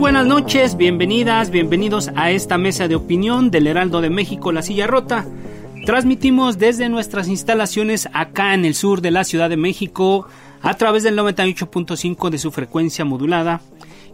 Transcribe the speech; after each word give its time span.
Buenas 0.00 0.26
noches, 0.26 0.78
bienvenidas, 0.78 1.50
bienvenidos 1.50 2.10
a 2.16 2.30
esta 2.30 2.56
mesa 2.56 2.88
de 2.88 2.94
opinión 2.94 3.50
del 3.50 3.66
Heraldo 3.66 4.00
de 4.00 4.08
México, 4.08 4.50
La 4.50 4.62
Silla 4.62 4.86
Rota. 4.86 5.26
Transmitimos 5.84 6.56
desde 6.56 6.88
nuestras 6.88 7.28
instalaciones 7.28 8.08
acá 8.14 8.54
en 8.54 8.64
el 8.64 8.74
sur 8.74 9.02
de 9.02 9.10
la 9.10 9.24
Ciudad 9.24 9.50
de 9.50 9.58
México 9.58 10.26
a 10.62 10.72
través 10.72 11.02
del 11.02 11.18
98.5 11.18 12.30
de 12.30 12.38
su 12.38 12.50
frecuencia 12.50 13.04
modulada 13.04 13.60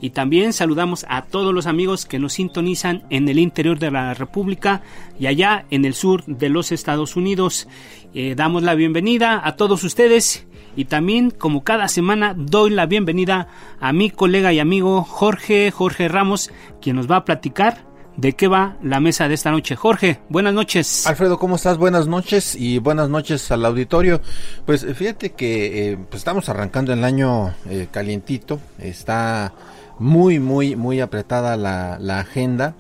y 0.01 0.11
también 0.11 0.53
saludamos 0.53 1.07
a 1.09 1.23
todos 1.23 1.55
los 1.55 1.67
amigos 1.67 2.05
que 2.05 2.19
nos 2.19 2.33
sintonizan 2.33 3.05
en 3.09 3.29
el 3.29 3.39
interior 3.39 3.79
de 3.79 3.93
la 3.93 4.13
República 4.13 4.83
y 5.21 5.29
allá 5.29 5.67
en 5.71 5.85
el 5.85 5.95
sur 5.95 6.25
de 6.27 6.49
los 6.49 6.73
Estados 6.73 7.15
Unidos. 7.15 7.69
Eh, 8.13 8.35
damos 8.37 8.65
la 8.65 8.75
bienvenida 8.75 9.41
a 9.45 9.55
todos 9.55 9.85
ustedes 9.85 10.49
y 10.77 10.85
también, 10.85 11.31
como 11.31 11.65
cada 11.65 11.89
semana, 11.89 12.35
doy 12.37 12.71
la 12.71 12.87
bienvenida 12.87 13.49
a 13.81 13.93
mi 13.93 14.11
colega 14.11 14.53
y 14.53 14.61
amigo 14.61 15.03
Jorge, 15.03 15.71
Jorge 15.71 16.07
Ramos, 16.07 16.51
quien 16.81 16.97
nos 16.97 17.11
va 17.11 17.17
a 17.17 17.25
platicar 17.25 17.87
de 18.17 18.35
qué 18.35 18.49
va 18.49 18.77
la 18.83 19.01
mesa 19.01 19.29
de 19.29 19.35
esta 19.35 19.51
noche. 19.51 19.75
Jorge, 19.75 20.21
buenas 20.29 20.55
noches. 20.55 21.07
Alfredo, 21.07 21.39
¿cómo 21.39 21.57
estás? 21.57 21.79
Buenas 21.79 22.07
noches 22.07 22.55
y 22.55 22.79
buenas 22.79 23.09
noches 23.09 23.51
al 23.51 23.65
auditorio. 23.65 24.21
Pues 24.65 24.87
fíjate 24.95 25.33
que 25.33 25.93
eh, 25.93 25.97
pues 25.97 26.21
estamos 26.21 26.49
arrancando 26.49 26.93
el 26.93 27.05
año 27.05 27.55
eh, 27.69 27.89
calientito, 27.91 28.61
está 28.79 29.53
muy, 29.99 30.39
muy, 30.39 30.77
muy 30.77 31.01
apretada 31.01 31.57
la, 31.57 32.19
agenda. 32.21 32.75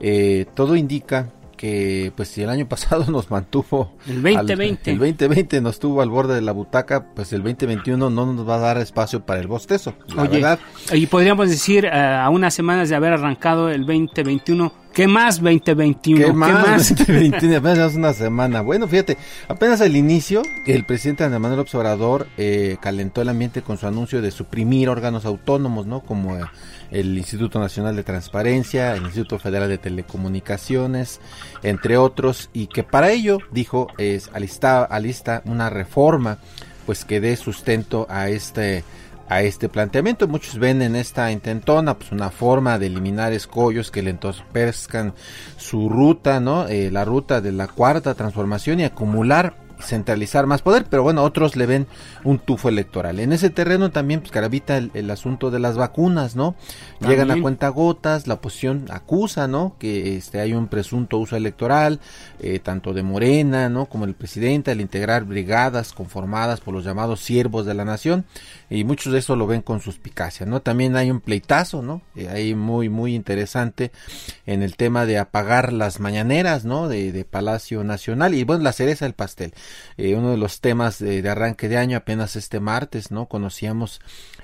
Eh, 0.00 0.46
todo 0.54 0.76
indica 0.76 1.28
que 1.62 2.12
pues 2.16 2.28
si 2.28 2.42
el 2.42 2.50
año 2.50 2.66
pasado 2.68 3.04
nos 3.08 3.30
mantuvo 3.30 3.92
el 4.08 4.20
2020 4.20 4.90
el 4.90 4.98
2020 4.98 5.60
nos 5.60 5.78
tuvo 5.78 6.02
al 6.02 6.10
borde 6.10 6.34
de 6.34 6.40
la 6.40 6.50
butaca 6.50 7.14
pues 7.14 7.32
el 7.32 7.44
2021 7.44 8.10
no 8.10 8.32
nos 8.32 8.48
va 8.48 8.56
a 8.56 8.58
dar 8.58 8.78
espacio 8.78 9.24
para 9.24 9.38
el 9.38 9.46
bostezo 9.46 9.94
la 10.12 10.22
Oye, 10.22 10.40
verdad. 10.40 10.58
y 10.92 11.06
podríamos 11.06 11.48
decir 11.48 11.84
uh, 11.84 11.94
a 11.94 12.30
unas 12.30 12.52
semanas 12.52 12.88
de 12.88 12.96
haber 12.96 13.12
arrancado 13.12 13.70
el 13.70 13.86
2021 13.86 14.72
¿Qué 14.92 15.08
más 15.08 15.40
2021? 15.40 16.26
¿Qué 16.26 16.32
más, 16.32 16.48
¿Qué 16.48 16.70
más? 16.70 16.88
2021? 17.06 17.56
apenas 17.56 17.94
una 17.94 18.12
semana. 18.12 18.60
Bueno, 18.60 18.86
fíjate, 18.86 19.16
apenas 19.48 19.80
al 19.80 19.96
inicio, 19.96 20.42
el 20.66 20.84
presidente 20.84 21.24
Andrés 21.24 21.40
Manuel 21.40 21.60
Observador 21.60 22.26
eh, 22.36 22.76
calentó 22.80 23.22
el 23.22 23.30
ambiente 23.30 23.62
con 23.62 23.78
su 23.78 23.86
anuncio 23.86 24.20
de 24.20 24.30
suprimir 24.30 24.90
órganos 24.90 25.24
autónomos, 25.24 25.86
¿no? 25.86 26.00
Como 26.00 26.36
eh, 26.36 26.42
el 26.90 27.16
Instituto 27.16 27.58
Nacional 27.58 27.96
de 27.96 28.02
Transparencia, 28.02 28.94
el 28.94 29.04
Instituto 29.04 29.38
Federal 29.38 29.70
de 29.70 29.78
Telecomunicaciones, 29.78 31.20
entre 31.62 31.96
otros, 31.96 32.50
y 32.52 32.66
que 32.66 32.84
para 32.84 33.10
ello, 33.10 33.38
dijo, 33.50 33.88
es 33.96 34.28
alista, 34.34 34.84
alista 34.84 35.42
una 35.46 35.70
reforma, 35.70 36.38
pues 36.84 37.04
que 37.06 37.20
dé 37.20 37.36
sustento 37.36 38.06
a 38.10 38.28
este 38.28 38.84
a 39.28 39.42
este 39.42 39.68
planteamiento. 39.68 40.28
Muchos 40.28 40.58
ven 40.58 40.82
en 40.82 40.96
esta 40.96 41.30
intentona 41.30 41.98
pues 41.98 42.12
una 42.12 42.30
forma 42.30 42.78
de 42.78 42.86
eliminar 42.86 43.32
escollos 43.32 43.90
que 43.90 44.02
le 44.02 44.10
entorpezcan 44.10 45.14
su 45.56 45.88
ruta, 45.88 46.40
¿no? 46.40 46.68
Eh, 46.68 46.90
la 46.90 47.04
ruta 47.04 47.40
de 47.40 47.52
la 47.52 47.68
cuarta 47.68 48.14
transformación 48.14 48.80
y 48.80 48.84
acumular 48.84 49.54
centralizar 49.82 50.46
más 50.46 50.62
poder, 50.62 50.86
pero 50.88 51.02
bueno, 51.02 51.22
otros 51.22 51.56
le 51.56 51.66
ven 51.66 51.86
un 52.24 52.38
tufo 52.38 52.68
electoral. 52.68 53.20
En 53.20 53.32
ese 53.32 53.50
terreno 53.50 53.90
también 53.90 54.20
pues 54.20 54.32
gravita 54.32 54.76
el, 54.76 54.90
el 54.94 55.10
asunto 55.10 55.50
de 55.50 55.58
las 55.58 55.76
vacunas, 55.76 56.36
¿no? 56.36 56.54
Llegan 57.00 57.30
a 57.30 57.40
cuenta 57.40 57.68
gotas, 57.68 58.26
la 58.26 58.34
oposición 58.34 58.86
acusa, 58.90 59.48
¿no? 59.48 59.74
Que 59.78 60.16
este 60.16 60.40
hay 60.40 60.52
un 60.52 60.68
presunto 60.68 61.18
uso 61.18 61.36
electoral, 61.36 62.00
eh, 62.40 62.60
tanto 62.60 62.92
de 62.92 63.02
Morena, 63.02 63.68
¿no? 63.68 63.86
Como 63.86 64.04
el 64.04 64.14
presidente 64.14 64.70
al 64.70 64.80
integrar 64.80 65.24
brigadas 65.24 65.92
conformadas 65.92 66.60
por 66.60 66.74
los 66.74 66.84
llamados 66.84 67.20
siervos 67.20 67.66
de 67.66 67.74
la 67.74 67.84
nación 67.84 68.24
y 68.70 68.84
muchos 68.84 69.12
de 69.12 69.18
eso 69.18 69.36
lo 69.36 69.46
ven 69.46 69.62
con 69.62 69.80
suspicacia, 69.80 70.46
¿no? 70.46 70.60
También 70.60 70.96
hay 70.96 71.10
un 71.10 71.20
pleitazo, 71.20 71.82
¿no? 71.82 72.02
Eh, 72.14 72.28
ahí 72.28 72.54
muy 72.54 72.88
muy 72.88 73.14
interesante 73.14 73.90
en 74.46 74.62
el 74.62 74.76
tema 74.76 75.06
de 75.06 75.18
apagar 75.18 75.72
las 75.72 75.98
mañaneras, 75.98 76.64
¿no? 76.64 76.88
De, 76.88 77.10
de 77.10 77.24
Palacio 77.24 77.82
Nacional 77.82 78.34
y 78.34 78.44
bueno, 78.44 78.62
la 78.62 78.72
cereza 78.72 79.06
del 79.06 79.14
pastel. 79.14 79.54
Eh, 79.96 80.14
uno 80.14 80.30
de 80.30 80.36
los 80.36 80.60
temas 80.60 80.98
de, 80.98 81.20
de, 81.22 81.28
arranque 81.28 81.68
de 81.68 81.78
año 81.78 81.96
apenas 81.96 82.11
este 82.20 82.60
martes, 82.60 83.10
¿no? 83.10 83.26
Conocíamos 83.26 84.00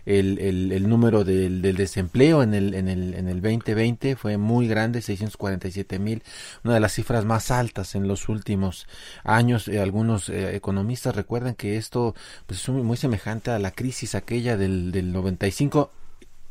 el, 0.06 0.38
el, 0.38 0.88
número 0.88 1.24
del, 1.24 1.60
del, 1.60 1.76
desempleo 1.76 2.42
en 2.42 2.54
el, 2.54 2.74
en, 2.74 2.88
el, 2.88 3.14
en 3.14 3.28
el 3.28 3.42
2020, 3.42 4.16
fue 4.16 4.38
muy 4.38 4.66
grande, 4.66 5.02
647 5.02 5.98
mil, 5.98 6.22
una 6.64 6.74
de 6.74 6.80
las 6.80 6.94
cifras 6.94 7.24
más 7.24 7.50
altas 7.50 7.94
en 7.94 8.08
los 8.08 8.28
últimos 8.28 8.86
años. 9.24 9.68
Eh, 9.68 9.80
algunos 9.80 10.28
eh, 10.28 10.56
economistas 10.56 11.14
recuerdan 11.14 11.54
que 11.54 11.76
esto 11.76 12.14
pues, 12.46 12.62
es 12.62 12.68
muy, 12.70 12.82
muy 12.82 12.96
semejante 12.96 13.50
a 13.50 13.58
la 13.58 13.70
crisis 13.70 14.14
aquella 14.14 14.56
del, 14.56 14.92
del 14.92 15.12
95 15.12 15.90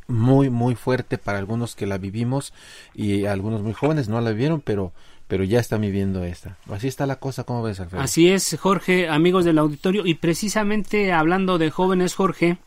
muy 0.07 0.49
muy 0.49 0.75
fuerte 0.75 1.17
para 1.17 1.37
algunos 1.37 1.75
que 1.75 1.85
la 1.85 1.97
vivimos 1.97 2.53
y 2.93 3.25
algunos 3.25 3.61
muy 3.61 3.73
jóvenes 3.73 4.07
no 4.07 4.21
la 4.21 4.29
vivieron 4.31 4.61
pero 4.61 4.93
pero 5.27 5.43
ya 5.43 5.59
están 5.59 5.81
viviendo 5.81 6.23
esta. 6.23 6.57
Así 6.71 6.87
está 6.87 7.05
la 7.05 7.17
cosa, 7.17 7.43
¿cómo 7.43 7.61
ves, 7.61 7.79
Alfredo? 7.79 8.03
Así 8.03 8.31
es, 8.31 8.57
Jorge, 8.59 9.09
amigos 9.09 9.45
del 9.45 9.57
auditorio, 9.57 10.05
y 10.05 10.15
precisamente 10.15 11.11
hablando 11.11 11.57
de 11.57 11.69
jóvenes, 11.69 12.15
Jorge, 12.15 12.57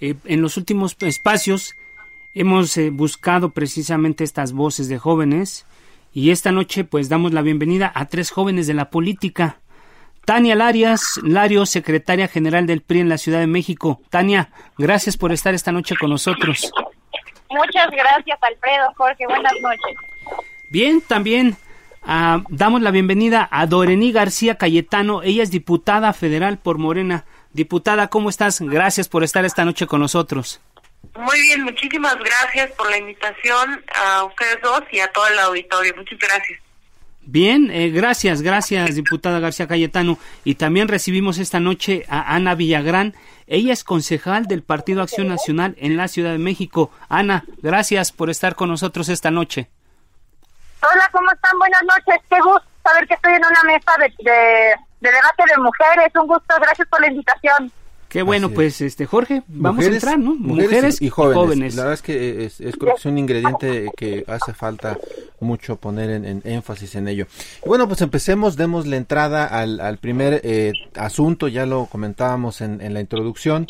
eh, 0.00 0.14
en 0.24 0.42
los 0.42 0.56
últimos 0.56 0.96
espacios 1.00 1.74
hemos 2.34 2.76
eh, 2.76 2.90
buscado 2.90 3.50
precisamente 3.50 4.24
estas 4.24 4.52
voces 4.52 4.88
de 4.88 4.98
jóvenes, 4.98 5.64
y 6.12 6.30
esta 6.30 6.50
noche 6.50 6.84
pues 6.84 7.08
damos 7.08 7.32
la 7.32 7.42
bienvenida 7.42 7.92
a 7.94 8.06
tres 8.06 8.30
jóvenes 8.30 8.66
de 8.66 8.74
la 8.74 8.90
política. 8.90 9.60
Tania 10.24 10.56
Larias, 10.56 11.20
Lario, 11.22 11.66
secretaria 11.66 12.26
general 12.26 12.66
del 12.66 12.80
PRI 12.80 13.00
en 13.00 13.08
la 13.08 13.18
Ciudad 13.18 13.38
de 13.38 13.46
México. 13.46 14.00
Tania, 14.10 14.50
gracias 14.76 15.16
por 15.16 15.30
estar 15.30 15.54
esta 15.54 15.70
noche 15.70 15.94
con 16.00 16.10
nosotros. 16.10 16.72
Muchas 17.48 17.90
gracias, 17.92 18.38
Alfredo, 18.42 18.92
Jorge, 18.96 19.24
buenas 19.28 19.52
noches. 19.62 19.96
Bien, 20.68 21.00
también 21.00 21.56
Uh, 22.06 22.44
damos 22.50 22.82
la 22.82 22.92
bienvenida 22.92 23.48
a 23.50 23.66
Dorení 23.66 24.12
García 24.12 24.54
Cayetano. 24.54 25.24
Ella 25.24 25.42
es 25.42 25.50
diputada 25.50 26.12
federal 26.12 26.56
por 26.56 26.78
Morena. 26.78 27.24
Diputada, 27.52 28.06
¿cómo 28.06 28.28
estás? 28.28 28.60
Gracias 28.60 29.08
por 29.08 29.24
estar 29.24 29.44
esta 29.44 29.64
noche 29.64 29.88
con 29.88 30.02
nosotros. 30.02 30.60
Muy 31.18 31.40
bien, 31.40 31.64
muchísimas 31.64 32.16
gracias 32.16 32.70
por 32.72 32.88
la 32.90 32.98
invitación 32.98 33.82
a 33.92 34.22
ustedes 34.22 34.58
dos 34.62 34.82
y 34.92 35.00
a 35.00 35.10
todo 35.10 35.26
el 35.26 35.38
auditorio. 35.40 35.94
Muchas 35.96 36.18
gracias. 36.20 36.60
Bien, 37.22 37.72
eh, 37.72 37.90
gracias, 37.90 38.40
gracias, 38.40 38.94
diputada 38.94 39.40
García 39.40 39.66
Cayetano. 39.66 40.16
Y 40.44 40.54
también 40.54 40.86
recibimos 40.86 41.38
esta 41.38 41.58
noche 41.58 42.04
a 42.08 42.36
Ana 42.36 42.54
Villagrán. 42.54 43.14
Ella 43.48 43.72
es 43.72 43.82
concejal 43.82 44.46
del 44.46 44.62
Partido 44.62 45.02
Acción 45.02 45.26
Nacional 45.26 45.74
en 45.80 45.96
la 45.96 46.06
Ciudad 46.06 46.30
de 46.30 46.38
México. 46.38 46.92
Ana, 47.08 47.44
gracias 47.62 48.12
por 48.12 48.30
estar 48.30 48.54
con 48.54 48.68
nosotros 48.68 49.08
esta 49.08 49.32
noche. 49.32 49.68
Hola, 50.82 51.08
¿cómo 51.10 51.30
están? 51.32 51.58
Buenas 51.58 51.82
noches. 51.82 52.22
Qué 52.28 52.40
gusto 52.40 52.66
saber 52.84 53.06
que 53.08 53.14
estoy 53.14 53.34
en 53.34 53.44
una 53.44 53.62
mesa 53.64 53.92
de, 53.98 54.12
de, 54.18 54.76
de, 55.00 55.12
debate 55.12 55.44
de 55.48 55.62
mujeres. 55.62 56.12
Un 56.14 56.26
gusto. 56.26 56.54
Gracias 56.60 56.86
por 56.88 57.00
la 57.00 57.08
invitación. 57.08 57.72
Qué 58.16 58.22
bueno, 58.22 58.46
Así 58.46 58.54
pues, 58.54 58.80
este 58.80 59.04
Jorge, 59.04 59.42
vamos 59.46 59.84
Mujeres- 59.84 59.92
a 60.04 60.12
entrar, 60.12 60.18
¿no? 60.18 60.34
Mujeres, 60.36 61.02
y, 61.02 61.06
y 61.06 61.10
jóvenes. 61.10 61.36
jóvenes. 61.42 61.74
La 61.76 61.82
verdad 61.82 61.94
es 61.94 62.02
que 62.02 62.44
es, 62.46 62.60
es- 62.62 62.76
creo 62.76 62.94
que 62.94 63.00
es 63.00 63.04
un 63.04 63.18
ingrediente 63.18 63.90
que 63.94 64.24
hace 64.26 64.54
falta 64.54 64.98
mucho 65.40 65.76
poner 65.76 66.08
en, 66.08 66.24
en 66.24 66.40
énfasis 66.44 66.94
en 66.94 67.08
ello. 67.08 67.26
Y 67.62 67.68
bueno, 67.68 67.86
pues 67.86 68.00
empecemos, 68.00 68.56
demos 68.56 68.86
la 68.86 68.96
entrada 68.96 69.44
al, 69.44 69.80
al 69.80 69.98
primer 69.98 70.40
eh, 70.44 70.72
asunto, 70.94 71.46
ya 71.48 71.66
lo 71.66 71.84
comentábamos 71.86 72.62
en, 72.62 72.80
en 72.80 72.94
la 72.94 73.00
introducción. 73.00 73.66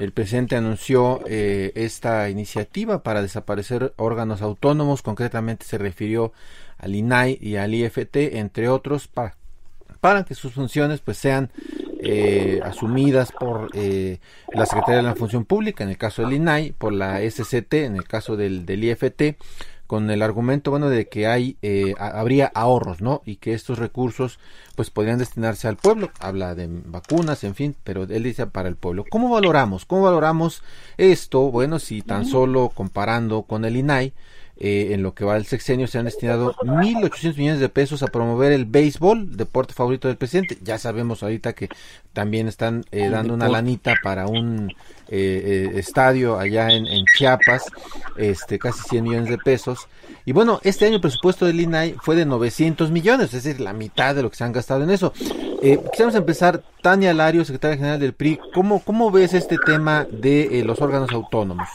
El 0.00 0.12
presidente 0.12 0.56
anunció 0.56 1.20
eh, 1.26 1.72
esta 1.74 2.30
iniciativa 2.30 3.02
para 3.02 3.20
desaparecer 3.20 3.92
órganos 3.96 4.40
autónomos, 4.40 5.02
concretamente 5.02 5.66
se 5.66 5.76
refirió 5.76 6.32
al 6.78 6.94
INAI 6.94 7.36
y 7.38 7.56
al 7.56 7.74
IFT, 7.74 8.16
entre 8.36 8.70
otros, 8.70 9.08
para 9.08 9.36
para 10.00 10.24
que 10.24 10.34
sus 10.34 10.54
funciones 10.54 11.00
pues 11.00 11.18
sean 11.18 11.50
eh, 12.02 12.60
asumidas 12.64 13.32
por 13.32 13.70
eh, 13.74 14.20
la 14.52 14.66
Secretaría 14.66 14.96
de 14.96 15.02
la 15.02 15.14
Función 15.14 15.44
Pública, 15.44 15.84
en 15.84 15.90
el 15.90 15.98
caso 15.98 16.22
del 16.22 16.32
INAI, 16.32 16.72
por 16.72 16.92
la 16.92 17.20
SCT, 17.20 17.74
en 17.74 17.96
el 17.96 18.04
caso 18.04 18.36
del, 18.36 18.66
del 18.66 18.84
IFT, 18.84 19.36
con 19.90 20.08
el 20.08 20.22
argumento 20.22 20.70
bueno 20.70 20.88
de 20.88 21.08
que 21.08 21.26
hay 21.26 21.56
eh, 21.62 21.94
habría 21.98 22.46
ahorros, 22.54 23.00
¿no? 23.00 23.22
Y 23.26 23.36
que 23.36 23.54
estos 23.54 23.80
recursos 23.80 24.38
pues 24.76 24.88
podrían 24.88 25.18
destinarse 25.18 25.66
al 25.66 25.76
pueblo. 25.76 26.10
Habla 26.20 26.54
de 26.54 26.68
vacunas, 26.70 27.42
en 27.42 27.56
fin, 27.56 27.74
pero 27.82 28.04
él 28.04 28.22
dice 28.22 28.46
para 28.46 28.68
el 28.68 28.76
pueblo. 28.76 29.04
¿Cómo 29.10 29.28
valoramos? 29.30 29.86
¿Cómo 29.86 30.02
valoramos 30.02 30.62
esto? 30.96 31.50
Bueno, 31.50 31.80
si 31.80 32.02
tan 32.02 32.24
solo 32.24 32.70
comparando 32.72 33.42
con 33.42 33.64
el 33.64 33.76
INAI, 33.76 34.12
eh, 34.60 34.90
en 34.92 35.02
lo 35.02 35.14
que 35.14 35.24
va 35.24 35.36
el 35.36 35.46
sexenio 35.46 35.86
se 35.86 35.98
han 35.98 36.04
destinado 36.04 36.54
1.800 36.62 37.36
millones 37.36 37.60
de 37.60 37.68
pesos 37.68 38.02
a 38.02 38.06
promover 38.06 38.52
el 38.52 38.66
béisbol, 38.66 39.36
deporte 39.36 39.74
favorito 39.74 40.08
del 40.08 40.16
presidente. 40.16 40.58
Ya 40.62 40.78
sabemos 40.78 41.22
ahorita 41.22 41.54
que 41.54 41.68
también 42.12 42.46
están 42.46 42.84
eh, 42.92 43.08
dando 43.08 43.34
una 43.34 43.48
lanita 43.48 43.94
para 44.02 44.26
un 44.26 44.70
eh, 45.08 45.70
eh, 45.72 45.78
estadio 45.78 46.38
allá 46.38 46.70
en, 46.70 46.86
en 46.86 47.04
Chiapas, 47.16 47.64
este 48.16 48.58
casi 48.58 48.82
100 48.88 49.02
millones 49.02 49.30
de 49.30 49.38
pesos. 49.38 49.88
Y 50.24 50.32
bueno, 50.32 50.60
este 50.62 50.86
año 50.86 50.96
el 50.96 51.00
presupuesto 51.00 51.46
del 51.46 51.60
INAI 51.60 51.96
fue 52.00 52.14
de 52.14 52.26
900 52.26 52.90
millones, 52.90 53.34
es 53.34 53.42
decir, 53.42 53.60
la 53.60 53.72
mitad 53.72 54.14
de 54.14 54.22
lo 54.22 54.30
que 54.30 54.36
se 54.36 54.44
han 54.44 54.52
gastado 54.52 54.84
en 54.84 54.90
eso. 54.90 55.12
Eh, 55.62 55.78
quisiéramos 55.90 56.14
empezar, 56.14 56.62
Tania 56.82 57.12
Lario, 57.12 57.44
secretaria 57.44 57.76
general 57.76 58.00
del 58.00 58.12
PRI, 58.12 58.38
¿cómo, 58.54 58.80
cómo 58.80 59.10
ves 59.10 59.34
este 59.34 59.58
tema 59.58 60.06
de 60.10 60.60
eh, 60.60 60.64
los 60.64 60.80
órganos 60.80 61.10
autónomos? 61.10 61.68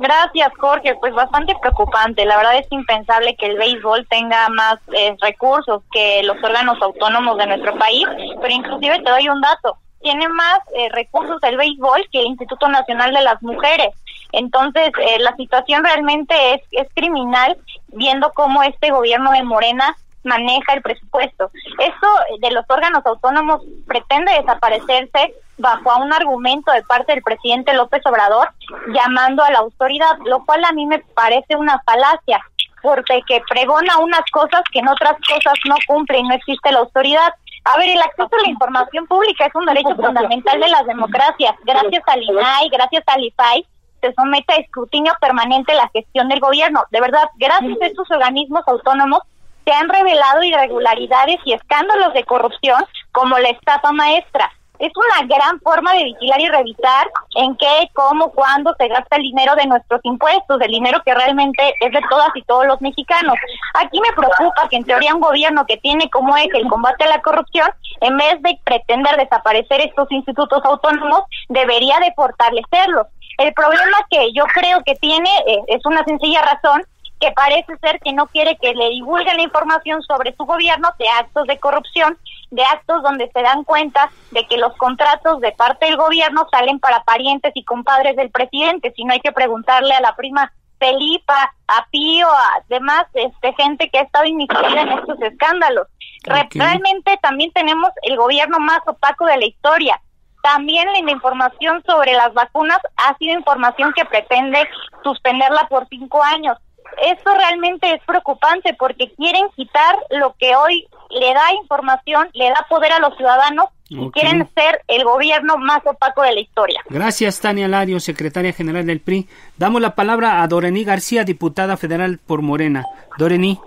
Gracias, 0.00 0.50
Jorge. 0.58 0.94
Pues 0.98 1.12
bastante 1.12 1.54
preocupante. 1.60 2.24
La 2.24 2.38
verdad 2.38 2.56
es 2.56 2.66
impensable 2.70 3.36
que 3.36 3.44
el 3.44 3.58
béisbol 3.58 4.06
tenga 4.08 4.48
más 4.48 4.76
eh, 4.94 5.14
recursos 5.20 5.82
que 5.92 6.22
los 6.22 6.42
órganos 6.42 6.80
autónomos 6.80 7.36
de 7.36 7.46
nuestro 7.46 7.76
país, 7.78 8.06
pero 8.40 8.48
inclusive 8.54 9.02
te 9.02 9.10
doy 9.10 9.28
un 9.28 9.42
dato. 9.42 9.76
Tiene 10.00 10.26
más 10.30 10.60
eh, 10.74 10.88
recursos 10.88 11.36
el 11.42 11.58
béisbol 11.58 12.08
que 12.10 12.20
el 12.20 12.28
Instituto 12.28 12.66
Nacional 12.68 13.12
de 13.12 13.20
las 13.20 13.42
Mujeres. 13.42 13.90
Entonces, 14.32 14.90
eh, 15.02 15.18
la 15.18 15.36
situación 15.36 15.84
realmente 15.84 16.54
es, 16.54 16.62
es 16.70 16.88
criminal 16.94 17.58
viendo 17.88 18.32
cómo 18.32 18.62
este 18.62 18.92
gobierno 18.92 19.32
de 19.32 19.42
Morena 19.42 19.94
maneja 20.22 20.74
el 20.74 20.82
presupuesto. 20.82 21.50
Esto 21.78 22.06
de 22.40 22.50
los 22.50 22.64
órganos 22.68 23.04
autónomos 23.04 23.62
pretende 23.86 24.32
desaparecerse 24.32 25.34
bajo 25.58 25.90
a 25.90 25.98
un 25.98 26.12
argumento 26.12 26.72
de 26.72 26.82
parte 26.82 27.12
del 27.12 27.22
presidente 27.22 27.74
López 27.74 28.04
Obrador 28.06 28.48
llamando 28.94 29.42
a 29.42 29.50
la 29.50 29.58
autoridad, 29.58 30.18
lo 30.24 30.44
cual 30.44 30.64
a 30.64 30.72
mí 30.72 30.86
me 30.86 31.00
parece 31.14 31.56
una 31.56 31.80
falacia, 31.84 32.42
porque 32.82 33.20
que 33.26 33.42
pregona 33.48 33.98
unas 33.98 34.22
cosas 34.32 34.62
que 34.72 34.78
en 34.78 34.88
otras 34.88 35.16
cosas 35.28 35.54
no 35.68 35.76
cumple 35.86 36.18
y 36.18 36.22
no 36.22 36.34
existe 36.34 36.72
la 36.72 36.80
autoridad. 36.80 37.34
A 37.64 37.76
ver, 37.78 37.90
el 37.90 38.00
acceso 38.00 38.30
a 38.32 38.42
la 38.42 38.48
información 38.48 39.06
pública 39.06 39.46
es 39.46 39.54
un 39.54 39.66
derecho 39.66 39.94
fundamental 39.94 40.60
de 40.60 40.68
las 40.68 40.86
democracias. 40.86 41.54
Gracias 41.64 42.02
al 42.06 42.22
INAI, 42.22 42.70
gracias 42.70 43.04
al 43.06 43.22
IFAI, 43.22 43.66
se 44.00 44.14
somete 44.14 44.54
a 44.54 44.56
escrutinio 44.56 45.12
permanente 45.20 45.74
la 45.74 45.90
gestión 45.92 46.28
del 46.28 46.40
gobierno. 46.40 46.84
De 46.90 47.00
verdad, 47.02 47.28
gracias 47.36 47.76
a 47.82 47.86
estos 47.86 48.10
organismos 48.10 48.66
autónomos 48.66 49.20
se 49.64 49.72
han 49.72 49.88
revelado 49.88 50.42
irregularidades 50.42 51.38
y 51.44 51.52
escándalos 51.52 52.12
de 52.14 52.24
corrupción 52.24 52.84
como 53.12 53.38
la 53.38 53.50
estafa 53.50 53.92
maestra. 53.92 54.50
Es 54.78 54.92
una 54.96 55.26
gran 55.26 55.60
forma 55.60 55.92
de 55.92 56.04
vigilar 56.04 56.40
y 56.40 56.48
revisar 56.48 57.10
en 57.34 57.54
qué, 57.58 57.90
cómo, 57.92 58.32
cuándo 58.32 58.74
se 58.78 58.88
gasta 58.88 59.16
el 59.16 59.22
dinero 59.22 59.54
de 59.54 59.66
nuestros 59.66 60.00
impuestos, 60.04 60.58
el 60.58 60.70
dinero 60.70 61.02
que 61.04 61.14
realmente 61.14 61.74
es 61.80 61.92
de 61.92 62.00
todas 62.08 62.30
y 62.34 62.42
todos 62.44 62.64
los 62.64 62.80
mexicanos. 62.80 63.34
Aquí 63.74 64.00
me 64.00 64.14
preocupa 64.16 64.68
que 64.70 64.76
en 64.76 64.84
teoría 64.84 65.14
un 65.14 65.20
gobierno 65.20 65.66
que 65.66 65.76
tiene 65.76 66.08
como 66.08 66.34
eje 66.34 66.56
el 66.56 66.66
combate 66.66 67.04
a 67.04 67.08
la 67.08 67.20
corrupción, 67.20 67.68
en 68.00 68.16
vez 68.16 68.40
de 68.40 68.58
pretender 68.64 69.18
desaparecer 69.18 69.82
estos 69.82 70.10
institutos 70.12 70.64
autónomos, 70.64 71.24
debería 71.50 71.98
de 71.98 72.14
fortalecerlos. 72.14 73.06
El 73.36 73.52
problema 73.52 73.98
que 74.08 74.32
yo 74.32 74.44
creo 74.54 74.82
que 74.84 74.94
tiene 74.94 75.28
eh, 75.46 75.62
es 75.68 75.84
una 75.84 76.02
sencilla 76.04 76.40
razón 76.40 76.82
que 77.20 77.30
parece 77.32 77.76
ser 77.78 78.00
que 78.00 78.12
no 78.12 78.26
quiere 78.26 78.56
que 78.56 78.74
le 78.74 78.88
divulguen 78.88 79.36
la 79.36 79.42
información 79.42 80.02
sobre 80.02 80.34
su 80.34 80.44
gobierno 80.44 80.88
de 80.98 81.08
actos 81.08 81.46
de 81.46 81.58
corrupción, 81.58 82.18
de 82.50 82.64
actos 82.64 83.02
donde 83.02 83.30
se 83.32 83.42
dan 83.42 83.62
cuenta 83.64 84.10
de 84.30 84.46
que 84.46 84.56
los 84.56 84.74
contratos 84.76 85.40
de 85.40 85.52
parte 85.52 85.86
del 85.86 85.96
gobierno 85.96 86.46
salen 86.50 86.80
para 86.80 87.04
parientes 87.04 87.52
y 87.54 87.64
compadres 87.64 88.16
del 88.16 88.30
presidente, 88.30 88.92
si 88.96 89.04
no 89.04 89.12
hay 89.12 89.20
que 89.20 89.32
preguntarle 89.32 89.94
a 89.94 90.00
la 90.00 90.16
prima 90.16 90.50
Felipa, 90.78 91.54
a 91.68 91.86
Pío, 91.90 92.26
a 92.26 92.62
demás 92.68 93.04
este, 93.12 93.52
gente 93.52 93.90
que 93.90 93.98
ha 93.98 94.02
estado 94.02 94.24
inmiscuida 94.24 94.80
en 94.80 94.92
estos 94.92 95.20
escándalos. 95.20 95.86
Realmente 96.24 97.18
también 97.22 97.52
tenemos 97.52 97.90
el 98.02 98.16
gobierno 98.16 98.58
más 98.58 98.80
opaco 98.86 99.26
de 99.26 99.36
la 99.36 99.46
historia. 99.46 100.00
También 100.42 100.90
la 100.90 101.10
información 101.10 101.82
sobre 101.84 102.14
las 102.14 102.32
vacunas 102.32 102.78
ha 102.96 103.16
sido 103.18 103.38
información 103.38 103.92
que 103.94 104.06
pretende 104.06 104.66
suspenderla 105.04 105.66
por 105.68 105.86
cinco 105.88 106.22
años. 106.22 106.56
Esto 107.02 107.34
realmente 107.34 107.92
es 107.92 108.02
preocupante 108.04 108.74
porque 108.74 109.12
quieren 109.14 109.46
quitar 109.56 109.96
lo 110.10 110.34
que 110.38 110.54
hoy 110.56 110.86
le 111.10 111.34
da 111.34 111.52
información, 111.60 112.28
le 112.34 112.48
da 112.48 112.66
poder 112.68 112.92
a 112.92 113.00
los 113.00 113.16
ciudadanos 113.16 113.66
y 113.88 114.10
quieren 114.12 114.48
ser 114.54 114.82
el 114.86 115.02
gobierno 115.04 115.56
más 115.56 115.80
opaco 115.84 116.22
de 116.22 116.32
la 116.32 116.40
historia. 116.40 116.80
Gracias, 116.88 117.40
Tania 117.40 117.66
Lario, 117.66 117.98
secretaria 117.98 118.52
general 118.52 118.86
del 118.86 119.00
PRI. 119.00 119.28
Damos 119.56 119.82
la 119.82 119.96
palabra 119.96 120.42
a 120.42 120.46
Dorení 120.46 120.84
García, 120.84 121.24
diputada 121.24 121.76
federal 121.76 122.20
por 122.24 122.40
Morena. 122.40 122.84
Dorení, 123.18 123.58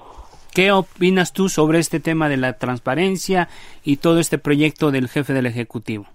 ¿qué 0.54 0.72
opinas 0.72 1.34
tú 1.34 1.50
sobre 1.50 1.80
este 1.80 2.00
tema 2.00 2.30
de 2.30 2.38
la 2.38 2.54
transparencia 2.58 3.50
y 3.84 3.98
todo 3.98 4.20
este 4.20 4.38
proyecto 4.38 4.92
del 4.92 5.10
jefe 5.10 5.34
del 5.34 5.46
Ejecutivo? 5.46 6.08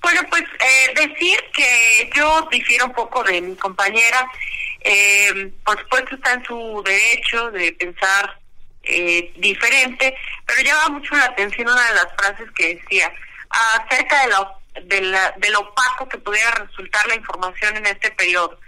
Bueno, 0.00 0.20
pues 0.30 0.42
eh, 0.42 1.08
decir 1.08 1.38
que 1.54 2.10
yo 2.16 2.48
difiero 2.50 2.86
un 2.86 2.92
poco 2.92 3.22
de 3.24 3.40
mi 3.40 3.56
compañera. 3.56 4.28
Eh, 4.84 5.52
por 5.64 5.80
supuesto 5.80 6.16
está 6.16 6.32
en 6.34 6.44
su 6.44 6.82
derecho 6.84 7.50
de 7.50 7.72
pensar 7.72 8.38
eh, 8.82 9.32
diferente, 9.36 10.16
pero 10.46 10.62
llama 10.62 10.98
mucho 10.98 11.14
la 11.14 11.26
atención 11.26 11.68
una 11.68 11.88
de 11.88 11.94
las 11.94 12.08
frases 12.16 12.50
que 12.52 12.74
decía 12.74 13.12
acerca 13.50 14.22
de 14.22 14.28
lo, 14.30 15.10
la, 15.10 15.34
de 15.36 15.56
opaco 15.56 16.08
que 16.08 16.18
pudiera 16.18 16.50
resultar 16.52 17.06
la 17.06 17.14
información 17.14 17.76
en 17.76 17.86
este 17.86 18.10
periodo, 18.10 18.58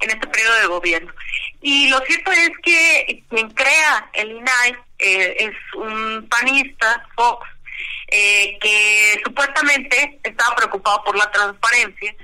en 0.00 0.10
este 0.10 0.26
periodo 0.28 0.54
de 0.60 0.66
gobierno. 0.66 1.12
Y 1.60 1.88
lo 1.88 1.98
cierto 2.00 2.30
es 2.30 2.50
que 2.62 3.24
quien 3.30 3.50
crea 3.50 4.10
el 4.12 4.32
INAI 4.32 4.76
eh, 4.98 5.36
es 5.38 5.54
un 5.74 6.28
panista, 6.28 7.08
Fox, 7.16 7.48
eh, 8.08 8.58
que 8.60 9.20
supuestamente 9.24 10.20
estaba 10.22 10.54
preocupado 10.56 11.02
por 11.04 11.16
la 11.16 11.30
transparencia, 11.30 12.14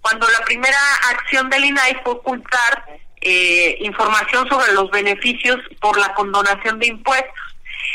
cuando 0.00 0.28
la 0.28 0.44
primera 0.44 0.78
acción 1.10 1.50
del 1.50 1.64
INAI 1.64 2.00
fue 2.02 2.14
ocultar 2.14 2.84
eh, 3.20 3.76
información 3.80 4.48
sobre 4.48 4.72
los 4.72 4.90
beneficios 4.90 5.58
por 5.80 5.98
la 5.98 6.14
condonación 6.14 6.78
de 6.78 6.86
impuestos. 6.86 7.34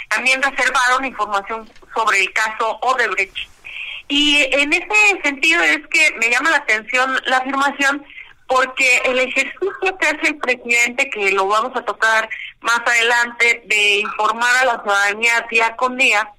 También 0.10 0.42
reservaron 0.42 1.06
información 1.06 1.70
sobre 1.96 2.22
el 2.22 2.34
caso 2.34 2.78
Odebrecht. 2.82 3.50
Y 4.08 4.44
en 4.52 4.74
ese 4.74 5.22
sentido 5.24 5.64
es 5.64 5.80
que 5.88 6.12
me 6.20 6.30
llama 6.30 6.52
la 6.52 6.58
atención 6.58 7.18
la 7.26 7.38
afirmación 7.38 8.06
porque 8.48 9.02
el 9.06 9.20
ejercicio 9.20 9.98
que 10.00 10.08
hace 10.08 10.28
el 10.28 10.38
presidente, 10.38 11.10
que 11.10 11.32
lo 11.32 11.48
vamos 11.48 11.76
a 11.76 11.86
tocar 11.86 12.30
más 12.60 12.80
adelante, 12.86 13.64
de 13.66 14.00
informar 14.00 14.56
a 14.58 14.66
la 14.66 14.82
ciudadanía 14.84 15.48
día 15.50 15.76
con 15.76 15.98
día, 15.98 16.30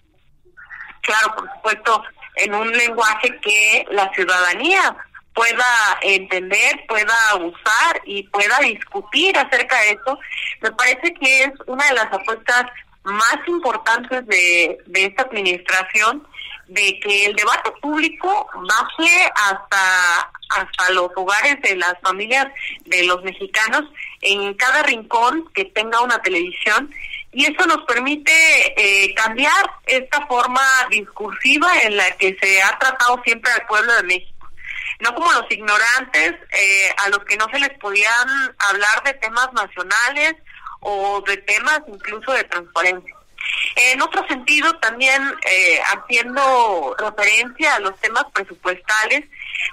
claro, 1.01 1.35
por 1.35 1.51
supuesto, 1.55 2.05
en 2.37 2.55
un 2.55 2.71
lenguaje 2.71 3.37
que 3.41 3.87
la 3.91 4.13
ciudadanía 4.13 4.97
pueda 5.35 5.99
entender, 6.03 6.85
pueda 6.87 7.35
usar 7.37 8.01
y 8.05 8.23
pueda 8.25 8.59
discutir 8.61 9.37
acerca 9.37 9.81
de 9.81 9.91
eso, 9.91 10.19
me 10.61 10.71
parece 10.73 11.13
que 11.15 11.45
es 11.45 11.53
una 11.67 11.85
de 11.87 11.95
las 11.95 12.13
apuestas 12.13 12.67
más 13.03 13.37
importantes 13.47 14.27
de, 14.27 14.79
de 14.87 15.05
esta 15.07 15.25
administración, 15.25 16.27
de 16.69 16.99
que 17.01 17.27
el 17.27 17.37
debate 17.37 17.71
público 17.83 18.49
baje 18.55 19.31
hasta 19.35 20.31
hasta 20.51 20.91
los 20.93 21.11
hogares 21.17 21.61
de 21.63 21.77
las 21.77 21.95
familias 22.03 22.47
de 22.85 23.05
los 23.05 23.23
mexicanos 23.23 23.85
en 24.21 24.55
cada 24.55 24.83
rincón 24.83 25.49
que 25.53 25.65
tenga 25.65 26.01
una 26.01 26.21
televisión 26.23 26.95
y 27.33 27.47
eso 27.47 27.67
nos 27.67 27.85
permite 27.85 28.33
eh, 28.77 29.13
cambiar 29.15 29.71
esta 29.87 30.25
forma 30.27 30.63
discursiva 30.91 31.69
en 31.83 31.97
la 31.97 32.11
que 32.13 32.37
se 32.41 32.63
ha 32.63 32.79
tratado 32.79 33.21
siempre 33.25 33.51
al 33.53 33.67
pueblo 33.67 33.93
de 33.97 34.03
México. 34.05 34.34
No 35.01 35.15
como 35.15 35.33
los 35.33 35.51
ignorantes, 35.51 36.35
eh, 36.53 36.95
a 36.99 37.09
los 37.09 37.25
que 37.25 37.37
no 37.37 37.47
se 37.51 37.59
les 37.59 37.77
podían 37.79 38.29
hablar 38.59 39.03
de 39.05 39.15
temas 39.15 39.53
nacionales 39.53 40.35
o 40.81 41.23
de 41.27 41.37
temas 41.39 41.81
incluso 41.87 42.33
de 42.33 42.45
transparencia. 42.45 43.15
En 43.77 44.01
otro 44.01 44.27
sentido, 44.29 44.73
también 44.79 45.23
eh, 45.47 45.81
haciendo 45.83 46.95
referencia 46.99 47.75
a 47.75 47.81
los 47.81 47.99
temas 48.01 48.25
presupuestales, 48.33 49.25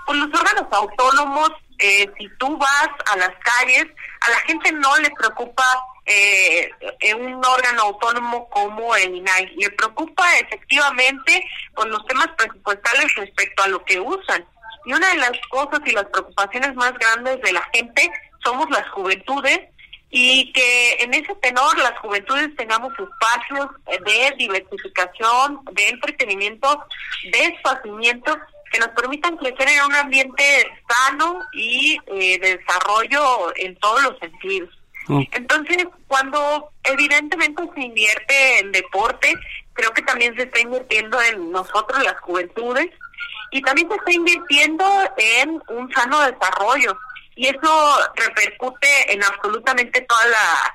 pues 0.05 0.17
los 0.17 0.27
órganos 0.27 0.65
autónomos, 0.71 1.51
eh, 1.79 2.09
si 2.17 2.27
tú 2.37 2.57
vas 2.57 2.89
a 3.11 3.17
las 3.17 3.31
calles, 3.43 3.85
a 4.21 4.29
la 4.29 4.37
gente 4.39 4.71
no 4.71 4.97
le 4.97 5.09
preocupa 5.11 5.63
eh, 6.05 6.69
un 7.15 7.43
órgano 7.45 7.83
autónomo 7.83 8.49
como 8.49 8.95
el 8.95 9.15
INAI. 9.15 9.55
Le 9.55 9.69
preocupa 9.71 10.25
efectivamente 10.39 11.47
con 11.73 11.89
los 11.89 12.05
temas 12.07 12.27
presupuestales 12.37 13.13
respecto 13.15 13.63
a 13.63 13.67
lo 13.67 13.83
que 13.85 13.99
usan. 13.99 14.45
Y 14.85 14.93
una 14.93 15.09
de 15.09 15.17
las 15.17 15.31
cosas 15.49 15.79
y 15.85 15.91
las 15.91 16.05
preocupaciones 16.05 16.75
más 16.75 16.93
grandes 16.93 17.41
de 17.41 17.53
la 17.53 17.63
gente 17.73 18.11
somos 18.43 18.69
las 18.69 18.87
juventudes 18.89 19.61
y 20.09 20.51
que 20.51 20.93
en 20.99 21.13
ese 21.13 21.33
tenor 21.35 21.77
las 21.77 21.97
juventudes 21.99 22.53
tengamos 22.57 22.91
espacios 22.99 23.69
de 23.87 24.35
diversificación, 24.37 25.61
de 25.71 25.89
entretenimiento, 25.89 26.85
de 27.31 27.45
esparcimiento 27.45 28.37
que 28.71 28.79
nos 28.79 28.89
permitan 28.89 29.37
crecer 29.37 29.69
en 29.69 29.85
un 29.85 29.95
ambiente 29.95 30.43
sano 30.87 31.39
y 31.53 31.97
eh, 32.07 32.39
de 32.39 32.57
desarrollo 32.57 33.55
en 33.57 33.75
todos 33.77 34.03
los 34.03 34.19
sentidos. 34.19 34.69
Entonces, 35.31 35.87
cuando 36.07 36.71
evidentemente 36.83 37.63
se 37.75 37.81
invierte 37.81 38.59
en 38.59 38.71
deporte, 38.71 39.33
creo 39.73 39.91
que 39.91 40.03
también 40.03 40.35
se 40.35 40.43
está 40.43 40.61
invirtiendo 40.61 41.19
en 41.21 41.51
nosotros, 41.51 42.01
las 42.03 42.17
juventudes, 42.21 42.87
y 43.51 43.61
también 43.61 43.89
se 43.89 43.95
está 43.95 44.11
invirtiendo 44.11 44.85
en 45.17 45.61
un 45.67 45.91
sano 45.93 46.21
desarrollo. 46.21 46.97
Y 47.35 47.47
eso 47.47 47.99
repercute 48.15 49.13
en 49.13 49.23
absolutamente 49.23 50.01
toda 50.01 50.25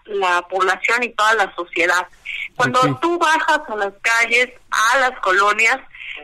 la, 0.06 0.42
población 0.48 1.02
y 1.02 1.10
toda 1.10 1.34
la 1.34 1.54
sociedad. 1.54 2.06
Cuando 2.56 2.80
tú 3.00 3.18
bajas 3.18 3.60
a 3.68 3.76
las 3.76 3.92
calles, 4.02 4.50
a 4.70 4.98
las 4.98 5.18
colonias, 5.20 5.78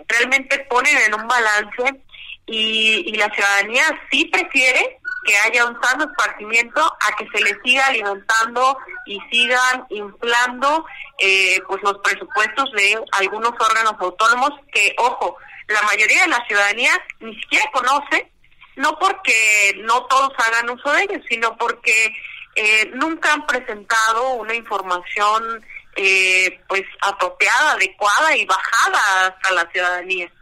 realmente 0.09 0.59
ponen 0.71 0.97
en 1.07 1.15
un 1.15 1.29
balance 1.29 2.03
y, 2.47 3.03
y 3.07 3.13
la 3.17 3.31
ciudadanía 3.31 3.85
sí 4.11 4.25
prefiere 4.27 4.99
que 5.25 5.37
haya 5.39 5.67
un 5.67 5.79
sano 5.83 6.05
esparcimiento 6.05 6.81
a 6.81 7.17
que 7.17 7.29
se 7.33 7.45
le 7.45 7.57
siga 7.63 7.87
alimentando 7.87 8.77
y 9.07 9.19
sigan 9.31 9.87
inflando 9.91 10.85
eh, 11.19 11.61
pues 11.67 11.83
los 11.83 11.99
presupuestos 11.99 12.71
de 12.73 12.99
algunos 13.13 13.53
órganos 13.59 13.95
autónomos 13.99 14.51
que, 14.73 14.95
ojo, 14.99 15.37
la 15.73 15.83
mayoría 15.83 16.23
de 16.23 16.29
la 16.29 16.45
ciudadanía 16.47 16.93
ni 17.21 17.35
siquiera 17.41 17.71
conoce, 17.73 18.31
no 18.77 18.99
porque 18.99 19.75
no 19.85 20.05
todos 20.07 20.33
hagan 20.39 20.71
uso 20.71 20.93
de 20.93 21.03
ellos, 21.03 21.23
sino 21.29 21.57
porque 21.57 22.15
eh, 22.55 22.91
nunca 22.95 23.33
han 23.33 23.47
presentado 23.47 24.35
una 24.35 24.55
información 24.55 25.65
eh, 25.97 26.61
pues 26.69 26.83
apropiada, 27.03 27.73
adecuada 27.73 28.37
y 28.37 28.47
bajada 28.47 29.27
hasta 29.27 29.53
la 29.53 29.71
ciudadanía. 29.71 30.33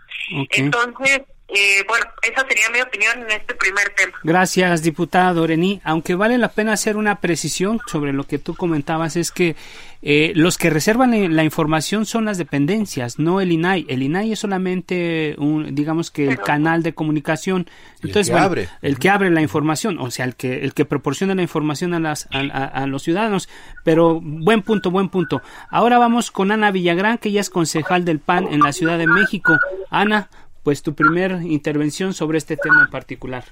Entonces, 0.50 1.22
eh, 1.48 1.84
bueno, 1.88 2.06
esa 2.22 2.46
sería 2.46 2.70
mi 2.70 2.80
opinión 2.80 3.22
en 3.22 3.30
este 3.32 3.54
primer 3.54 3.90
tema. 3.90 4.16
Gracias, 4.22 4.82
diputada 4.82 5.32
Dorení. 5.32 5.80
Aunque 5.82 6.14
vale 6.14 6.38
la 6.38 6.52
pena 6.52 6.72
hacer 6.72 6.96
una 6.96 7.20
precisión 7.20 7.80
sobre 7.86 8.12
lo 8.12 8.24
que 8.24 8.38
tú 8.38 8.54
comentabas, 8.54 9.16
es 9.16 9.32
que 9.32 9.56
eh, 10.02 10.32
los 10.34 10.56
que 10.56 10.70
reservan 10.70 11.12
eh, 11.12 11.28
la 11.28 11.44
información 11.44 12.06
son 12.06 12.24
las 12.24 12.38
dependencias, 12.38 13.18
no 13.18 13.40
el 13.40 13.52
INAI. 13.52 13.84
El 13.88 14.02
INAI 14.02 14.32
es 14.32 14.38
solamente, 14.38 15.34
un, 15.38 15.74
digamos 15.74 16.10
que 16.10 16.28
el 16.28 16.38
canal 16.38 16.82
de 16.82 16.94
comunicación. 16.94 17.66
Entonces, 18.02 18.28
el 18.28 18.34
que, 18.34 18.40
abre. 18.40 18.68
el 18.80 18.98
que 18.98 19.10
abre 19.10 19.30
la 19.30 19.42
información, 19.42 19.98
o 19.98 20.10
sea, 20.10 20.24
el 20.24 20.36
que, 20.36 20.64
el 20.64 20.72
que 20.72 20.86
proporciona 20.86 21.34
la 21.34 21.42
información 21.42 21.92
a, 21.92 22.00
las, 22.00 22.28
a, 22.32 22.86
los 22.86 23.02
ciudadanos. 23.02 23.48
Pero 23.84 24.20
buen 24.22 24.62
punto, 24.62 24.90
buen 24.90 25.10
punto. 25.10 25.42
Ahora 25.68 25.98
vamos 25.98 26.30
con 26.30 26.50
Ana 26.50 26.70
Villagrán, 26.70 27.18
que 27.18 27.28
ella 27.28 27.42
es 27.42 27.50
concejal 27.50 28.04
del 28.06 28.20
PAN 28.20 28.48
en 28.50 28.60
la 28.60 28.72
Ciudad 28.72 28.96
de 28.96 29.06
México. 29.06 29.58
Ana, 29.90 30.30
pues 30.62 30.82
tu 30.82 30.94
primer 30.94 31.42
intervención 31.42 32.14
sobre 32.14 32.38
este 32.38 32.56
tema 32.56 32.84
en 32.84 32.90
particular. 32.90 33.44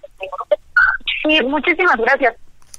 Sí, 1.23 1.43
muchísimas 1.45 1.97
gracias. 1.97 2.37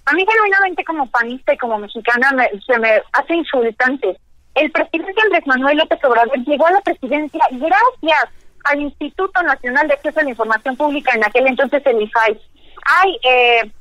A 0.09 0.13
mí 0.13 0.25
genuinamente 0.27 0.83
como 0.83 1.05
panista 1.07 1.53
y 1.53 1.57
como 1.57 1.77
mexicana 1.77 2.29
se 2.65 2.79
me 2.79 3.01
hace 3.13 3.35
insultante. 3.35 4.17
El 4.55 4.71
presidente 4.71 5.21
Andrés 5.21 5.45
Manuel 5.45 5.77
López 5.77 6.03
Obrador 6.03 6.37
llegó 6.39 6.65
a 6.65 6.71
la 6.71 6.81
presidencia 6.81 7.45
gracias 7.51 8.23
al 8.63 8.81
Instituto 8.81 9.41
Nacional 9.43 9.87
de 9.87 9.93
Acceso 9.93 10.19
a 10.19 10.23
la 10.23 10.31
Información 10.31 10.75
Pública, 10.75 11.13
en 11.13 11.23
aquel 11.23 11.45
entonces 11.45 11.85
el 11.85 12.01
IFAI. 12.01 12.39
Hay 12.85 13.19
eh, 13.23 13.71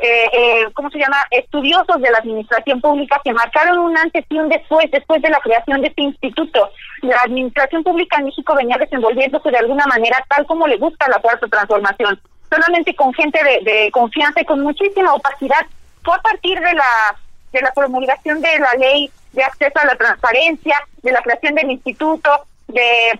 eh, 0.00 0.28
eh, 0.32 0.64
¿cómo 0.74 0.90
se 0.90 0.98
llama?, 0.98 1.16
estudiosos 1.30 2.00
de 2.00 2.10
la 2.10 2.18
administración 2.18 2.80
pública 2.80 3.20
que 3.24 3.32
marcaron 3.32 3.78
un 3.78 3.96
antes 3.96 4.24
y 4.28 4.38
un 4.38 4.48
después, 4.48 4.90
después 4.90 5.20
de 5.22 5.30
la 5.30 5.40
creación 5.40 5.80
de 5.80 5.88
este 5.88 6.02
instituto. 6.02 6.70
La 7.00 7.16
administración 7.24 7.82
pública 7.82 8.18
en 8.18 8.26
México 8.26 8.54
venía 8.54 8.76
desenvolviéndose 8.78 9.50
de 9.50 9.58
alguna 9.58 9.86
manera 9.86 10.24
tal 10.28 10.46
como 10.46 10.68
le 10.68 10.76
gusta 10.76 11.08
la 11.08 11.18
cuarta 11.18 11.48
transformación, 11.48 12.20
solamente 12.52 12.94
con 12.94 13.12
gente 13.14 13.38
de, 13.64 13.90
confianza 13.90 14.40
y 14.40 14.44
con 14.44 14.60
muchísima 14.60 15.14
opacidad. 15.14 15.66
Fue 16.02 16.14
a 16.14 16.20
partir 16.20 16.58
de 16.58 16.74
la, 16.74 17.16
de 17.52 17.62
la 17.62 17.72
promulgación 17.72 18.40
de 18.40 18.58
la 18.58 18.72
ley 18.74 19.10
de 19.32 19.44
acceso 19.44 19.78
a 19.78 19.86
la 19.86 19.96
transparencia, 19.96 20.76
de 21.02 21.12
la 21.12 21.22
creación 21.22 21.54
del 21.54 21.70
instituto, 21.70 22.30
de, 22.68 23.18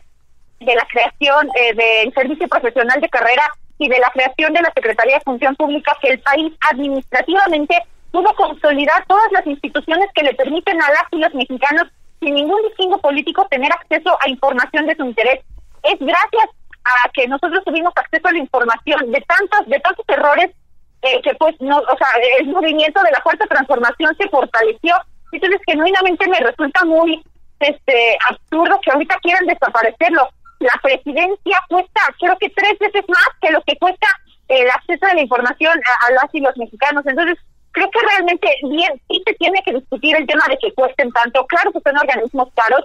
de 0.60 0.74
la 0.74 0.86
creación 0.86 1.48
eh, 1.54 1.74
del 1.74 2.12
servicio 2.12 2.48
profesional 2.48 3.00
de 3.00 3.08
carrera 3.08 3.44
y 3.78 3.88
de 3.88 3.98
la 3.98 4.10
creación 4.10 4.52
de 4.52 4.62
la 4.62 4.72
Secretaría 4.72 5.16
de 5.16 5.24
Función 5.24 5.56
Pública 5.56 5.96
que 6.00 6.08
el 6.08 6.20
país 6.20 6.52
administrativamente 6.70 7.76
pudo 8.10 8.34
consolidar 8.34 9.06
todas 9.06 9.32
las 9.32 9.46
instituciones 9.46 10.08
que 10.14 10.22
le 10.22 10.34
permiten 10.34 10.80
a 10.82 10.90
las 10.90 11.04
y 11.10 11.16
los 11.16 11.34
mexicanos 11.34 11.88
sin 12.20 12.34
ningún 12.34 12.62
distingo 12.62 12.98
político 12.98 13.46
tener 13.50 13.72
acceso 13.72 14.16
a 14.20 14.28
información 14.28 14.86
de 14.86 14.94
su 14.94 15.04
interés. 15.04 15.40
Es 15.82 15.98
gracias 15.98 16.50
a 16.84 17.08
que 17.10 17.28
nosotros 17.28 17.62
tuvimos 17.64 17.92
acceso 17.96 18.28
a 18.28 18.32
la 18.32 18.38
información 18.38 19.10
de 19.10 19.20
tantos 19.20 19.66
de 19.66 19.80
tantos 19.80 20.04
errores 20.08 20.50
eh, 21.02 21.20
que 21.22 21.34
pues 21.34 21.54
no, 21.60 21.78
o 21.78 21.96
sea, 21.96 22.08
el 22.38 22.46
movimiento 22.46 23.02
de 23.02 23.10
la 23.10 23.20
cuarta 23.22 23.46
transformación 23.46 24.16
se 24.16 24.28
fortaleció. 24.28 24.94
Entonces 25.32 25.60
genuinamente 25.66 26.28
me 26.28 26.38
resulta 26.40 26.84
muy 26.84 27.22
este 27.58 28.18
absurdo 28.28 28.80
que 28.82 28.90
ahorita 28.90 29.16
quieran 29.22 29.46
desaparecerlo 29.46 30.28
la 30.62 30.78
presidencia 30.82 31.58
cuesta 31.68 32.00
creo 32.18 32.36
que 32.38 32.50
tres 32.50 32.78
veces 32.78 33.04
más 33.08 33.28
que 33.40 33.50
lo 33.50 33.60
que 33.62 33.76
cuesta 33.76 34.06
el 34.48 34.70
acceso 34.70 35.06
a 35.06 35.14
la 35.14 35.22
información 35.22 35.72
a, 36.06 36.12
las 36.12 36.34
y 36.34 36.40
los 36.40 36.56
mexicanos. 36.56 37.04
Entonces, 37.06 37.38
creo 37.70 37.90
que 37.90 38.06
realmente 38.06 38.48
bien, 38.68 39.00
sí 39.08 39.22
se 39.26 39.34
tiene 39.34 39.62
que 39.64 39.72
discutir 39.72 40.14
el 40.16 40.26
tema 40.26 40.44
de 40.48 40.58
que 40.58 40.74
cuesten 40.74 41.10
tanto. 41.12 41.46
Claro 41.46 41.72
que 41.72 41.80
son 41.80 41.96
organismos 41.96 42.48
caros 42.54 42.84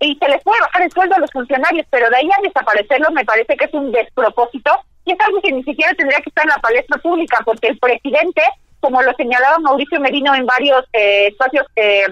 y 0.00 0.16
se 0.16 0.28
les 0.28 0.42
puede 0.42 0.60
bajar 0.60 0.82
el 0.82 0.92
sueldo 0.92 1.14
a 1.14 1.18
los 1.18 1.30
funcionarios, 1.30 1.86
pero 1.90 2.08
de 2.08 2.16
ahí 2.16 2.28
a 2.30 2.42
desaparecerlos 2.42 3.12
me 3.12 3.24
parece 3.24 3.56
que 3.56 3.66
es 3.66 3.74
un 3.74 3.92
despropósito 3.92 4.72
y 5.04 5.12
es 5.12 5.20
algo 5.20 5.40
que 5.42 5.52
ni 5.52 5.62
siquiera 5.62 5.92
tendría 5.94 6.20
que 6.20 6.30
estar 6.30 6.44
en 6.44 6.50
la 6.50 6.58
palestra 6.58 6.98
pública, 7.00 7.38
porque 7.44 7.68
el 7.68 7.78
presidente, 7.78 8.42
como 8.80 9.02
lo 9.02 9.12
señalaba 9.14 9.58
Mauricio 9.58 10.00
Merino 10.00 10.34
en 10.34 10.46
varios 10.46 10.84
eh, 10.94 11.28
espacios 11.28 11.66
eh, 11.76 12.06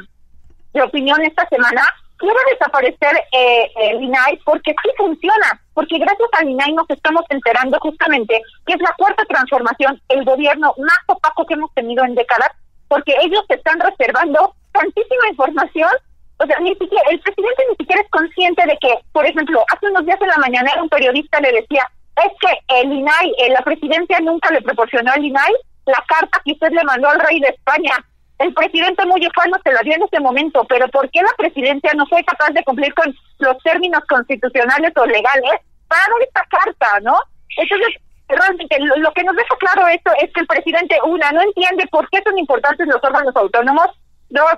de 0.74 0.82
opinión 0.82 1.22
esta 1.22 1.48
semana, 1.48 1.82
quiere 2.18 2.36
desaparecer 2.50 3.24
eh, 3.32 3.70
el 3.76 4.02
INAI 4.02 4.38
porque 4.44 4.74
sí 4.82 4.90
funciona, 4.96 5.60
porque 5.72 5.98
gracias 5.98 6.28
al 6.32 6.50
INAI 6.50 6.72
nos 6.72 6.90
estamos 6.90 7.24
enterando 7.30 7.78
justamente 7.80 8.42
que 8.66 8.74
es 8.74 8.80
la 8.80 8.94
cuarta 8.98 9.24
transformación, 9.24 10.00
el 10.08 10.24
gobierno 10.24 10.74
más 10.76 10.98
opaco 11.06 11.46
que 11.46 11.54
hemos 11.54 11.72
tenido 11.74 12.04
en 12.04 12.14
décadas, 12.14 12.50
porque 12.88 13.14
ellos 13.22 13.44
están 13.48 13.78
reservando 13.80 14.54
tantísima 14.72 15.28
información, 15.30 15.90
o 16.38 16.46
sea, 16.46 16.58
ni 16.60 16.70
siquiera, 16.74 17.02
el 17.10 17.20
presidente 17.20 17.64
ni 17.70 17.76
siquiera 17.76 18.02
es 18.02 18.10
consciente 18.10 18.62
de 18.66 18.78
que, 18.78 18.94
por 19.12 19.26
ejemplo, 19.26 19.64
hace 19.74 19.86
unos 19.86 20.06
días 20.06 20.20
en 20.20 20.28
la 20.28 20.38
mañana 20.38 20.82
un 20.82 20.88
periodista 20.88 21.40
le 21.40 21.52
decía, 21.52 21.82
es 22.24 22.32
que 22.40 22.80
el 22.80 22.92
INAI, 22.92 23.32
eh, 23.38 23.50
la 23.50 23.62
presidencia 23.62 24.18
nunca 24.20 24.50
le 24.50 24.62
proporcionó 24.62 25.12
al 25.12 25.24
INAI 25.24 25.52
la 25.86 26.04
carta 26.06 26.40
que 26.44 26.52
usted 26.52 26.70
le 26.70 26.84
mandó 26.84 27.08
al 27.08 27.20
rey 27.20 27.40
de 27.40 27.48
España 27.48 27.94
el 28.38 28.54
presidente 28.54 29.04
muy 29.06 29.26
ufano 29.26 29.56
se 29.64 29.72
la 29.72 29.80
dio 29.82 29.94
en 29.94 30.02
ese 30.02 30.20
momento, 30.20 30.64
pero 30.68 30.86
¿por 30.88 31.10
qué 31.10 31.20
la 31.22 31.34
presidencia 31.36 31.92
no 31.94 32.06
fue 32.06 32.24
capaz 32.24 32.50
de 32.50 32.62
cumplir 32.62 32.94
con 32.94 33.14
los 33.38 33.58
términos 33.64 34.00
constitucionales 34.08 34.92
o 34.96 35.06
legales 35.06 35.60
para 35.88 36.14
esta 36.22 36.44
carta, 36.48 37.00
no? 37.02 37.18
Entonces, 37.56 38.00
realmente 38.28 38.78
lo, 38.78 39.12
que 39.12 39.24
nos 39.24 39.34
deja 39.34 39.56
claro 39.58 39.88
esto 39.88 40.12
es 40.22 40.32
que 40.32 40.40
el 40.40 40.46
presidente, 40.46 40.96
una, 41.04 41.32
no 41.32 41.42
entiende 41.42 41.86
por 41.90 42.08
qué 42.10 42.22
son 42.22 42.38
importantes 42.38 42.86
los 42.86 43.02
órganos 43.02 43.34
autónomos, 43.34 43.88
dos, 44.28 44.54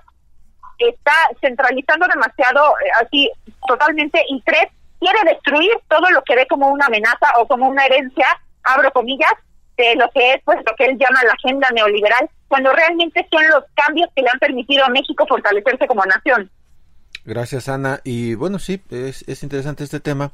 está 0.88 1.12
centralizando 1.40 2.06
demasiado, 2.06 2.74
eh, 2.84 2.90
así, 3.04 3.30
totalmente, 3.66 4.22
y 4.28 4.40
tres, 4.42 4.66
quiere 4.98 5.18
destruir 5.24 5.72
todo 5.88 6.10
lo 6.10 6.22
que 6.22 6.36
ve 6.36 6.46
como 6.46 6.68
una 6.68 6.86
amenaza 6.86 7.32
o 7.38 7.46
como 7.46 7.68
una 7.68 7.84
herencia, 7.86 8.26
abro 8.62 8.90
comillas, 8.92 9.32
de 9.76 9.94
lo 9.96 10.10
que 10.10 10.34
es, 10.34 10.42
pues, 10.44 10.58
lo 10.58 10.74
que 10.76 10.84
él 10.84 10.98
llama 10.98 11.24
la 11.24 11.32
agenda 11.32 11.68
neoliberal 11.70 12.28
cuando 12.48 12.72
realmente 12.72 13.26
son 13.30 13.46
los 13.48 13.64
cambios 13.74 14.10
que 14.14 14.22
le 14.22 14.28
han 14.28 14.38
permitido 14.38 14.84
a 14.84 14.88
México 14.88 15.24
fortalecerse 15.26 15.86
como 15.86 16.04
nación. 16.04 16.50
Gracias, 17.24 17.68
Ana. 17.68 18.00
Y 18.02 18.34
bueno, 18.34 18.58
sí, 18.58 18.80
es, 18.90 19.24
es 19.28 19.42
interesante 19.42 19.84
este 19.84 20.00
tema. 20.00 20.32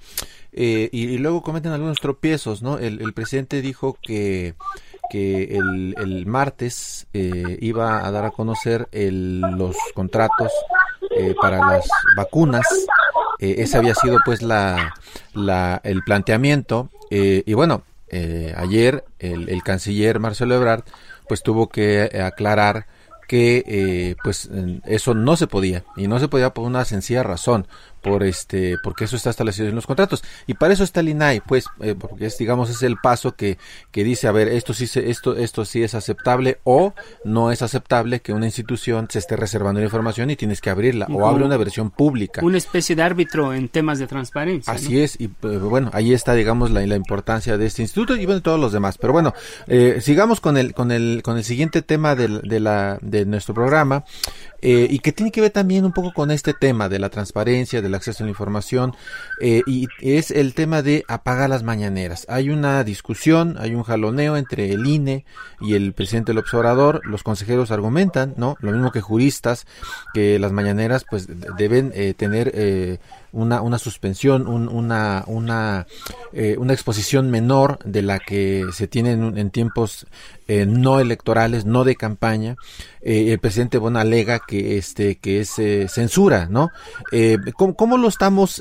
Eh, 0.53 0.89
y, 0.93 1.19
luego 1.19 1.43
cometen 1.43 1.73
algunos 1.73 1.99
tropiezos, 1.99 2.63
¿no? 2.63 2.79
El, 2.79 3.13
presidente 3.13 3.61
dijo 3.61 3.99
que, 4.01 4.55
que 5.11 5.57
el, 5.57 6.27
martes 6.27 7.07
eh, 7.13 7.59
iba 7.61 8.07
a 8.07 8.11
dar 8.11 8.25
a 8.25 8.31
conocer 8.31 8.89
los 8.93 9.77
contratos 9.95 10.53
eh, 11.17 11.35
para 11.41 11.59
las 11.59 11.89
vacunas. 12.17 12.67
ese 13.39 13.77
había 13.77 13.95
sido, 13.95 14.19
pues, 14.25 14.43
la, 14.43 14.95
la 15.35 15.81
el 15.85 16.03
planteamiento. 16.03 16.91
y 17.11 17.53
bueno, 17.55 17.83
ayer 18.57 19.05
el, 19.19 19.49
el 19.49 19.63
canciller 19.63 20.21
Marcelo 20.21 20.55
Ebrard, 20.55 20.85
pues, 21.29 21.43
tuvo 21.43 21.69
que 21.69 22.11
aclarar 22.23 22.87
que 23.27 23.65
eh, 23.67 24.17
pues 24.23 24.49
eso 24.85 25.15
no 25.15 25.37
se 25.37 25.47
podía 25.47 25.85
y 25.97 26.07
no 26.07 26.19
se 26.19 26.29
podía 26.29 26.55
por 26.55 26.65
una 26.65 26.85
sencilla 26.85 27.23
razón 27.23 27.67
por 28.07 28.23
este 28.23 28.77
porque 28.83 29.05
eso 29.05 29.17
está 29.17 29.31
establecido 29.31 29.69
en 29.69 29.75
los 29.75 29.87
contratos. 29.87 30.23
Y 30.47 30.55
para 30.55 30.73
eso 30.73 30.85
está 30.85 31.01
el 31.01 31.09
INAI 31.09 31.41
pues 31.41 31.67
eh, 31.81 31.95
porque 31.99 32.27
es 32.27 32.39
digamos 32.39 32.71
es 32.71 32.83
el 32.83 32.97
paso 32.97 33.35
que, 33.35 33.59
que 33.91 34.05
dice 34.05 34.29
a 34.29 34.33
ver 34.33 34.49
esto 34.49 34.73
sí 34.73 34.87
se, 34.87 35.11
esto 35.11 35.37
esto 35.37 35.65
sí 35.65 35.83
es 35.83 35.95
aceptable 35.95 36.59
o 36.65 36.95
no 37.25 37.51
es 37.51 37.63
aceptable 37.63 38.21
que 38.21 38.33
una 38.33 38.47
institución 38.47 39.09
se 39.11 39.19
esté 39.19 39.37
reservando 39.37 39.81
la 39.81 39.87
información 39.87 40.31
y 40.31 40.37
tienes 40.37 40.61
que 40.61 40.71
abrirla 40.71 41.07
o 41.11 41.27
abre 41.27 41.45
una 41.45 41.57
versión 41.57 41.91
pública. 41.91 42.43
Una 42.45 42.59
especie 42.59 42.95
de 42.95 43.03
árbitro 43.03 43.53
en 43.53 43.69
temas 43.69 43.99
de 43.99 44.07
transparencia 44.07 44.73
así 44.73 45.01
es 45.01 45.21
y 45.21 45.25
eh, 45.25 45.59
bueno 45.59 45.91
ahí 45.93 46.15
está 46.15 46.35
digamos 46.35 46.71
la, 46.71 46.87
la 46.87 46.97
importancia 46.97 47.59
de 47.59 47.67
este 47.67 47.83
instituto 47.83 48.17
y 48.17 48.25
bueno 48.25 48.41
todos 48.41 48.61
los 48.61 48.73
demás. 48.73 48.99
Pero 48.99 49.13
bueno 49.13 49.35
eh, 49.67 49.99
sigamos 50.01 50.41
con 50.41 50.57
el 50.57 50.75
con 50.75 50.93
el 50.93 51.23
con 51.25 51.37
el 51.37 51.45
siguiente 51.45 51.83
tema 51.83 52.15
de, 52.15 52.29
de 52.29 52.61
la 52.61 52.99
de 53.03 53.27
nuestro 53.27 53.55
programa 53.55 54.05
eh, 54.69 54.89
y 54.91 54.99
que 54.99 55.13
tiene 55.13 55.31
que 55.31 55.41
ver 55.41 55.53
también 55.53 55.85
un 55.85 55.93
poco 55.93 56.13
con 56.13 56.33
este 56.33 56.53
tema 56.53 56.89
de 56.89 56.99
la 56.99 57.09
transparencia, 57.09 57.81
del 57.81 57.95
acceso 57.95 58.25
a 58.25 58.27
la 58.27 58.31
información, 58.31 58.97
eh, 59.41 59.63
y 59.65 59.87
es 60.01 60.33
el 60.33 60.55
tema 60.55 60.83
de 60.83 61.05
apagar 61.07 61.49
las 61.49 61.63
mañaneras. 61.63 62.27
Hay 62.29 62.51
una 62.51 62.83
discusión, 62.83 63.59
hay 63.61 63.77
un 63.77 63.85
jaloneo 63.85 64.37
entre 64.37 64.73
el 64.73 64.85
INE 64.85 65.25
y 65.61 65.75
el 65.75 65.93
presidente 65.93 66.33
del 66.33 66.39
observador, 66.39 67.01
los 67.05 67.23
consejeros 67.23 67.71
argumentan, 67.71 68.35
¿no? 68.37 68.57
Lo 68.59 68.73
mismo 68.73 68.91
que 68.91 69.01
juristas, 69.01 69.69
que 70.13 70.41
las 70.41 70.51
mañaneras 70.51 71.07
pues 71.09 71.29
deben 71.57 71.93
eh, 71.95 72.15
tener 72.15 72.51
una, 73.37 73.61
una 73.61 73.79
suspensión, 73.79 74.49
una, 74.49 75.23
una, 75.27 75.87
eh, 76.33 76.57
una 76.59 76.73
exposición 76.73 77.31
menor 77.31 77.79
de 77.85 78.01
la 78.01 78.19
que 78.19 78.65
se 78.73 78.89
tiene 78.89 79.13
en, 79.13 79.51
tiempos 79.51 80.07
eh, 80.49 80.67
no 80.67 81.01
electorales, 81.01 81.65
no 81.65 81.85
de 81.85 81.97
campaña. 81.97 82.57
Eh, 83.03 83.33
el 83.33 83.39
presidente 83.39 83.79
Bona 83.79 84.01
alega 84.01 84.41
que, 84.41 84.79
este, 84.79 85.19
que 85.19 85.41
es 85.41 85.51
censura, 85.93 86.49
¿no? 86.51 86.71
¿cómo, 87.77 87.99
lo 87.99 88.09
estamos 88.09 88.61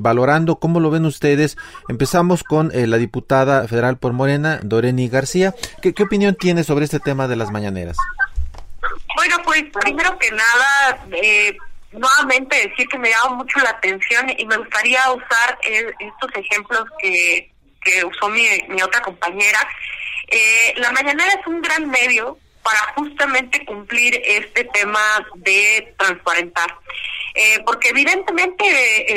valorando? 0.00 0.56
¿Cómo 0.56 0.80
lo 0.80 0.90
ven 0.90 1.04
ustedes? 1.04 1.56
Empezamos 1.88 2.44
con 2.44 2.70
la 2.72 2.96
diputada 2.96 3.66
federal 3.68 3.98
por 3.98 4.12
Morena, 4.12 4.60
Doreni 4.62 5.08
García. 5.08 5.54
¿Qué, 5.82 5.92
¿Qué 5.92 6.02
opinión 6.04 6.36
tiene 6.36 6.64
sobre 6.64 6.84
este 6.84 7.00
tema 7.00 7.28
de 7.28 7.36
las 7.36 7.50
mañaneras? 7.50 7.96
Bueno, 9.16 9.36
pues 9.44 9.64
primero 9.82 10.18
que 10.18 10.30
nada, 10.30 11.04
eh, 11.12 11.56
nuevamente 11.92 12.68
decir 12.68 12.88
que 12.88 12.98
me 12.98 13.10
llama 13.10 13.36
mucho 13.36 13.58
la 13.60 13.70
atención 13.70 14.30
y 14.36 14.46
me 14.46 14.56
gustaría 14.56 15.10
usar 15.12 15.58
eh, 15.64 15.92
estos 15.98 16.30
ejemplos 16.36 16.84
que, 16.98 17.50
que 17.82 18.04
usó 18.04 18.28
mi, 18.28 18.42
mi 18.68 18.80
otra 18.82 19.00
compañera. 19.02 19.58
Eh, 20.30 20.74
la 20.76 20.92
mañanera 20.92 21.32
es 21.32 21.46
un 21.46 21.60
gran 21.60 21.88
medio 21.88 22.38
para 22.62 22.78
justamente 22.94 23.64
cumplir 23.64 24.20
este 24.24 24.64
tema 24.64 25.00
de 25.36 25.94
transparentar. 25.98 26.74
Eh, 27.34 27.62
porque 27.64 27.90
evidentemente 27.90 28.64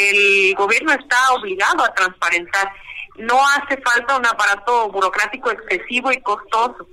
el 0.10 0.56
gobierno 0.56 0.94
está 0.94 1.34
obligado 1.34 1.84
a 1.84 1.94
transparentar. 1.94 2.72
No 3.18 3.40
hace 3.48 3.78
falta 3.78 4.18
un 4.18 4.26
aparato 4.26 4.90
burocrático 4.90 5.52
excesivo 5.52 6.12
y 6.12 6.22
costoso. 6.22 6.88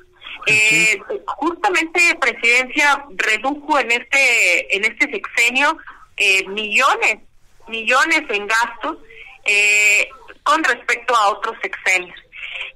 Eh, 0.46 0.98
justamente 1.26 2.00
Presidencia 2.20 3.04
redujo 3.10 3.78
en 3.78 3.90
este 3.92 4.76
en 4.76 4.84
este 4.84 5.10
sexenio 5.10 5.76
eh, 6.16 6.46
millones 6.48 7.18
millones 7.68 8.22
en 8.30 8.46
gastos 8.46 8.96
eh, 9.44 10.08
con 10.42 10.64
respecto 10.64 11.14
a 11.14 11.30
otros 11.30 11.56
sexenios. 11.60 12.18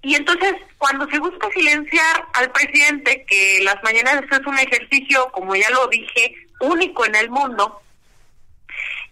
Y 0.03 0.14
entonces, 0.14 0.55
cuando 0.79 1.09
se 1.09 1.19
busca 1.19 1.49
silenciar 1.50 2.27
al 2.35 2.51
presidente, 2.53 3.25
que 3.27 3.61
las 3.62 3.83
mañanas 3.83 4.23
es 4.31 4.47
un 4.47 4.59
ejercicio, 4.59 5.31
como 5.33 5.55
ya 5.55 5.70
lo 5.70 5.87
dije, 5.88 6.35
único 6.61 7.07
en 7.07 7.14
el 7.14 7.31
mundo, 7.31 7.83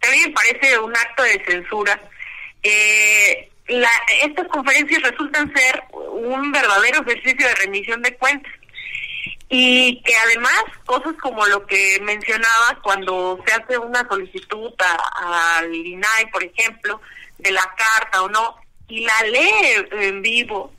también 0.01 0.35
parece 0.35 0.79
un 0.79 0.95
acto 0.97 1.23
de 1.23 1.45
censura. 1.45 2.01
Eh, 2.63 3.49
la, 3.69 3.91
estas 4.23 4.49
conferencias 4.49 5.03
resultan 5.03 5.53
ser 5.55 5.83
un 5.93 6.53
verdadero 6.53 7.03
ejercicio 7.03 7.47
de 7.47 7.55
rendición 7.55 8.03
de 8.03 8.17
cuentas. 8.17 8.53
Y 9.49 10.03
que 10.03 10.17
además, 10.17 10.65
cosas 10.87 11.13
como 11.21 11.47
lo 11.47 11.67
que 11.67 12.01
mencionaba 12.03 12.81
cuando 12.83 13.39
se 13.47 13.53
hace 13.53 13.77
una 13.77 14.07
solicitud 14.09 14.73
al 14.79 15.75
INAI, 15.75 16.31
por 16.33 16.43
ejemplo, 16.43 17.01
de 17.39 17.53
la 17.53 17.75
carta 17.77 18.23
o 18.23 18.29
no, 18.31 18.62
y 18.93 19.01
la 19.01 19.23
lee 19.23 19.87
en 19.93 20.21
vivo, 20.21 20.71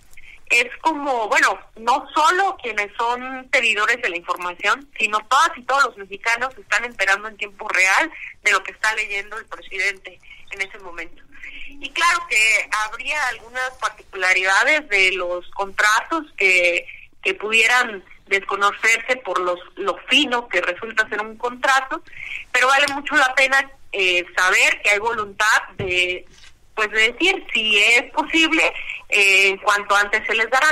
es 0.48 0.68
como, 0.82 1.28
bueno, 1.30 1.60
no 1.78 2.08
solo 2.14 2.56
quienes 2.62 2.96
son 2.96 3.50
pedidores 3.50 4.00
de 4.04 4.10
la 4.10 4.18
información, 4.18 4.88
sino 5.00 5.18
todas 5.22 5.50
y 5.58 5.64
todos 5.64 5.86
los 5.86 5.98
mexicanos 5.98 6.56
están 6.56 6.86
enterando 6.86 7.28
en 7.28 7.38
tiempo 7.38 7.68
real 7.70 8.12
de 8.44 8.52
lo 8.52 8.62
que 8.62 8.72
está 8.72 8.94
leyendo 8.94 9.36
el 9.36 9.48
presidente 9.48 10.20
en 10.52 10.62
ese 10.62 10.78
momento. 10.78 11.24
Y 11.68 11.90
claro 11.90 12.20
que 12.30 12.70
habría 12.86 13.20
algunas 13.30 13.72
particularidades 13.82 14.88
de 14.90 15.14
los 15.14 15.50
contratos 15.50 16.26
que, 16.38 16.86
que 17.24 17.34
pudieran 17.34 18.04
desconocerse 18.28 19.16
por 19.26 19.40
los 19.40 19.60
lo 19.78 19.98
fino 20.08 20.48
que 20.50 20.62
resulta 20.62 21.10
ser 21.10 21.20
un 21.20 21.36
contrato, 21.36 22.04
pero 22.52 22.68
vale 22.68 22.86
mucho 22.94 23.16
la 23.16 23.34
pena 23.34 23.72
eh, 23.92 24.24
saber 24.38 24.84
que 24.84 24.92
hay 24.92 25.00
voluntad 25.00 25.64
de 25.78 26.28
pues 26.76 26.90
de 26.92 27.12
decir 27.12 27.46
si 27.54 27.78
es 27.78 28.04
posible 28.12 28.74
eh, 29.10 29.58
cuanto 29.64 29.96
antes 29.96 30.26
se 30.26 30.36
les 30.36 30.50
dará. 30.50 30.68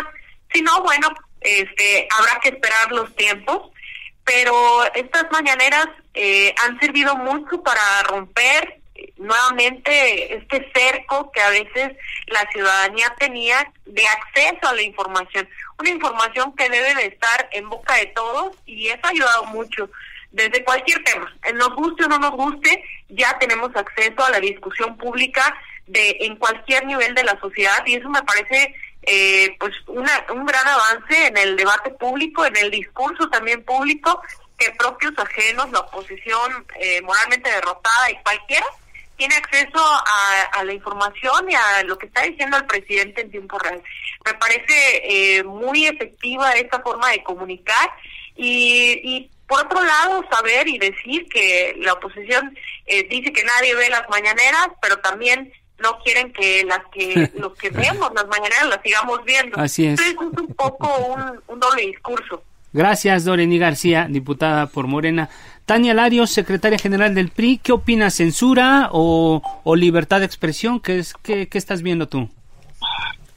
Si 0.54 0.62
no, 0.62 0.82
bueno, 0.84 1.10
este 1.42 2.08
habrá 2.18 2.40
que 2.40 2.50
esperar 2.50 2.92
los 2.92 3.16
tiempos, 3.16 3.72
pero 4.24 4.84
estas 4.94 5.26
mañaneras 5.32 5.88
eh, 6.14 6.54
han 6.64 6.80
servido 6.80 7.16
mucho 7.16 7.62
para 7.64 8.04
romper 8.04 8.82
nuevamente 9.18 10.36
este 10.36 10.72
cerco 10.74 11.32
que 11.32 11.42
a 11.42 11.50
veces 11.50 11.92
la 12.28 12.48
ciudadanía 12.52 13.14
tenía 13.18 13.72
de 13.86 14.04
acceso 14.08 14.68
a 14.68 14.74
la 14.74 14.82
información, 14.82 15.48
una 15.80 15.90
información 15.90 16.56
que 16.56 16.70
debe 16.70 16.96
de 16.96 17.06
estar 17.08 17.50
en 17.52 17.70
boca 17.70 17.96
de 17.96 18.08
todos 18.08 18.56
y 18.66 18.88
eso 18.88 19.00
ha 19.04 19.10
ayudado 19.10 19.46
mucho 19.46 19.90
desde 20.32 20.64
cualquier 20.64 21.04
tema, 21.04 21.34
nos 21.56 21.76
guste 21.76 22.06
o 22.06 22.08
no 22.08 22.18
nos 22.18 22.32
guste, 22.32 22.84
ya 23.10 23.38
tenemos 23.38 23.76
acceso 23.76 24.24
a 24.24 24.30
la 24.30 24.40
discusión 24.40 24.96
pública 24.98 25.54
de 25.92 26.18
en 26.22 26.36
cualquier 26.38 26.86
nivel 26.86 27.14
de 27.16 27.24
la 27.24 27.40
sociedad 27.40 27.86
y 27.86 27.96
eso 27.96 28.10
me 28.10 28.22
parece 28.24 28.76
eh, 29.04 29.56
pues 29.60 29.74
una, 29.88 30.26
un 30.34 30.46
gran 30.46 30.68
avance 30.68 31.28
en 31.28 31.38
el 31.38 31.56
debate 31.56 31.92
público, 31.92 32.46
en 32.46 32.56
el 32.58 32.72
discurso 32.72 33.30
también 33.30 33.64
público 33.64 34.22
que 34.58 34.72
propios 34.72 35.14
ajenos, 35.18 35.72
la 35.72 35.80
oposición 35.80 36.66
eh, 36.80 37.02
moralmente 37.02 37.50
derrotada 37.50 38.12
y 38.12 38.16
cualquiera 38.24 38.66
tiene 39.18 39.36
acceso 39.36 39.80
a, 39.80 40.64
la 40.64 40.74
información 40.74 41.50
y 41.50 41.54
a 41.54 41.84
lo 41.84 41.96
que 41.96 42.08
está 42.08 42.24
diciendo 42.24 42.58
el 42.58 42.66
presidente 42.66 43.22
en 43.22 43.30
tiempo 43.30 43.60
real. 43.60 43.80
Me 44.26 44.34
parece 44.34 45.02
eh, 45.04 45.44
muy 45.44 45.86
efectiva 45.86 46.54
esta 46.54 46.80
forma 46.82 47.10
de 47.12 47.22
comunicar 47.22 47.92
y, 48.36 49.30
por 49.48 49.66
otro 49.66 49.84
lado 49.84 50.24
saber 50.32 50.68
y 50.68 50.80
decir 50.80 51.28
que 51.30 51.76
la 51.78 51.94
oposición 51.94 52.58
eh, 52.88 53.04
dice 53.10 53.32
que 53.32 53.44
nadie 53.44 53.76
ve 53.76 53.90
las 53.90 54.10
mañaneras, 54.10 54.70
pero 54.82 54.98
también 55.02 55.54
no 55.82 55.98
quieren 56.00 56.32
que 56.34 56.64
las 56.66 56.82
que 56.92 57.32
los 57.40 57.54
que 57.58 57.70
vemos 57.70 58.12
las 58.14 58.28
mañaneras 58.28 58.68
las 58.70 58.82
sigamos 58.82 59.24
viendo. 59.26 59.60
Así 59.60 59.88
es. 59.88 60.00
Entonces 60.00 60.38
es 60.38 60.42
un 60.42 60.56
poco 60.56 61.18
un, 61.48 61.60
doble 61.60 61.84
discurso. 61.88 62.44
Gracias, 62.74 63.26
Doreni 63.26 63.58
García, 63.60 64.08
diputada 64.10 64.68
por 64.68 64.88
Morena. 64.88 65.30
Tania 65.66 65.94
Larios, 65.94 66.32
secretaria 66.32 66.80
general 66.80 67.14
del 67.14 67.30
PRI, 67.30 67.58
¿qué 67.58 67.74
opina? 67.74 68.10
¿Censura 68.10 68.90
o, 68.92 69.42
libertad 69.76 70.20
de 70.20 70.26
expresión? 70.26 70.80
¿Qué, 70.80 71.00
es, 71.00 71.14
qué, 71.22 71.48
estás 71.52 71.82
viendo 71.82 72.08
tú? 72.08 72.30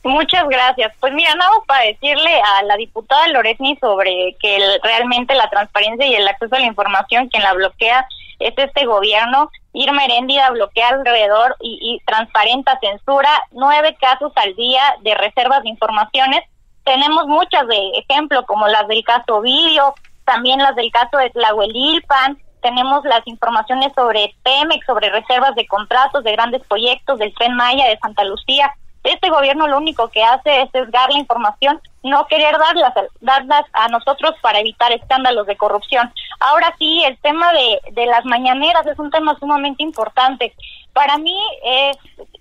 Muchas 0.05 0.49
gracias. 0.49 0.93
Pues 1.01 1.13
mira, 1.15 1.35
nada 1.35 1.51
para 1.67 1.85
decirle 1.87 2.31
a 2.59 2.63
la 2.63 2.77
diputada 2.77 3.27
Loresni 3.29 3.77
sobre 3.81 4.37
que 4.41 4.59
realmente 4.83 5.35
la 5.35 5.49
transparencia 5.51 6.07
y 6.07 6.15
el 6.15 6.29
acceso 6.29 6.55
a 6.55 6.61
la 6.61 6.67
información, 6.67 7.29
quien 7.29 7.43
la 7.43 7.55
bloquea 7.55 8.07
es 8.39 8.55
este 8.57 8.87
gobierno. 8.87 9.51
Irma 9.73 10.05
Heréndida 10.05 10.51
bloquea 10.51 10.89
alrededor 10.89 11.57
y, 11.61 11.79
y 11.81 12.05
transparenta 12.07 12.79
censura 12.81 13.31
nueve 13.51 13.97
casos 14.01 14.33
al 14.37 14.55
día 14.55 14.83
de 15.03 15.15
reservas 15.15 15.63
de 15.63 15.71
informaciones 15.71 16.45
tenemos 16.85 17.27
muchas 17.27 17.67
de 17.67 17.93
ejemplo, 17.99 18.45
como 18.47 18.69
las 18.69 18.87
del 18.89 19.03
caso 19.05 19.37
Ovidio, 19.37 19.95
también 20.25 20.59
las 20.59 20.77
del 20.77 20.91
caso 20.91 21.17
de 21.17 21.31
Tlahuelilpan, 21.31 22.39
tenemos 22.63 23.05
las 23.05 23.27
informaciones 23.27 23.93
sobre 23.95 24.35
Pemex, 24.43 24.87
sobre 24.87 25.11
reservas 25.11 25.55
de 25.55 25.67
contratos 25.67 26.25
de 26.25 26.33
grandes 26.33 26.63
proyectos 26.67 27.19
del 27.19 27.35
Tren 27.35 27.55
Maya 27.55 27.89
de 27.89 27.99
Santa 27.99 28.25
Lucía. 28.25 28.73
Este 29.05 29.29
gobierno 29.29 29.69
lo 29.69 29.77
único 29.77 30.09
que 30.09 30.25
hace 30.25 30.63
es 30.63 30.71
dar 30.91 31.11
la 31.11 31.19
información, 31.19 31.81
no 32.03 32.27
querer 32.27 32.57
darlas, 32.59 32.95
darlas 33.21 33.65
a 33.75 33.89
nosotros 33.89 34.35
para 34.41 34.61
evitar 34.61 34.93
escándalos 34.93 35.47
de 35.47 35.57
corrupción. 35.57 36.13
Ahora 36.41 36.75
sí, 36.79 37.03
el 37.05 37.19
tema 37.19 37.53
de, 37.53 37.81
de 37.93 38.07
las 38.07 38.25
mañaneras 38.25 38.87
es 38.87 38.99
un 38.99 39.11
tema 39.11 39.39
sumamente 39.39 39.83
importante. 39.83 40.55
Para 40.95 41.19
mí 41.19 41.39
es 41.65 41.97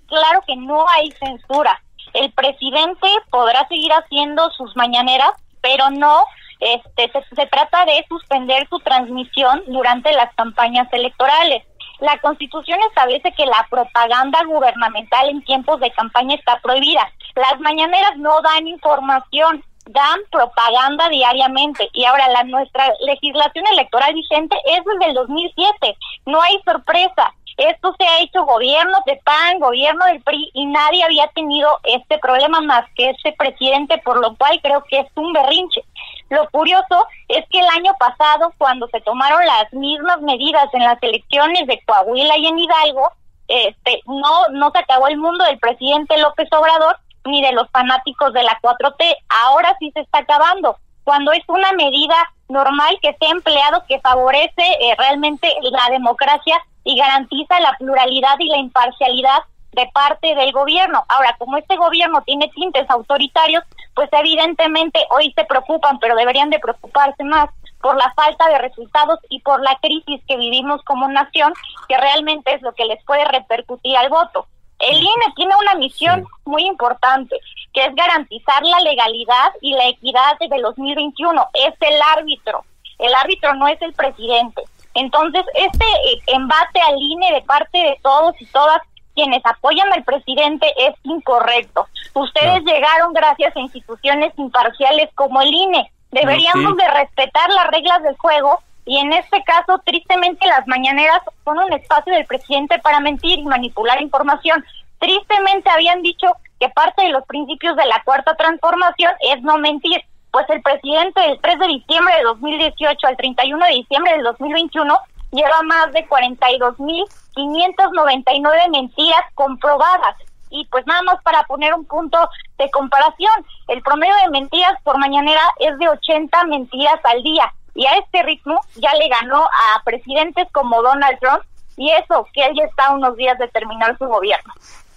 claro 0.06 0.40
que 0.46 0.56
no 0.56 0.86
hay 0.88 1.10
censura. 1.12 1.80
El 2.14 2.32
presidente 2.32 3.08
podrá 3.30 3.66
seguir 3.68 3.92
haciendo 3.92 4.50
sus 4.52 4.74
mañaneras, 4.76 5.32
pero 5.60 5.90
no 5.90 6.24
este, 6.60 7.10
se, 7.34 7.46
trata 7.46 7.84
de 7.84 8.04
suspender 8.08 8.66
su 8.68 8.78
transmisión 8.78 9.62
durante 9.66 10.12
las 10.12 10.32
campañas 10.34 10.88
electorales. 10.92 11.64
La 12.04 12.18
Constitución 12.18 12.78
establece 12.90 13.32
que 13.32 13.46
la 13.46 13.66
propaganda 13.70 14.38
gubernamental 14.44 15.26
en 15.30 15.42
tiempos 15.42 15.80
de 15.80 15.90
campaña 15.92 16.34
está 16.34 16.60
prohibida. 16.60 17.10
Las 17.34 17.58
mañaneras 17.60 18.18
no 18.18 18.42
dan 18.42 18.68
información, 18.68 19.64
dan 19.86 20.20
propaganda 20.30 21.08
diariamente. 21.08 21.88
Y 21.94 22.04
ahora 22.04 22.28
la 22.28 22.44
nuestra 22.44 22.92
legislación 23.06 23.64
electoral 23.72 24.12
vigente 24.12 24.54
es 24.66 24.84
desde 24.84 25.06
el 25.06 25.14
2007. 25.14 25.96
No 26.26 26.42
hay 26.42 26.60
sorpresa. 26.66 27.32
Esto 27.56 27.94
se 27.98 28.04
ha 28.04 28.20
hecho 28.20 28.44
gobierno 28.44 28.98
de 29.06 29.18
PAN, 29.24 29.58
gobierno 29.60 30.04
del 30.04 30.22
PRI 30.22 30.50
y 30.52 30.66
nadie 30.66 31.04
había 31.04 31.28
tenido 31.28 31.78
este 31.84 32.18
problema 32.18 32.60
más 32.60 32.84
que 32.96 33.10
este 33.10 33.32
presidente, 33.32 33.96
por 34.04 34.20
lo 34.20 34.36
cual 34.36 34.60
creo 34.60 34.84
que 34.84 34.98
es 34.98 35.06
un 35.14 35.32
berrinche. 35.32 35.82
Lo 36.30 36.48
curioso 36.50 37.06
es 37.28 37.44
que 37.50 37.60
el 37.60 37.66
año 37.68 37.92
pasado, 37.98 38.52
cuando 38.58 38.88
se 38.88 39.00
tomaron 39.00 39.44
las 39.44 39.72
mismas 39.72 40.20
medidas 40.22 40.72
en 40.72 40.84
las 40.84 41.02
elecciones 41.02 41.66
de 41.66 41.80
Coahuila 41.86 42.36
y 42.38 42.46
en 42.46 42.58
Hidalgo, 42.58 43.12
este, 43.48 44.00
no, 44.06 44.48
no 44.52 44.70
se 44.70 44.78
acabó 44.78 45.08
el 45.08 45.18
mundo 45.18 45.44
del 45.44 45.58
presidente 45.58 46.16
López 46.18 46.48
Obrador 46.52 46.96
ni 47.26 47.42
de 47.42 47.52
los 47.52 47.70
fanáticos 47.70 48.32
de 48.32 48.42
la 48.42 48.58
4T. 48.60 49.16
Ahora 49.44 49.76
sí 49.78 49.90
se 49.92 50.00
está 50.00 50.18
acabando. 50.18 50.78
Cuando 51.04 51.32
es 51.32 51.42
una 51.48 51.72
medida 51.72 52.16
normal 52.48 52.98
que 53.02 53.14
se 53.18 53.26
ha 53.26 53.30
empleado 53.30 53.84
que 53.86 54.00
favorece 54.00 54.62
eh, 54.80 54.94
realmente 54.98 55.48
la 55.62 55.90
democracia 55.90 56.56
y 56.84 56.96
garantiza 56.96 57.60
la 57.60 57.74
pluralidad 57.78 58.36
y 58.38 58.48
la 58.48 58.58
imparcialidad 58.58 59.40
de 59.72 59.90
parte 59.92 60.34
del 60.34 60.52
gobierno. 60.52 61.04
Ahora, 61.08 61.34
como 61.38 61.56
este 61.56 61.76
gobierno 61.76 62.22
tiene 62.22 62.48
tintes 62.54 62.88
autoritarios, 62.88 63.64
pues 63.94 64.08
evidentemente 64.12 65.00
hoy 65.10 65.32
se 65.34 65.44
preocupan, 65.44 65.98
pero 65.98 66.16
deberían 66.16 66.50
de 66.50 66.58
preocuparse 66.58 67.24
más 67.24 67.48
por 67.80 67.96
la 67.96 68.12
falta 68.14 68.48
de 68.48 68.58
resultados 68.58 69.20
y 69.28 69.40
por 69.40 69.62
la 69.62 69.76
crisis 69.80 70.20
que 70.26 70.36
vivimos 70.36 70.82
como 70.84 71.06
nación, 71.08 71.52
que 71.88 71.96
realmente 71.98 72.54
es 72.54 72.62
lo 72.62 72.72
que 72.74 72.86
les 72.86 73.02
puede 73.04 73.24
repercutir 73.26 73.96
al 73.96 74.08
voto. 74.08 74.46
El 74.78 74.96
INE 74.96 75.32
tiene 75.36 75.54
una 75.60 75.74
misión 75.74 76.26
muy 76.44 76.66
importante, 76.66 77.38
que 77.72 77.84
es 77.84 77.94
garantizar 77.94 78.62
la 78.62 78.80
legalidad 78.80 79.52
y 79.60 79.74
la 79.74 79.88
equidad 79.88 80.38
de 80.40 80.60
2021. 80.60 81.46
Es 81.54 81.74
el 81.80 82.00
árbitro. 82.16 82.64
El 82.98 83.14
árbitro 83.14 83.54
no 83.54 83.68
es 83.68 83.80
el 83.82 83.92
presidente. 83.92 84.62
Entonces, 84.94 85.44
este 85.54 85.84
eh, 85.84 86.20
embate 86.28 86.80
al 86.80 86.96
INE 86.98 87.32
de 87.32 87.42
parte 87.42 87.78
de 87.78 87.98
todos 88.02 88.40
y 88.40 88.46
todas 88.46 88.80
quienes 89.14 89.44
apoyan 89.44 89.92
al 89.92 90.04
presidente 90.04 90.66
es 90.76 90.94
incorrecto. 91.02 91.86
Ustedes 92.14 92.62
llegaron 92.64 93.12
gracias 93.12 93.56
a 93.56 93.60
instituciones 93.60 94.32
imparciales 94.36 95.10
como 95.14 95.40
el 95.40 95.52
INE. 95.52 95.90
Deberíamos 96.10 96.76
de 96.76 96.88
respetar 96.88 97.50
las 97.50 97.68
reglas 97.68 98.02
del 98.02 98.16
juego 98.16 98.60
y 98.86 98.98
en 98.98 99.12
este 99.12 99.42
caso, 99.44 99.80
tristemente, 99.84 100.46
las 100.46 100.66
mañaneras 100.66 101.22
son 101.44 101.58
un 101.58 101.72
espacio 101.72 102.12
del 102.12 102.26
presidente 102.26 102.78
para 102.80 103.00
mentir 103.00 103.38
y 103.38 103.44
manipular 103.44 104.00
información. 104.00 104.64
Tristemente 104.98 105.70
habían 105.70 106.02
dicho 106.02 106.28
que 106.60 106.68
parte 106.68 107.02
de 107.02 107.08
los 107.08 107.24
principios 107.26 107.76
de 107.76 107.86
la 107.86 108.02
cuarta 108.04 108.36
transformación 108.36 109.12
es 109.20 109.42
no 109.42 109.58
mentir. 109.58 110.02
Pues 110.30 110.48
el 110.50 110.62
presidente 110.62 111.20
del 111.20 111.40
3 111.40 111.58
de 111.60 111.66
diciembre 111.68 112.14
de 112.16 112.24
2018 112.24 113.06
al 113.06 113.16
31 113.16 113.66
de 113.66 113.72
diciembre 113.72 114.12
del 114.12 114.24
2021 114.24 114.98
lleva 115.34 115.62
más 115.62 115.92
de 115.92 116.08
42.599 116.08 118.70
mentiras 118.70 119.22
comprobadas. 119.34 120.16
Y 120.50 120.66
pues 120.66 120.86
nada 120.86 121.02
más 121.02 121.20
para 121.22 121.42
poner 121.44 121.72
un 121.74 121.84
punto 121.84 122.28
de 122.58 122.70
comparación, 122.70 123.32
el 123.68 123.82
promedio 123.82 124.14
de 124.22 124.30
mentiras 124.30 124.80
por 124.84 124.98
mañanera 124.98 125.42
es 125.58 125.76
de 125.78 125.88
80 125.88 126.44
mentiras 126.44 127.00
al 127.04 127.24
día. 127.24 127.52
Y 127.74 127.86
a 127.86 127.96
este 127.96 128.22
ritmo 128.22 128.60
ya 128.76 128.94
le 128.94 129.08
ganó 129.08 129.42
a 129.42 129.82
presidentes 129.84 130.46
como 130.52 130.80
Donald 130.80 131.18
Trump 131.18 131.42
y 131.76 131.90
eso, 131.90 132.28
que 132.32 132.44
él 132.44 132.54
ya 132.56 132.62
está 132.64 132.92
unos 132.92 133.16
días 133.16 133.36
de 133.38 133.48
terminar 133.48 133.98
su 133.98 134.06
gobierno. 134.06 134.54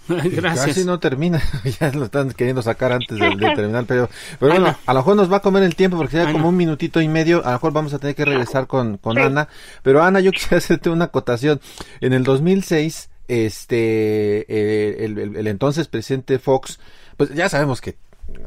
Gracias. 0.24 0.66
Casi 0.66 0.84
no 0.84 0.98
termina, 0.98 1.42
ya 1.80 1.92
lo 1.92 2.06
están 2.06 2.32
queriendo 2.32 2.62
sacar 2.62 2.92
antes 2.92 3.18
de, 3.18 3.36
terminar 3.54 3.84
pero, 3.86 4.08
pero 4.38 4.52
bueno, 4.52 4.76
a 4.84 4.94
lo 4.94 5.00
mejor 5.00 5.16
nos 5.16 5.30
va 5.30 5.38
a 5.38 5.40
comer 5.40 5.62
el 5.62 5.76
tiempo 5.76 5.96
porque 5.96 6.16
ya 6.16 6.32
como 6.32 6.48
un 6.48 6.56
minutito 6.56 7.00
y 7.00 7.08
medio, 7.08 7.44
a 7.44 7.48
lo 7.48 7.52
mejor 7.52 7.72
vamos 7.72 7.94
a 7.94 7.98
tener 7.98 8.14
que 8.14 8.24
regresar 8.24 8.66
con, 8.66 8.98
con 8.98 9.18
Ana, 9.18 9.48
pero 9.82 10.02
Ana, 10.02 10.20
yo 10.20 10.32
quisiera 10.32 10.58
hacerte 10.58 10.90
una 10.90 11.06
acotación. 11.06 11.60
En 12.00 12.12
el 12.12 12.24
2006, 12.24 13.10
este, 13.28 14.46
eh, 14.48 15.04
el, 15.04 15.36
el 15.36 15.46
entonces 15.46 15.88
presidente 15.88 16.38
Fox, 16.38 16.80
pues 17.16 17.34
ya 17.34 17.48
sabemos 17.48 17.80
que 17.80 17.96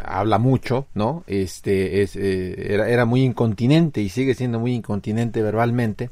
habla 0.04 0.38
mucho, 0.38 0.88
¿no? 0.94 1.24
Este 1.28 2.02
es, 2.02 2.16
eh, 2.16 2.74
era, 2.74 2.90
era, 2.90 3.06
muy 3.06 3.24
incontinente 3.24 4.02
y 4.02 4.10
sigue 4.10 4.36
siendo 4.36 4.60
muy 4.60 4.74
incontinente 4.74 5.42
verbalmente 5.42 6.10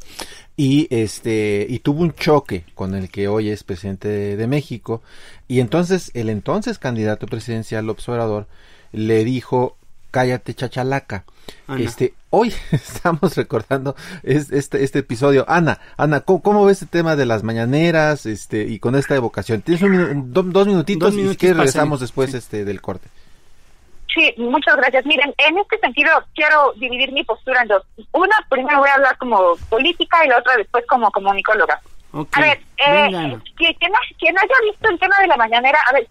y 0.59 0.87
este 0.89 1.65
y 1.69 1.79
tuvo 1.79 2.01
un 2.01 2.13
choque 2.13 2.65
con 2.75 2.93
el 2.93 3.09
que 3.09 3.29
hoy 3.29 3.49
es 3.49 3.63
presidente 3.63 4.35
de, 4.35 4.47
México 4.47 5.01
y 5.47 5.61
entonces 5.61 6.11
el 6.15 6.29
entonces 6.29 6.77
candidato 6.77 7.27
presidencial 7.27 7.89
observador 7.89 8.45
le 8.91 9.23
dijo 9.23 9.77
cállate 10.11 10.53
chachalaca. 10.53 11.23
Este, 11.77 12.13
hoy 12.29 12.53
estamos 12.71 13.37
recordando 13.37 13.95
este, 14.23 14.83
este 14.83 14.99
episodio. 14.99 15.45
Ana, 15.47 15.79
Ana, 15.95 16.19
¿cómo, 16.21 16.65
ves 16.65 16.81
este 16.81 16.97
tema 16.97 17.15
de 17.15 17.25
las 17.25 17.43
mañaneras 17.43 18.25
este, 18.25 18.63
y 18.63 18.79
con 18.79 18.95
esta 18.95 19.15
evocación? 19.15 19.61
Tienes 19.61 19.81
un, 19.81 20.33
dos 20.33 20.67
minutitos 20.67 21.13
y 21.13 21.35
si 21.35 21.53
regresamos 21.53 22.01
después 22.01 22.33
este, 22.33 22.65
del 22.65 22.81
corte. 22.81 23.07
Sí, 24.13 24.33
muchas 24.37 24.75
gracias. 24.77 25.05
Miren, 25.05 25.33
en 25.37 25.57
este 25.59 25.77
sentido 25.79 26.11
quiero 26.33 26.73
dividir 26.77 27.11
mi 27.11 27.23
postura 27.23 27.61
en 27.61 27.67
dos. 27.67 27.83
Una, 28.11 28.35
primero 28.49 28.79
voy 28.79 28.89
a 28.89 28.95
hablar 28.95 29.17
como 29.17 29.55
política 29.69 30.25
y 30.25 30.29
la 30.29 30.37
otra 30.37 30.57
después 30.57 30.85
como 30.87 31.11
comunicóloga. 31.11 31.79
A 32.11 32.41
ver, 32.41 32.59
eh, 32.77 33.37
quien, 33.55 33.75
quien, 34.17 34.37
haya 34.37 34.55
visto 34.71 34.89
el 34.89 34.99
tema 34.99 35.15
de 35.19 35.27
la 35.27 35.37
mañanera, 35.37 35.77
a 35.87 35.93
ver, 35.93 36.07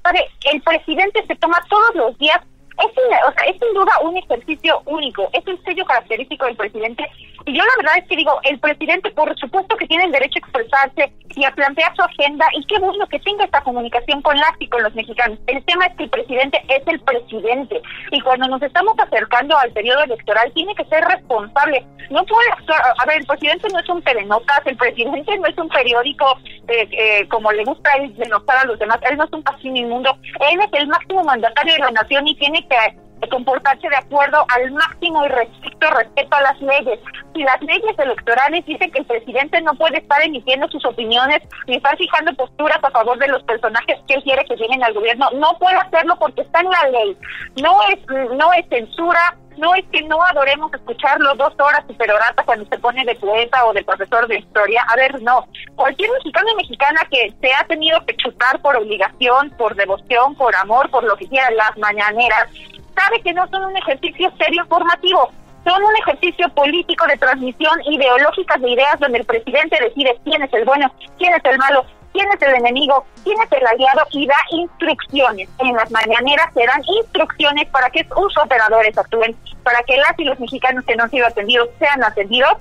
el 0.52 0.62
presidente 0.62 1.24
se 1.26 1.34
toma 1.34 1.60
todos 1.68 1.94
los 1.96 2.18
días 2.18 2.38
es, 2.78 2.92
o 3.26 3.32
sea, 3.32 3.50
es 3.50 3.56
sin 3.58 3.74
duda 3.74 3.92
un 4.02 4.16
ejercicio 4.16 4.82
único, 4.86 5.28
es 5.32 5.46
un 5.46 5.62
sello 5.64 5.84
característico 5.84 6.46
del 6.46 6.56
presidente. 6.56 7.08
Y 7.46 7.56
yo 7.56 7.64
la 7.64 7.76
verdad 7.78 7.98
es 7.98 8.08
que 8.08 8.16
digo, 8.16 8.38
el 8.44 8.58
presidente 8.58 9.10
por 9.10 9.34
supuesto 9.38 9.76
que 9.76 9.86
tiene 9.86 10.04
el 10.04 10.12
derecho 10.12 10.38
a 10.38 10.46
expresarse 10.46 11.12
y 11.34 11.44
a 11.44 11.50
plantear 11.52 11.94
su 11.94 12.02
agenda 12.02 12.46
y 12.52 12.64
qué 12.66 12.78
bueno 12.78 13.06
que 13.06 13.18
tenga 13.20 13.44
esta 13.44 13.62
comunicación 13.62 14.22
con 14.22 14.36
las 14.36 14.52
y 14.58 14.68
con 14.68 14.82
los 14.82 14.94
mexicanos. 14.94 15.38
El 15.46 15.62
tema 15.64 15.86
es 15.86 15.96
que 15.96 16.04
el 16.04 16.10
presidente 16.10 16.62
es 16.68 16.86
el 16.86 17.00
presidente 17.00 17.80
y 18.10 18.20
cuando 18.20 18.48
nos 18.48 18.62
estamos 18.62 18.94
acercando 18.98 19.56
al 19.56 19.70
periodo 19.72 20.02
electoral 20.02 20.52
tiene 20.54 20.74
que 20.74 20.84
ser 20.86 21.04
responsable. 21.04 21.84
No 22.10 22.24
puede 22.24 22.50
actuar, 22.52 22.80
a 22.98 23.06
ver, 23.06 23.18
el 23.18 23.26
presidente 23.26 23.68
no 23.72 23.78
es 23.78 23.88
un 23.88 24.02
telenotas, 24.02 24.62
el 24.64 24.76
presidente 24.76 25.38
no 25.38 25.46
es 25.46 25.58
un 25.58 25.68
periódico 25.68 26.38
eh, 26.68 26.88
eh, 26.92 27.28
como 27.28 27.50
le 27.52 27.64
gusta 27.64 27.92
él 27.94 28.14
denotar 28.16 28.58
a 28.58 28.64
los 28.66 28.78
demás, 28.78 28.98
él 29.10 29.16
no 29.16 29.24
es 29.24 29.32
un 29.32 29.42
pasillo 29.42 29.74
inmundo, 29.74 30.16
él 30.22 30.60
es 30.60 30.80
el 30.80 30.88
máximo 30.88 31.24
mandatario 31.24 31.72
de 31.74 31.80
la 31.80 31.90
nación 31.92 32.28
y 32.28 32.34
tiene 32.36 32.66
que 32.68 33.28
comportarse 33.28 33.88
de 33.88 33.96
acuerdo 33.96 34.44
al 34.54 34.70
máximo 34.72 35.24
y 35.24 35.28
restricto 35.28 35.90
respeto 35.90 36.36
a 36.36 36.42
las 36.42 36.60
leyes. 36.60 37.00
Si 37.34 37.42
las 37.42 37.60
leyes 37.62 37.98
electorales 37.98 38.64
dicen 38.64 38.90
que 38.90 39.00
el 39.00 39.06
presidente 39.06 39.60
no 39.62 39.74
puede 39.74 39.98
estar 39.98 40.22
emitiendo 40.22 40.68
sus 40.68 40.84
opiniones 40.84 41.40
ni 41.66 41.76
estar 41.76 41.96
fijando 41.96 42.34
posturas 42.34 42.78
a 42.82 42.90
favor 42.90 43.18
de 43.18 43.28
los 43.28 43.42
personajes 43.42 43.96
que 44.06 44.14
él 44.14 44.22
quiere 44.22 44.44
que 44.44 44.56
lleguen 44.56 44.82
al 44.82 44.94
gobierno, 44.94 45.30
no 45.34 45.58
puede 45.58 45.76
hacerlo 45.76 46.16
porque 46.18 46.42
está 46.42 46.60
en 46.60 46.70
la 46.70 46.88
ley. 46.90 47.16
No 47.62 47.76
es 47.88 47.98
no 48.36 48.52
es 48.52 48.68
censura, 48.68 49.36
no 49.58 49.74
es 49.74 49.84
que 49.92 50.02
no 50.02 50.22
adoremos 50.22 50.72
escucharlo 50.72 51.34
dos 51.34 51.52
horas 51.58 51.84
superorata 51.86 52.42
cuando 52.44 52.64
se 52.66 52.78
pone 52.78 53.04
de 53.04 53.14
poeta 53.16 53.66
o 53.66 53.72
de 53.72 53.84
profesor 53.84 54.26
de 54.28 54.38
historia. 54.38 54.84
A 54.88 54.96
ver, 54.96 55.20
no. 55.22 55.46
Cualquier 55.74 56.10
mexicano 56.12 56.48
y 56.52 56.56
mexicana 56.56 57.00
que 57.10 57.34
se 57.40 57.52
ha 57.52 57.64
tenido 57.66 58.04
que 58.06 58.16
chutar 58.16 58.60
por 58.60 58.76
obligación, 58.76 59.50
por 59.50 59.74
devoción, 59.74 60.34
por 60.36 60.54
amor, 60.56 60.90
por 60.90 61.04
lo 61.04 61.16
que 61.16 61.28
quiera, 61.28 61.50
las 61.50 61.76
mañaneras, 61.78 62.48
sabe 62.94 63.20
que 63.22 63.32
no 63.32 63.46
son 63.48 63.64
un 63.64 63.76
ejercicio 63.76 64.32
serio 64.38 64.64
formativo 64.66 65.30
son 65.64 65.82
un 65.82 65.96
ejercicio 65.96 66.48
político 66.54 67.06
de 67.06 67.18
transmisión 67.18 67.78
ideológica 67.84 68.56
de 68.58 68.70
ideas 68.70 68.98
donde 69.00 69.18
el 69.18 69.26
presidente 69.26 69.76
decide 69.82 70.18
quién 70.24 70.42
es 70.42 70.52
el 70.54 70.64
bueno, 70.64 70.90
quién 71.18 71.34
es 71.34 71.44
el 71.44 71.58
malo, 71.58 71.84
quién 72.18 72.28
es 72.32 72.42
el 72.42 72.54
enemigo, 72.56 73.04
quién 73.22 73.36
es 73.40 73.52
el 73.52 73.64
aliado 73.64 74.04
y 74.10 74.26
da 74.26 74.34
instrucciones. 74.50 75.48
En 75.58 75.74
las 75.74 75.88
mañaneras 75.92 76.52
se 76.52 76.66
dan 76.66 76.82
instrucciones 76.84 77.68
para 77.68 77.88
que 77.90 78.04
sus 78.04 78.36
operadores 78.38 78.98
actúen, 78.98 79.36
para 79.62 79.80
que 79.84 79.96
las 79.96 80.18
y 80.18 80.24
los 80.24 80.40
mexicanos 80.40 80.84
que 80.84 80.96
no 80.96 81.04
han 81.04 81.10
sido 81.10 81.26
atendidos 81.28 81.68
sean 81.78 82.02
atendidos 82.02 82.56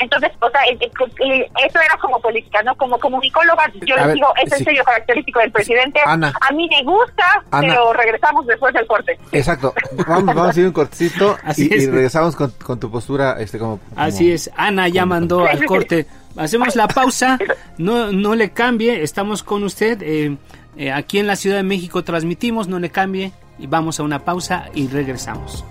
entonces, 0.00 0.30
o 0.40 0.50
sea, 0.50 0.60
eso 0.62 1.80
era 1.80 1.98
como 2.00 2.20
política, 2.20 2.62
¿no? 2.62 2.76
Como 2.76 2.98
comunicóloga, 2.98 3.70
yo 3.84 3.96
les 3.96 4.14
digo, 4.14 4.28
es 4.42 4.52
el 4.52 4.64
sello 4.64 4.84
característico 4.84 5.40
del 5.40 5.50
presidente. 5.50 6.00
a 6.04 6.52
mí 6.52 6.68
me 6.68 6.82
gusta, 6.84 7.24
pero 7.50 7.92
regresamos 7.92 8.46
después 8.46 8.72
del 8.74 8.86
corte. 8.86 9.18
Exacto. 9.32 9.74
Vamos, 10.06 10.34
vamos 10.34 10.56
a 10.56 10.60
ir 10.60 10.66
un 10.66 10.72
cortecito 10.72 11.36
y, 11.56 11.86
regresamos 11.86 12.36
con, 12.36 12.78
tu 12.78 12.90
postura. 12.90 13.36
este 13.40 13.58
como, 13.58 13.80
Así 13.96 14.30
es. 14.30 14.50
Ana 14.56 14.88
ya 14.88 15.04
mandó 15.04 15.46
al 15.46 15.64
corte. 15.64 16.06
Hacemos 16.36 16.76
la 16.76 16.88
pausa. 16.88 17.38
No, 17.78 18.12
no 18.12 18.34
le 18.34 18.50
cambie. 18.50 19.02
Estamos 19.02 19.42
con 19.42 19.64
usted. 19.64 20.02
Eh, 20.02 20.36
eh, 20.76 20.92
aquí 20.92 21.18
en 21.18 21.26
la 21.26 21.36
Ciudad 21.36 21.56
de 21.56 21.62
México 21.62 22.04
transmitimos. 22.04 22.68
No 22.68 22.78
le 22.78 22.90
cambie. 22.90 23.32
Y 23.58 23.66
vamos 23.66 23.98
a 24.00 24.02
una 24.02 24.24
pausa 24.24 24.66
y 24.74 24.86
regresamos. 24.88 25.64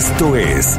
Esto 0.00 0.34
es 0.34 0.78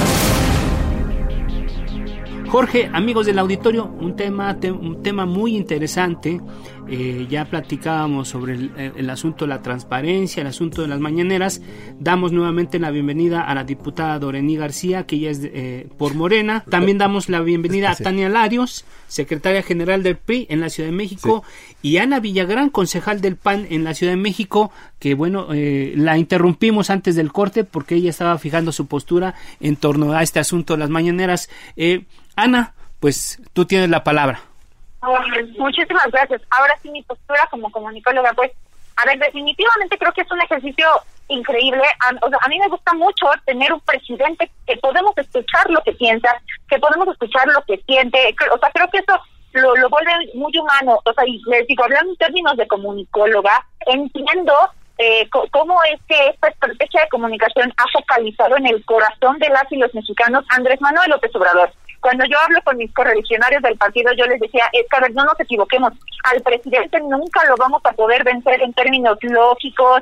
Jorge, 2.51 2.89
amigos 2.91 3.27
del 3.27 3.39
auditorio, 3.39 3.85
un 3.85 4.17
tema, 4.17 4.57
un 4.77 5.01
tema 5.01 5.25
muy 5.25 5.55
interesante. 5.55 6.41
Eh, 6.89 7.25
ya 7.29 7.45
platicábamos 7.45 8.27
sobre 8.27 8.55
el, 8.55 9.09
asunto 9.09 9.45
de 9.45 9.49
la 9.49 9.61
transparencia, 9.61 10.41
el 10.41 10.47
asunto 10.47 10.81
de 10.81 10.89
las 10.89 10.99
mañaneras. 10.99 11.61
Damos 11.97 12.33
nuevamente 12.33 12.77
la 12.77 12.91
bienvenida 12.91 13.43
a 13.43 13.55
la 13.55 13.63
diputada 13.63 14.19
Dorení 14.19 14.57
García, 14.57 15.05
que 15.05 15.17
ya 15.17 15.29
es 15.29 15.39
eh, 15.41 15.87
por 15.97 16.13
Morena. 16.13 16.65
También 16.69 16.97
damos 16.97 17.29
la 17.29 17.39
bienvenida 17.39 17.91
a 17.91 17.95
Tania 17.95 18.27
Larios, 18.27 18.83
secretaria 19.07 19.63
general 19.63 20.03
del 20.03 20.17
PRI 20.17 20.47
en 20.49 20.59
la 20.59 20.69
Ciudad 20.69 20.89
de 20.89 20.95
México, 20.95 21.45
y 21.81 21.97
Ana 21.97 22.19
Villagrán, 22.19 22.69
concejal 22.69 23.21
del 23.21 23.37
PAN 23.37 23.65
en 23.69 23.85
la 23.85 23.93
Ciudad 23.93 24.11
de 24.11 24.17
México, 24.17 24.71
que 24.99 25.13
bueno, 25.13 25.47
eh, 25.53 25.93
la 25.95 26.17
interrumpimos 26.17 26.89
antes 26.89 27.15
del 27.15 27.31
corte 27.31 27.63
porque 27.63 27.95
ella 27.95 28.09
estaba 28.09 28.37
fijando 28.37 28.73
su 28.73 28.87
postura 28.87 29.35
en 29.61 29.77
torno 29.77 30.11
a 30.11 30.21
este 30.21 30.39
asunto 30.41 30.73
de 30.73 30.79
las 30.79 30.89
mañaneras. 30.89 31.49
Ana, 32.41 32.73
pues 32.99 33.39
tú 33.53 33.65
tienes 33.65 33.89
la 33.89 34.03
palabra. 34.03 34.41
Muchísimas 35.57 36.11
gracias. 36.11 36.41
Ahora 36.49 36.73
sí 36.81 36.89
mi 36.89 37.03
postura 37.03 37.47
como 37.49 37.71
comunicóloga, 37.71 38.33
pues, 38.33 38.51
a 38.95 39.05
ver, 39.05 39.19
definitivamente 39.19 39.97
creo 39.97 40.11
que 40.11 40.21
es 40.21 40.31
un 40.31 40.41
ejercicio 40.41 40.87
increíble. 41.27 41.83
A, 41.99 42.25
o 42.25 42.29
sea, 42.29 42.39
a 42.41 42.49
mí 42.49 42.59
me 42.59 42.67
gusta 42.67 42.93
mucho 42.93 43.27
tener 43.45 43.71
un 43.71 43.79
presidente 43.81 44.49
que 44.65 44.77
podemos 44.77 45.17
escuchar 45.17 45.69
lo 45.69 45.81
que 45.83 45.93
piensa, 45.93 46.29
que 46.67 46.79
podemos 46.79 47.07
escuchar 47.07 47.47
lo 47.47 47.61
que 47.63 47.77
siente. 47.85 48.35
O 48.53 48.57
sea, 48.57 48.69
creo 48.71 48.89
que 48.89 48.99
eso 48.99 49.19
lo, 49.53 49.75
lo 49.75 49.89
vuelve 49.89 50.11
muy 50.33 50.51
humano. 50.57 50.99
O 51.05 51.13
sea, 51.13 51.25
y 51.25 51.41
les 51.47 51.67
digo, 51.67 51.83
hablando 51.83 52.11
en 52.11 52.17
términos 52.17 52.57
de 52.57 52.67
comunicóloga, 52.67 53.65
entiendo 53.85 54.53
eh, 54.97 55.27
cómo 55.51 55.79
es 55.91 55.99
que 56.07 56.27
esta 56.27 56.49
estrategia 56.49 57.01
de 57.01 57.09
comunicación 57.09 57.73
ha 57.77 57.85
focalizado 57.91 58.55
en 58.57 58.67
el 58.67 58.85
corazón 58.85 59.39
de 59.39 59.49
las 59.49 59.71
y 59.71 59.77
los 59.77 59.93
mexicanos 59.95 60.45
Andrés 60.49 60.79
Manuel 60.79 61.09
López 61.09 61.35
Obrador. 61.35 61.71
Cuando 62.01 62.25
yo 62.25 62.35
hablo 62.43 62.59
con 62.63 62.77
mis 62.77 62.91
correligionarios 62.93 63.61
del 63.61 63.77
partido, 63.77 64.11
yo 64.13 64.25
les 64.25 64.39
decía, 64.39 64.65
es 64.73 64.87
que 64.89 64.97
a 64.97 65.01
ver, 65.01 65.13
no 65.13 65.23
nos 65.23 65.39
equivoquemos, 65.39 65.93
al 66.23 66.41
presidente 66.41 66.99
nunca 66.99 67.45
lo 67.45 67.55
vamos 67.57 67.81
a 67.85 67.91
poder 67.93 68.23
vencer 68.23 68.59
en 68.61 68.73
términos 68.73 69.19
lógicos, 69.21 70.01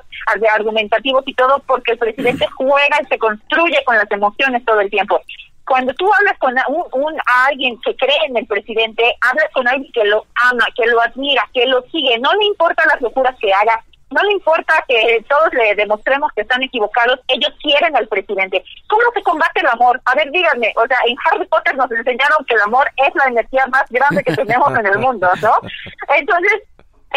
argumentativos 0.54 1.24
y 1.28 1.34
todo, 1.34 1.62
porque 1.68 1.92
el 1.92 1.98
presidente 1.98 2.48
juega 2.56 3.02
y 3.02 3.06
se 3.08 3.20
construye 3.20 3.84
con 3.86 3.98
las 3.98 4.10
emociones 4.12 4.64
todo 4.64 4.80
el 4.80 4.90
tiempo. 4.90 5.20
Cuando 5.66 5.94
tú 5.94 6.10
hablas 6.12 6.38
con 6.40 6.56
un, 6.94 7.18
alguien 7.46 7.80
que 7.82 7.96
cree 7.96 8.18
en 8.28 8.38
el 8.38 8.48
presidente, 8.48 9.04
hablas 9.22 9.50
con 9.54 9.68
alguien 9.68 9.92
que 9.92 10.04
lo 10.06 10.26
ama, 10.36 10.66
que 10.76 10.88
lo 10.88 11.00
admira, 11.02 11.44
que 11.54 11.66
lo 11.68 11.82
sigue, 11.92 12.18
no 12.18 12.34
le 12.34 12.46
importan 12.46 12.88
las 12.88 13.02
locuras 13.02 13.36
que 13.40 13.54
haga, 13.54 13.84
no 14.12 14.24
le 14.24 14.34
importa 14.34 14.84
que 14.88 15.24
todos 15.30 15.54
le 15.54 15.76
demostremos 15.76 16.32
que 16.34 16.42
están 16.42 16.64
equivocados, 16.64 17.20
ellos 17.28 17.52
quieren 17.62 17.96
al 17.96 18.08
presidente. 18.08 18.64
¿Cómo 18.88 19.04
se 19.14 19.22
combate 19.22 19.62
el 19.62 19.68
amor? 19.68 20.02
A 20.06 20.16
ver, 20.16 20.32
díganme, 20.32 20.74
o 20.76 20.88
sea, 20.88 20.98
en 21.06 21.16
Harry 21.26 21.46
Potter 21.48 21.76
nos 21.76 21.92
enseñaron 21.92 22.46
que 22.48 22.56
el 22.56 22.62
amor 22.62 22.90
es 22.98 23.14
la 23.16 23.26
energía 23.26 23.66
más 23.68 23.86
grande 23.90 24.24
que 24.24 24.36
tenemos 24.36 24.78
en 24.78 24.86
el 24.86 24.98
mundo, 25.00 25.30
¿no? 25.42 25.54
Entonces, 26.16 26.64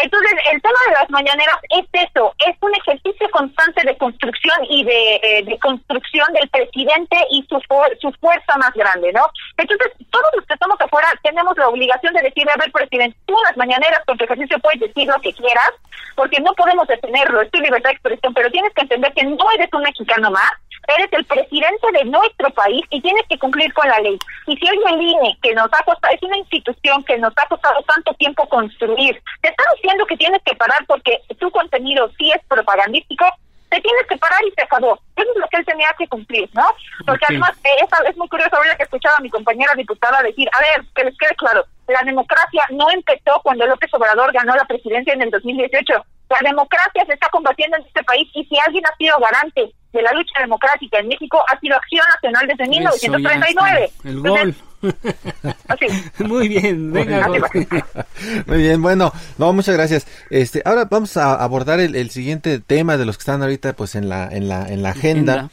entonces, 0.01 0.31
el 0.51 0.61
tema 0.61 0.79
de 0.87 0.93
las 0.93 1.09
mañaneras 1.11 1.57
es 1.69 1.85
eso, 1.93 2.33
es 2.47 2.55
un 2.61 2.73
ejercicio 2.75 3.29
constante 3.29 3.85
de 3.85 3.95
construcción 3.97 4.57
y 4.67 4.83
de, 4.83 5.15
eh, 5.21 5.59
construcción 5.59 6.25
del 6.33 6.49
presidente 6.49 7.15
y 7.29 7.45
su, 7.47 7.61
su 8.01 8.11
fuerza 8.19 8.57
más 8.57 8.73
grande, 8.73 9.13
¿no? 9.13 9.21
Entonces, 9.57 9.91
todos 10.09 10.25
los 10.35 10.45
que 10.45 10.55
estamos 10.55 10.81
afuera 10.81 11.07
tenemos 11.21 11.55
la 11.57 11.67
obligación 11.67 12.13
de 12.13 12.23
decirle, 12.23 12.51
a 12.53 12.59
ver, 12.59 12.71
presidente, 12.71 13.17
tú 13.27 13.35
las 13.47 13.55
mañaneras 13.55 14.01
con 14.05 14.17
tu 14.17 14.23
ejercicio 14.25 14.57
puedes 14.59 14.79
decir 14.79 15.07
lo 15.07 15.21
que 15.21 15.33
quieras, 15.33 15.71
porque 16.15 16.39
no 16.41 16.53
podemos 16.53 16.87
detenerlo, 16.87 17.41
es 17.41 17.51
tu 17.51 17.59
libertad 17.59 17.91
de 17.91 17.95
expresión, 17.95 18.33
pero 18.33 18.49
tienes 18.49 18.73
que 18.73 18.81
entender 18.81 19.13
que 19.13 19.25
no 19.25 19.51
eres 19.55 19.69
un 19.73 19.83
mexicano 19.83 20.31
más, 20.31 20.51
eres 20.87 21.11
el 21.11 21.25
presidente 21.25 21.87
de 21.93 22.05
nuestro 22.05 22.49
país 22.51 22.83
y 22.89 23.01
tienes 23.01 23.23
que 23.29 23.37
cumplir 23.37 23.73
con 23.73 23.87
la 23.87 23.99
ley. 23.99 24.17
Y 24.47 24.57
si 24.57 24.69
hoy 24.69 24.79
el 24.89 25.01
INE, 25.01 25.37
que 25.41 25.53
nos 25.53 25.67
ha 25.67 25.83
costado, 25.83 26.13
es 26.13 26.23
una 26.23 26.37
institución 26.37 27.03
que 27.03 27.17
nos 27.17 27.33
ha 27.37 27.47
costado 27.47 27.81
tanto 27.83 28.13
tiempo 28.15 28.47
construir, 28.49 29.21
te 29.41 29.49
está 29.49 29.63
diciendo 29.75 30.05
que 30.05 30.17
tienes 30.17 30.41
que 30.43 30.55
parar 30.55 30.85
porque 30.87 31.21
tu 31.39 31.49
contenido 31.51 32.09
sí 32.17 32.31
es 32.31 32.41
propagandístico, 32.47 33.25
te 33.69 33.81
tienes 33.81 34.05
que 34.07 34.17
parar 34.17 34.39
y 34.45 34.51
se 34.51 34.61
acabó. 34.61 34.99
Eso 35.15 35.31
es 35.31 35.37
lo 35.39 35.47
que 35.47 35.57
él 35.57 35.65
tenía 35.65 35.87
que 35.97 36.07
cumplir, 36.07 36.49
¿no? 36.53 36.65
Porque 37.07 37.25
además 37.27 37.51
eh, 37.63 37.85
es, 38.07 38.17
muy 38.17 38.27
curioso 38.27 38.55
ahora 38.55 38.75
que 38.75 38.83
escuchaba 38.83 39.15
a 39.17 39.21
mi 39.21 39.29
compañera 39.29 39.73
diputada 39.75 40.21
decir, 40.21 40.47
a 40.53 40.59
ver, 40.59 40.85
que 40.93 41.05
les 41.05 41.17
quede 41.17 41.35
claro, 41.35 41.65
la 41.87 42.01
democracia 42.05 42.63
no 42.71 42.89
empezó 42.91 43.41
cuando 43.41 43.65
López 43.65 43.91
Obrador 43.93 44.31
ganó 44.31 44.55
la 44.55 44.65
presidencia 44.65 45.13
en 45.13 45.23
el 45.23 45.31
2018. 45.31 46.05
La 46.41 46.49
democracia 46.49 47.05
se 47.05 47.13
está 47.13 47.27
combatiendo 47.29 47.77
en 47.77 47.83
este 47.83 48.03
país 48.03 48.27
y 48.33 48.43
si 48.45 48.55
alguien 48.65 48.83
ha 48.85 48.95
sido 48.97 49.17
garante 49.19 49.73
de 49.93 50.01
la 50.01 50.11
lucha 50.13 50.39
democrática 50.39 50.99
en 50.99 51.07
México 51.07 51.39
ha 51.51 51.59
sido 51.59 51.75
Acción 51.75 52.03
Nacional 52.15 52.47
desde 52.47 52.69
1939. 52.69 53.91
El 54.03 54.19
gol. 54.21 54.55
Muy 56.19 56.47
bien, 56.47 56.91
venga. 56.91 57.27
Muy 58.47 58.57
bien, 58.57 58.81
bueno, 58.81 59.13
no, 59.37 59.53
muchas 59.53 59.75
gracias. 59.75 60.07
Este, 60.29 60.61
ahora 60.65 60.85
vamos 60.85 61.15
a 61.17 61.35
abordar 61.35 61.79
el, 61.79 62.09
siguiente 62.09 62.59
tema 62.59 62.97
de 62.97 63.05
los 63.05 63.17
que 63.17 63.21
están 63.21 63.41
ahorita, 63.41 63.73
pues, 63.73 63.95
en 63.95 64.09
la, 64.09 64.27
en 64.27 64.49
la, 64.49 64.67
en 64.67 64.83
la 64.83 64.89
agenda. 64.89 65.49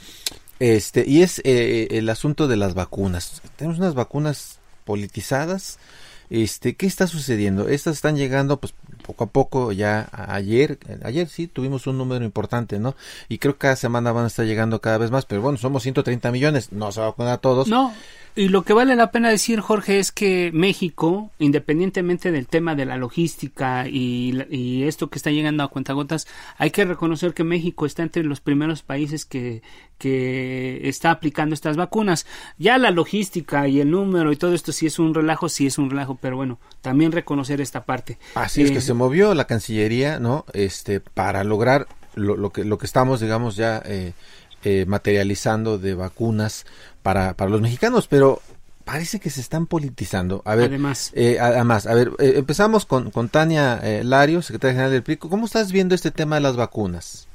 Este, 0.59 1.05
y 1.07 1.23
es 1.23 1.41
eh, 1.45 1.89
el 1.93 2.09
asunto 2.09 2.49
de 2.49 2.57
las 2.57 2.75
vacunas. 2.75 3.43
Tenemos 3.57 3.79
unas 3.79 3.95
vacunas 3.95 4.59
politizadas. 4.85 5.79
Este, 6.31 6.77
¿qué 6.77 6.87
está 6.87 7.07
sucediendo? 7.07 7.69
Estas 7.69 7.97
están 7.97 8.17
llegando, 8.17 8.59
pues, 8.59 8.73
poco 9.05 9.25
a 9.25 9.27
poco 9.27 9.73
ya 9.73 10.09
ayer, 10.13 10.79
ayer 11.03 11.29
sí 11.29 11.49
tuvimos 11.49 11.89
un 11.89 11.99
número 11.99 12.25
importante, 12.25 12.79
¿no? 12.79 12.95
Y 13.29 13.39
creo 13.39 13.55
que 13.55 13.59
cada 13.59 13.77
semana 13.77 14.13
van 14.13 14.25
a 14.25 14.29
estar 14.29 14.47
llegando 14.47 14.81
cada 14.81 14.99
vez 14.99 15.11
más, 15.11 15.27
pero 15.27 15.43
bueno, 15.43 15.59
somos 15.59 15.83
130 15.83 16.31
millones, 16.31 16.73
no 16.73 16.93
se 16.93 17.01
va 17.01 17.09
a 17.09 17.15
poner 17.17 17.33
a 17.33 17.39
todos. 17.39 17.67
No, 17.67 17.93
y 18.37 18.49
lo 18.49 18.63
que 18.63 18.73
vale 18.73 18.95
la 18.95 19.11
pena 19.11 19.29
decir, 19.29 19.59
Jorge, 19.61 19.99
es 19.99 20.13
que 20.13 20.51
México, 20.55 21.31
independientemente 21.41 22.31
del 22.31 22.47
tema 22.47 22.77
de 22.77 22.87
la 22.87 22.97
logística 22.97 23.89
y, 23.89 24.41
y, 24.51 24.85
esto 24.85 25.11
que 25.11 25.19
está 25.19 25.31
llegando 25.31 25.65
a 25.65 25.69
cuentagotas, 25.69 26.29
hay 26.57 26.71
que 26.71 26.85
reconocer 26.85 27.35
que 27.35 27.43
México 27.43 27.87
está 27.87 28.05
entre 28.05 28.23
los 28.23 28.41
primeros 28.41 28.83
países 28.83 29.25
que, 29.25 29.63
que 30.01 30.81
está 30.89 31.11
aplicando 31.11 31.55
estas 31.55 31.77
vacunas. 31.77 32.27
Ya 32.59 32.79
la 32.79 32.91
logística 32.91 33.69
y 33.69 33.81
el 33.81 33.91
número 33.91 34.33
y 34.33 34.37
todo 34.37 34.55
esto 34.55 34.73
sí 34.73 34.87
es 34.87 34.99
un 34.99 35.15
relajo, 35.15 35.49
sí 35.49 35.67
es 35.67 35.79
un 35.79 35.91
relajo, 35.91 36.19
pero 36.21 36.37
bueno, 36.37 36.59
también 36.81 37.13
reconocer 37.13 37.61
esta 37.61 37.85
parte. 37.85 38.19
Así 38.35 38.63
es 38.63 38.71
que 38.71 38.79
eh, 38.79 38.81
se 38.81 38.95
movió 38.95 39.35
la 39.35 39.47
Cancillería, 39.47 40.19
¿no? 40.19 40.47
Este, 40.55 41.01
para 41.01 41.45
lograr 41.45 41.87
lo, 42.15 42.37
lo 42.37 42.51
que, 42.51 42.65
lo 42.65 42.79
que 42.79 42.87
estamos, 42.87 43.21
digamos, 43.21 43.57
ya 43.57 43.83
eh, 43.85 44.15
eh, 44.65 44.87
materializando 44.89 45.79
de 45.79 45.95
vacunas 45.95 46.65
para, 47.03 47.35
para 47.35 47.51
los 47.51 47.61
mexicanos, 47.61 48.09
pero 48.09 48.41
parece 48.91 49.21
que 49.21 49.31
se 49.31 49.41
están 49.41 49.67
politizando. 49.67 50.43
A 50.45 50.57
ver, 50.57 50.69
además, 50.69 51.13
eh, 51.15 51.39
además 51.41 51.87
a 51.87 51.95
ver, 51.95 52.11
eh, 52.19 52.35
empezamos 52.37 52.87
con, 52.87 53.11
con 53.11 53.29
Tania 53.29 53.79
eh, 53.83 54.03
Lario, 54.03 54.43
secretaria 54.43 54.73
general 54.73 54.93
del 54.93 55.03
PRI. 55.03 55.17
¿Cómo 55.17 55.47
estás 55.47 55.71
viendo 55.71 55.95
este 55.95 56.11
tema 56.11 56.37
de 56.37 56.41
las 56.41 56.57
vacunas? 56.57 57.29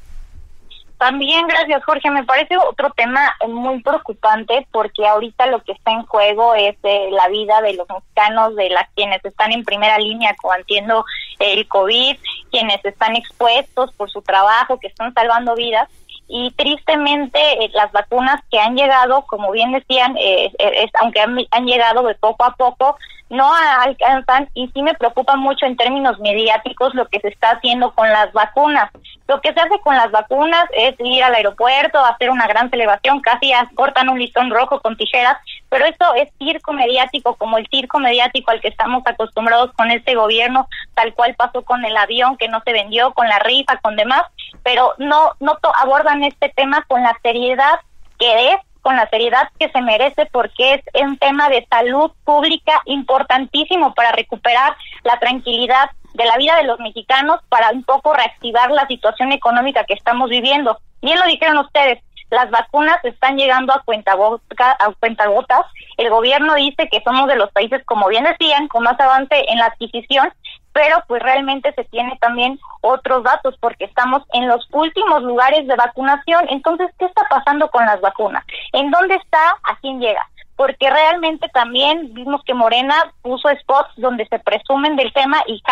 También, 1.06 1.46
gracias 1.46 1.86
Jorge, 1.86 2.10
me 2.10 2.24
parece 2.24 2.58
otro 2.58 2.90
tema 2.90 3.32
muy 3.48 3.80
preocupante 3.84 4.66
porque 4.72 5.06
ahorita 5.06 5.46
lo 5.46 5.62
que 5.62 5.74
está 5.74 5.92
en 5.92 6.04
juego 6.08 6.56
es 6.56 6.76
eh, 6.82 7.10
la 7.12 7.28
vida 7.28 7.62
de 7.62 7.74
los 7.74 7.88
mexicanos, 7.88 8.56
de 8.56 8.72
las 8.72 8.90
quienes 8.96 9.24
están 9.24 9.52
en 9.52 9.64
primera 9.64 10.00
línea 10.00 10.36
combatiendo 10.42 11.06
el 11.38 11.68
COVID, 11.68 12.18
quienes 12.50 12.84
están 12.84 13.16
expuestos 13.16 13.94
por 13.94 14.10
su 14.10 14.24
trabajo, 14.24 14.80
que 14.80 14.88
están 14.88 15.14
salvando 15.14 15.54
vidas 15.54 15.90
y 16.28 16.52
tristemente 16.52 17.40
eh, 17.40 17.72
las 17.74 17.92
vacunas 17.92 18.42
que 18.50 18.60
han 18.60 18.76
llegado, 18.76 19.26
como 19.28 19.52
bien 19.52 19.72
decían, 19.72 20.16
eh, 20.18 20.52
eh 20.58 20.90
aunque 21.00 21.22
han, 21.22 21.66
llegado 21.66 22.04
de 22.04 22.16
poco 22.16 22.46
a 22.46 22.56
poco, 22.56 22.98
no 23.30 23.52
alcanzan 23.54 24.50
y 24.54 24.68
sí 24.70 24.84
me 24.84 24.94
preocupa 24.94 25.36
mucho 25.36 25.66
en 25.66 25.76
términos 25.78 26.20
mediáticos 26.20 26.94
lo 26.94 27.08
que 27.08 27.20
se 27.20 27.30
está 27.30 27.52
haciendo 27.52 27.92
con 27.92 28.10
las 28.10 28.32
vacunas. 28.34 28.92
Lo 29.28 29.42
que 29.42 29.52
se 29.54 29.60
hace 29.60 29.80
con 29.80 29.96
las 29.96 30.12
vacunas 30.12 30.66
es 30.78 30.96
ir 31.00 31.24
al 31.24 31.34
aeropuerto, 31.34 32.04
hacer 32.06 32.30
una 32.30 32.48
gran 32.48 32.70
celebración, 32.70 33.22
casi 33.22 33.52
cortan 33.74 34.10
un 34.10 34.20
listón 34.20 34.52
rojo 34.52 34.80
con 34.80 34.96
tijeras, 34.96 35.38
pero 35.70 35.86
esto 35.86 36.06
es 36.14 36.30
circo 36.38 36.74
mediático, 36.74 37.36
como 37.36 37.58
el 37.58 37.68
circo 37.68 38.00
mediático 38.00 38.52
al 38.52 38.62
que 38.62 38.68
estamos 38.68 39.02
acostumbrados 39.06 39.74
con 39.74 39.90
este 39.90 40.14
gobierno, 40.14 40.68
tal 40.96 41.14
cual 41.14 41.36
pasó 41.36 41.64
con 41.64 41.86
el 41.86 41.96
avión 41.96 42.38
que 42.38 42.48
no 42.48 42.62
se 42.66 42.74
vendió, 42.74 43.14
con 43.14 43.28
la 43.28 43.40
rifa, 43.40 43.78
con 43.78 43.96
demás, 43.96 44.24
pero 44.64 44.94
no, 44.98 45.34
no 45.40 45.58
abordan 45.80 46.24
este 46.24 46.50
tema 46.50 46.84
con 46.88 47.04
la 47.04 47.18
seriedad 47.22 47.80
que 48.18 48.52
es 48.52 48.58
con 48.82 48.96
la 48.96 49.10
seriedad 49.10 49.50
que 49.60 49.70
se 49.70 49.82
merece 49.82 50.28
porque 50.28 50.76
es 50.76 51.04
un 51.04 51.18
tema 51.18 51.50
de 51.50 51.66
salud 51.72 52.12
pública 52.24 52.84
importantísimo 52.86 53.96
para 53.96 54.12
recuperar 54.12 54.76
la 55.04 55.18
tranquilidad 55.18 55.90
de 56.14 56.24
la 56.26 56.38
vida 56.38 56.56
de 56.58 56.66
los 56.66 56.80
mexicanos, 56.80 57.42
para 57.50 57.72
un 57.72 57.84
poco 57.84 58.14
reactivar 58.14 58.70
la 58.70 58.86
situación 58.86 59.32
económica 59.32 59.86
que 59.86 59.96
estamos 59.96 60.30
viviendo. 60.30 60.78
Bien 61.02 61.20
lo 61.20 61.26
dijeron 61.26 61.58
ustedes, 61.58 62.04
las 62.30 62.52
vacunas 62.52 63.04
están 63.04 63.38
llegando 63.38 63.74
a 63.74 63.78
a 63.78 64.94
cuentagotas. 65.00 65.66
El 65.98 66.10
gobierno 66.10 66.54
dice 66.54 66.88
que 66.90 67.02
somos 67.04 67.28
de 67.28 67.38
los 67.38 67.52
países, 67.52 67.84
como 67.86 68.08
bien 68.08 68.24
decían, 68.24 68.68
con 68.68 68.84
más 68.84 69.00
avance 69.00 69.46
en 69.48 69.58
la 69.58 69.66
adquisición 69.66 70.32
pero 70.76 70.98
pues 71.08 71.24
realmente 71.24 71.72
se 71.72 71.86
tiene 71.86 72.18
también 72.20 72.60
otros 72.82 73.24
datos 73.24 73.56
porque 73.62 73.86
estamos 73.86 74.24
en 74.34 74.50
los 74.50 74.68
últimos 74.74 75.24
lugares 75.24 75.66
de 75.68 75.76
vacunación. 75.78 76.48
Entonces, 76.50 76.92
¿qué 77.00 77.06
está 77.06 77.26
pasando 77.30 77.70
con 77.70 77.86
las 77.86 78.02
vacunas? 78.02 78.44
¿En 78.74 78.92
dónde 78.92 79.16
está? 79.16 79.52
¿A 79.64 79.78
quién 79.80 80.02
llega? 80.02 80.22
Porque 80.58 80.90
realmente 80.90 81.48
también 81.48 82.14
vimos 82.14 82.44
que 82.44 82.54
Morena 82.54 82.94
puso 83.22 83.48
spots 83.62 83.94
donde 83.96 84.28
se 84.28 84.38
presumen 84.40 84.98
del 84.98 85.14
tema 85.14 85.42
y 85.48 85.64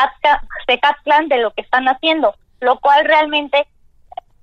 se 0.68 0.80
captan 0.80 1.28
de 1.28 1.39
lo 1.39 1.52
que 1.52 1.63
están 1.63 1.86
haciendo, 1.89 2.36
lo 2.62 2.80
cual 2.80 3.04
realmente 3.04 3.68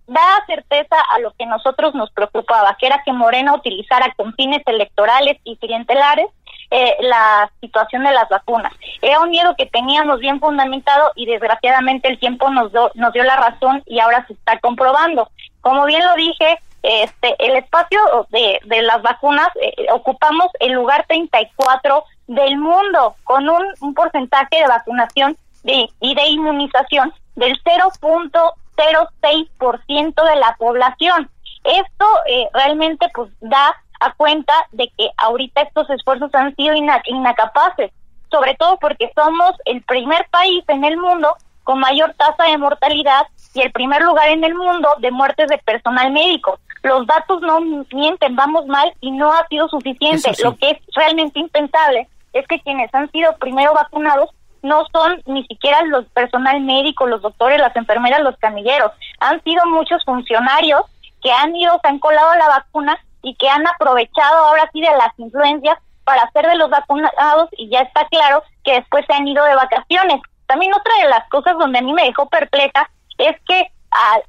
da 0.08 0.44
certeza 0.46 0.96
a 1.14 1.20
lo 1.20 1.32
que 1.38 1.46
nosotros 1.46 1.94
nos 1.94 2.10
preocupaba, 2.10 2.76
que 2.78 2.86
era 2.86 3.00
que 3.02 3.14
Morena 3.14 3.54
utilizara 3.54 4.12
con 4.14 4.34
fines 4.34 4.60
electorales 4.66 5.38
y 5.44 5.56
clientelares 5.56 6.26
eh, 6.70 6.96
la 7.00 7.50
situación 7.60 8.04
de 8.04 8.12
las 8.12 8.28
vacunas. 8.28 8.72
Era 9.02 9.20
un 9.20 9.30
miedo 9.30 9.54
que 9.56 9.66
teníamos 9.66 10.20
bien 10.20 10.40
fundamentado 10.40 11.12
y 11.16 11.26
desgraciadamente 11.26 12.08
el 12.08 12.18
tiempo 12.18 12.50
nos, 12.50 12.72
nos 12.94 13.12
dio 13.12 13.24
la 13.24 13.36
razón 13.36 13.82
y 13.86 13.98
ahora 13.98 14.24
se 14.26 14.34
está 14.34 14.58
comprobando. 14.60 15.30
Como 15.60 15.84
bien 15.86 16.04
lo 16.04 16.14
dije, 16.14 16.58
este 16.82 17.34
el 17.38 17.56
espacio 17.56 18.00
de, 18.30 18.58
de 18.64 18.82
las 18.82 19.02
vacunas 19.02 19.48
eh, 19.60 19.74
ocupamos 19.92 20.46
el 20.60 20.72
lugar 20.72 21.04
34 21.08 22.04
del 22.28 22.56
mundo 22.56 23.16
con 23.24 23.46
un, 23.48 23.66
un 23.80 23.94
porcentaje 23.94 24.60
de 24.60 24.66
vacunación 24.66 25.36
de, 25.64 25.90
y 26.00 26.14
de 26.14 26.28
inmunización 26.28 27.12
del 27.36 27.60
0.06% 27.62 30.24
de 30.24 30.36
la 30.36 30.56
población. 30.58 31.30
Esto 31.64 32.06
eh, 32.26 32.48
realmente 32.54 33.10
pues 33.14 33.30
da 33.40 33.76
a 34.00 34.12
cuenta 34.14 34.52
de 34.72 34.90
que 34.96 35.10
ahorita 35.16 35.62
estos 35.62 35.88
esfuerzos 35.90 36.34
han 36.34 36.54
sido 36.56 36.74
inacapaces, 36.74 37.92
sobre 38.30 38.54
todo 38.56 38.78
porque 38.78 39.12
somos 39.14 39.52
el 39.64 39.82
primer 39.82 40.26
país 40.30 40.64
en 40.68 40.84
el 40.84 40.96
mundo 40.96 41.36
con 41.64 41.78
mayor 41.78 42.14
tasa 42.14 42.44
de 42.44 42.58
mortalidad 42.58 43.26
y 43.54 43.60
el 43.60 43.72
primer 43.72 44.02
lugar 44.02 44.28
en 44.30 44.42
el 44.44 44.54
mundo 44.54 44.88
de 44.98 45.10
muertes 45.10 45.48
de 45.48 45.58
personal 45.58 46.10
médico. 46.12 46.58
Los 46.82 47.06
datos 47.06 47.42
no 47.42 47.60
mienten, 47.92 48.34
vamos 48.36 48.66
mal 48.66 48.92
y 49.00 49.10
no 49.10 49.32
ha 49.32 49.46
sido 49.48 49.68
suficiente. 49.68 50.32
Lo 50.42 50.56
que 50.56 50.70
es 50.70 50.78
realmente 50.94 51.38
impensable 51.38 52.08
es 52.32 52.46
que 52.46 52.60
quienes 52.60 52.92
han 52.94 53.10
sido 53.10 53.36
primero 53.36 53.74
vacunados 53.74 54.30
no 54.62 54.84
son 54.92 55.22
ni 55.26 55.44
siquiera 55.46 55.82
los 55.82 56.06
personal 56.06 56.60
médico, 56.60 57.06
los 57.06 57.22
doctores, 57.22 57.60
las 57.60 57.74
enfermeras, 57.76 58.22
los 58.22 58.36
camilleros. 58.36 58.92
Han 59.20 59.42
sido 59.42 59.64
muchos 59.66 60.04
funcionarios 60.04 60.82
que 61.22 61.32
han 61.32 61.54
ido, 61.54 61.78
se 61.82 61.88
han 61.88 61.98
colado 61.98 62.34
la 62.36 62.48
vacuna 62.48 62.98
y 63.22 63.34
que 63.36 63.48
han 63.48 63.66
aprovechado 63.66 64.46
ahora 64.46 64.68
sí 64.72 64.80
de 64.80 64.96
las 64.96 65.18
influencias 65.18 65.78
para 66.04 66.22
hacer 66.22 66.46
de 66.46 66.56
los 66.56 66.70
vacunados 66.70 67.48
y 67.56 67.68
ya 67.68 67.80
está 67.80 68.06
claro 68.08 68.42
que 68.64 68.74
después 68.74 69.04
se 69.06 69.12
han 69.14 69.28
ido 69.28 69.44
de 69.44 69.54
vacaciones. 69.54 70.20
También 70.46 70.72
otra 70.74 70.92
de 71.02 71.08
las 71.08 71.28
cosas 71.28 71.56
donde 71.58 71.78
a 71.78 71.82
mí 71.82 71.92
me 71.92 72.04
dejó 72.04 72.28
perpleja 72.28 72.90
es 73.18 73.36
que 73.46 73.70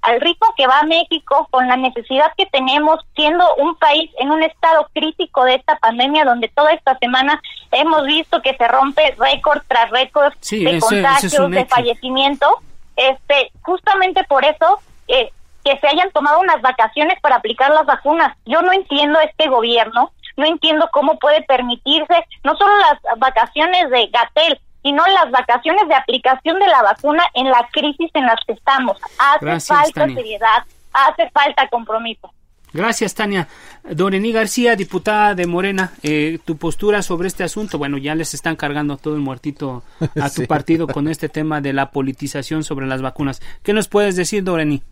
al, 0.01 0.21
ritmo 0.21 0.47
que 0.57 0.67
va 0.67 0.83
México, 0.83 1.47
con 1.51 1.67
la 1.67 1.77
necesidad 1.77 2.31
que 2.35 2.45
tenemos, 2.47 2.99
siendo 3.15 3.55
un 3.55 3.75
país 3.75 4.09
en 4.17 4.31
un 4.31 4.43
estado 4.43 4.87
crítico 4.93 5.43
de 5.43 5.55
esta 5.55 5.77
pandemia, 5.77 6.25
donde 6.25 6.49
toda 6.49 6.73
esta 6.73 6.97
semana 6.97 7.41
hemos 7.71 8.05
visto 8.05 8.41
que 8.41 8.55
se 8.55 8.67
rompe 8.67 9.15
récord 9.17 9.61
tras 9.67 9.89
récord 9.91 10.33
de 10.49 10.79
contagios, 10.79 11.51
de 11.51 11.65
fallecimiento, 11.65 12.47
este, 12.95 13.51
justamente 13.61 14.23
por 14.23 14.43
eso 14.43 14.79
eh, 15.07 15.31
que 15.63 15.77
se 15.79 15.87
hayan 15.87 16.11
tomado 16.11 16.39
unas 16.39 16.61
vacaciones 16.61 17.19
para 17.21 17.37
aplicar 17.37 17.71
las 17.71 17.85
vacunas. 17.85 18.35
Yo 18.45 18.61
no 18.61 18.73
entiendo 18.73 19.19
este 19.19 19.47
gobierno, 19.47 20.11
no 20.37 20.45
entiendo 20.45 20.89
cómo 20.91 21.19
puede 21.19 21.41
permitirse 21.43 22.25
no 22.43 22.55
solo 22.55 22.73
las 22.77 23.19
vacaciones 23.19 23.89
de 23.89 24.07
Gatel, 24.07 24.59
sino 24.83 25.03
las 25.07 25.31
vacaciones 25.31 25.87
de 25.87 25.95
aplicación 25.95 26.59
de 26.59 26.67
la 26.67 26.81
vacuna 26.81 27.23
en 27.33 27.49
la 27.49 27.67
crisis 27.71 28.09
en 28.13 28.25
la 28.25 28.35
que 28.45 28.53
estamos. 28.53 28.97
Hace 29.19 29.73
falta 29.73 30.05
seriedad, 30.07 30.63
hace 30.93 31.29
falta 31.29 31.67
compromiso. 31.67 32.31
Gracias, 32.73 33.13
Tania. 33.15 33.49
Dorení 33.83 34.31
García, 34.31 34.77
diputada 34.77 35.35
de 35.35 35.45
Morena, 35.45 35.91
eh, 36.03 36.39
tu 36.45 36.55
postura 36.55 37.01
sobre 37.01 37.27
este 37.27 37.43
asunto. 37.43 37.77
Bueno, 37.77 37.97
ya 37.97 38.15
les 38.15 38.33
están 38.33 38.55
cargando 38.55 38.95
todo 38.97 39.15
el 39.15 39.19
muertito 39.19 39.83
a 40.21 40.29
tu 40.29 40.45
partido 40.47 40.87
con 40.87 41.09
este 41.09 41.27
tema 41.27 41.59
de 41.59 41.73
la 41.73 41.91
politización 41.91 42.63
sobre 42.63 42.87
las 42.87 43.01
vacunas. 43.01 43.41
¿Qué 43.61 43.73
nos 43.73 43.89
puedes 43.89 44.15
decir, 44.15 44.43
Dorení? 44.43 44.83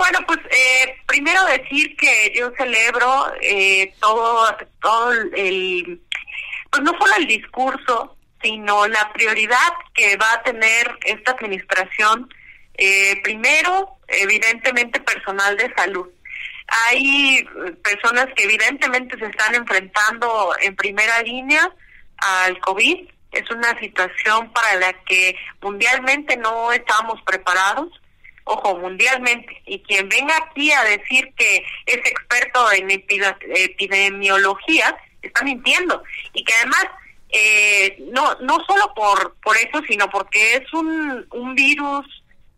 Bueno, 0.00 0.20
pues 0.26 0.38
eh, 0.50 0.96
primero 1.04 1.44
decir 1.44 1.94
que 1.94 2.32
yo 2.34 2.50
celebro 2.56 3.34
eh, 3.42 3.92
todo, 4.00 4.56
todo 4.80 5.12
el, 5.12 6.00
pues 6.70 6.82
no 6.82 6.92
solo 6.98 7.12
el 7.18 7.26
discurso, 7.26 8.16
sino 8.42 8.86
la 8.86 9.12
prioridad 9.12 9.74
que 9.92 10.16
va 10.16 10.32
a 10.32 10.42
tener 10.42 10.98
esta 11.04 11.32
administración. 11.32 12.32
Eh, 12.78 13.20
primero, 13.22 13.98
evidentemente, 14.08 15.00
personal 15.00 15.54
de 15.58 15.70
salud. 15.74 16.08
Hay 16.86 17.46
personas 17.84 18.28
que 18.34 18.44
evidentemente 18.44 19.18
se 19.18 19.26
están 19.26 19.54
enfrentando 19.54 20.54
en 20.62 20.76
primera 20.76 21.20
línea 21.20 21.70
al 22.16 22.58
COVID. 22.60 23.06
Es 23.32 23.50
una 23.50 23.78
situación 23.78 24.50
para 24.54 24.76
la 24.76 24.94
que 25.04 25.36
mundialmente 25.60 26.38
no 26.38 26.72
estamos 26.72 27.20
preparados 27.26 27.90
ojo, 28.44 28.78
mundialmente, 28.78 29.62
y 29.66 29.80
quien 29.80 30.08
venga 30.08 30.36
aquí 30.36 30.70
a 30.72 30.84
decir 30.84 31.32
que 31.36 31.64
es 31.86 31.96
experto 31.96 32.70
en 32.72 32.90
epidemiología, 32.90 34.96
está 35.22 35.44
mintiendo. 35.44 36.02
Y 36.32 36.44
que 36.44 36.52
además, 36.54 36.86
eh, 37.30 37.96
no, 38.12 38.34
no 38.40 38.58
solo 38.66 38.92
por, 38.94 39.36
por 39.42 39.56
eso, 39.56 39.82
sino 39.88 40.08
porque 40.10 40.56
es 40.56 40.72
un, 40.72 41.26
un 41.30 41.54
virus, 41.54 42.06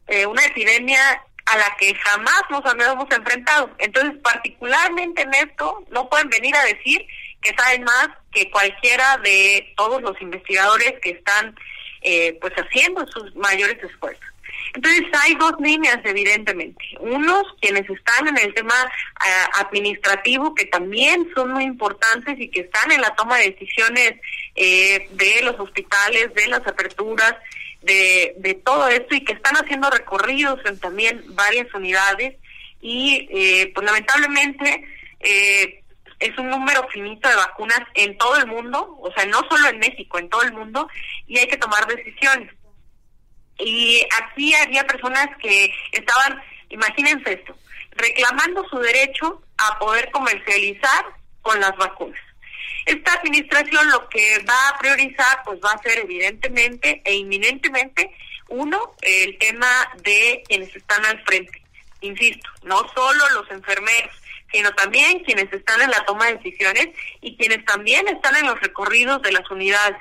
eh, 0.09 0.27
una 0.27 0.45
epidemia 0.45 1.23
a 1.47 1.57
la 1.57 1.77
que 1.79 1.95
jamás 1.95 2.43
nos 2.51 2.65
habíamos 2.65 3.11
enfrentado. 3.11 3.71
Entonces, 3.79 4.15
particularmente 4.23 5.23
en 5.23 5.35
esto, 5.35 5.85
no 5.91 6.09
pueden 6.09 6.29
venir 6.29 6.55
a 6.57 6.65
decir 6.65 7.07
que 7.41 7.55
saben 7.55 7.85
más 7.85 8.09
que 8.33 8.51
cualquiera 8.51 9.19
de 9.19 9.73
todos 9.77 10.01
los 10.01 10.21
investigadores 10.23 10.95
que 11.03 11.11
están 11.11 11.57
eh, 12.03 12.39
pues 12.41 12.53
haciendo 12.55 13.07
sus 13.09 13.35
mayores 13.37 13.83
esfuerzos. 13.83 14.32
Entonces 14.75 15.03
hay 15.23 15.35
dos 15.35 15.55
líneas, 15.61 15.99
evidentemente. 16.05 16.85
Unos, 17.01 17.45
quienes 17.61 17.89
están 17.89 18.29
en 18.29 18.39
el 18.39 18.55
tema 18.55 18.75
eh, 18.75 19.29
administrativo, 19.55 20.55
que 20.55 20.67
también 20.67 21.29
son 21.35 21.53
muy 21.53 21.65
importantes 21.65 22.39
y 22.39 22.49
que 22.49 22.61
están 22.61 22.91
en 22.93 23.01
la 23.01 23.15
toma 23.15 23.39
de 23.39 23.51
decisiones 23.51 24.15
eh, 24.55 25.09
de 25.13 25.43
los 25.43 25.59
hospitales, 25.61 26.33
de 26.35 26.49
las 26.49 26.67
aperturas, 26.67 27.35
de, 27.83 28.35
de 28.39 28.55
todo 28.55 28.89
esto 28.89 29.15
y 29.15 29.25
que 29.25 29.33
están 29.33 29.57
haciendo 29.57 29.91
recorridos 29.91 30.61
en 30.65 30.79
también 30.79 31.23
varias 31.29 31.73
unidades 31.75 32.37
y 32.81 33.29
eh, 33.31 33.73
pues 33.75 33.85
lamentablemente 33.85 34.85
es 36.23 36.39
un 36.39 36.49
número 36.49 36.87
finito 36.89 37.29
de 37.29 37.35
vacunas 37.35 37.81
en 37.95 38.17
todo 38.17 38.37
el 38.37 38.47
mundo, 38.47 38.97
o 39.01 39.13
sea, 39.13 39.27
no 39.27 39.41
solo 39.51 39.69
en 39.69 39.79
México, 39.79 40.19
en 40.19 40.29
todo 40.29 40.43
el 40.43 40.53
mundo, 40.53 40.89
y 41.27 41.39
hay 41.39 41.47
que 41.47 41.57
tomar 41.57 41.87
decisiones. 41.87 42.53
Y 43.59 44.05
aquí 44.21 44.55
había 44.55 44.87
personas 44.87 45.29
que 45.41 45.73
estaban, 45.93 46.43
imagínense 46.69 47.33
esto, 47.33 47.57
reclamando 47.93 48.67
su 48.69 48.79
derecho 48.79 49.43
a 49.59 49.79
poder 49.79 50.11
comercializar 50.11 51.05
con 51.43 51.61
las 51.61 51.77
vacunas. 51.77 52.21
Esta 52.87 53.13
administración 53.15 53.91
lo 53.91 54.09
que 54.09 54.39
va 54.49 54.69
a 54.69 54.79
priorizar 54.79 55.43
pues 55.45 55.61
va 55.61 55.71
a 55.71 55.83
ser 55.83 55.99
evidentemente 55.99 57.01
e 57.05 57.15
inminentemente 57.15 58.11
uno 58.49 58.95
el 59.03 59.39
tema 59.39 59.89
de 60.03 60.43
quienes 60.47 60.75
están 60.75 61.05
al 61.07 61.23
frente. 61.25 61.63
Insisto, 62.01 62.49
no 62.65 62.87
solo 62.95 63.29
los 63.31 63.51
enfermeros, 63.51 64.11
sino 64.53 64.73
también 64.75 65.21
quienes 65.21 65.51
están 65.53 65.81
en 65.81 65.91
la 65.91 66.05
toma 66.05 66.27
de 66.27 66.37
decisiones 66.37 66.89
y 67.21 67.37
quienes 67.37 67.65
también 67.65 68.07
están 68.09 68.37
en 68.37 68.47
los 68.47 68.61
recorridos 68.61 69.23
de 69.23 69.33
las 69.33 69.49
unidades. 69.51 69.97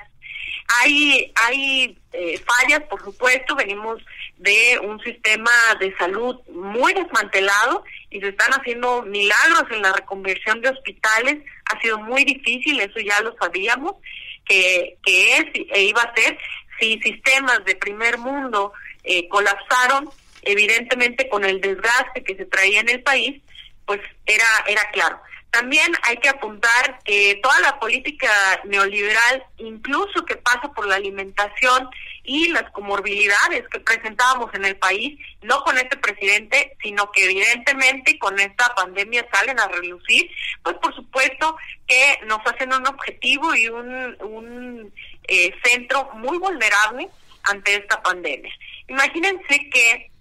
Hay, 0.68 1.32
hay 1.34 1.98
eh, 2.12 2.38
fallas, 2.38 2.82
por 2.88 3.02
supuesto, 3.02 3.54
venimos 3.54 4.02
de 4.38 4.78
un 4.82 5.00
sistema 5.02 5.50
de 5.80 5.94
salud 5.96 6.36
muy 6.48 6.92
desmantelado 6.94 7.84
y 8.10 8.20
se 8.20 8.28
están 8.28 8.52
haciendo 8.52 9.02
milagros 9.02 9.64
en 9.70 9.82
la 9.82 9.92
reconversión 9.92 10.60
de 10.60 10.70
hospitales. 10.70 11.38
Ha 11.66 11.80
sido 11.80 11.98
muy 11.98 12.24
difícil, 12.24 12.80
eso 12.80 13.00
ya 13.00 13.20
lo 13.20 13.34
sabíamos, 13.36 13.96
que, 14.44 14.96
que 15.04 15.36
es 15.36 15.44
e 15.54 15.82
iba 15.84 16.02
a 16.02 16.14
ser 16.14 16.38
si 16.78 16.98
sistemas 17.00 17.64
de 17.64 17.76
primer 17.76 18.18
mundo 18.18 18.72
eh, 19.04 19.28
colapsaron, 19.28 20.10
evidentemente 20.42 21.28
con 21.28 21.44
el 21.44 21.60
desgaste 21.60 22.24
que 22.24 22.36
se 22.36 22.46
traía 22.46 22.80
en 22.80 22.88
el 22.88 23.02
país, 23.02 23.40
pues 23.86 24.00
era, 24.26 24.46
era 24.66 24.90
claro. 24.90 25.20
También 25.52 25.92
hay 26.04 26.16
que 26.16 26.30
apuntar 26.30 26.98
que 27.04 27.38
toda 27.42 27.60
la 27.60 27.78
política 27.78 28.30
neoliberal, 28.64 29.44
incluso 29.58 30.24
que 30.24 30.36
pasa 30.36 30.72
por 30.74 30.86
la 30.86 30.96
alimentación 30.96 31.90
y 32.24 32.48
las 32.48 32.70
comorbilidades 32.70 33.68
que 33.68 33.80
presentábamos 33.80 34.52
en 34.54 34.64
el 34.64 34.76
país, 34.76 35.18
no 35.42 35.62
con 35.62 35.76
este 35.76 35.98
presidente, 35.98 36.74
sino 36.82 37.10
que 37.10 37.24
evidentemente 37.24 38.18
con 38.18 38.40
esta 38.40 38.74
pandemia 38.74 39.28
salen 39.30 39.60
a 39.60 39.68
relucir, 39.68 40.30
pues 40.62 40.74
por 40.76 40.94
supuesto 40.94 41.54
que 41.86 42.18
nos 42.24 42.38
hacen 42.46 42.72
un 42.72 42.86
objetivo 42.86 43.54
y 43.54 43.68
un, 43.68 44.16
un 44.22 44.94
eh, 45.28 45.52
centro 45.62 46.08
muy 46.14 46.38
vulnerable 46.38 47.10
ante 47.42 47.74
esta 47.74 48.00
pandemia. 48.00 48.52
Imagínense 48.88 49.68
que 49.70 50.11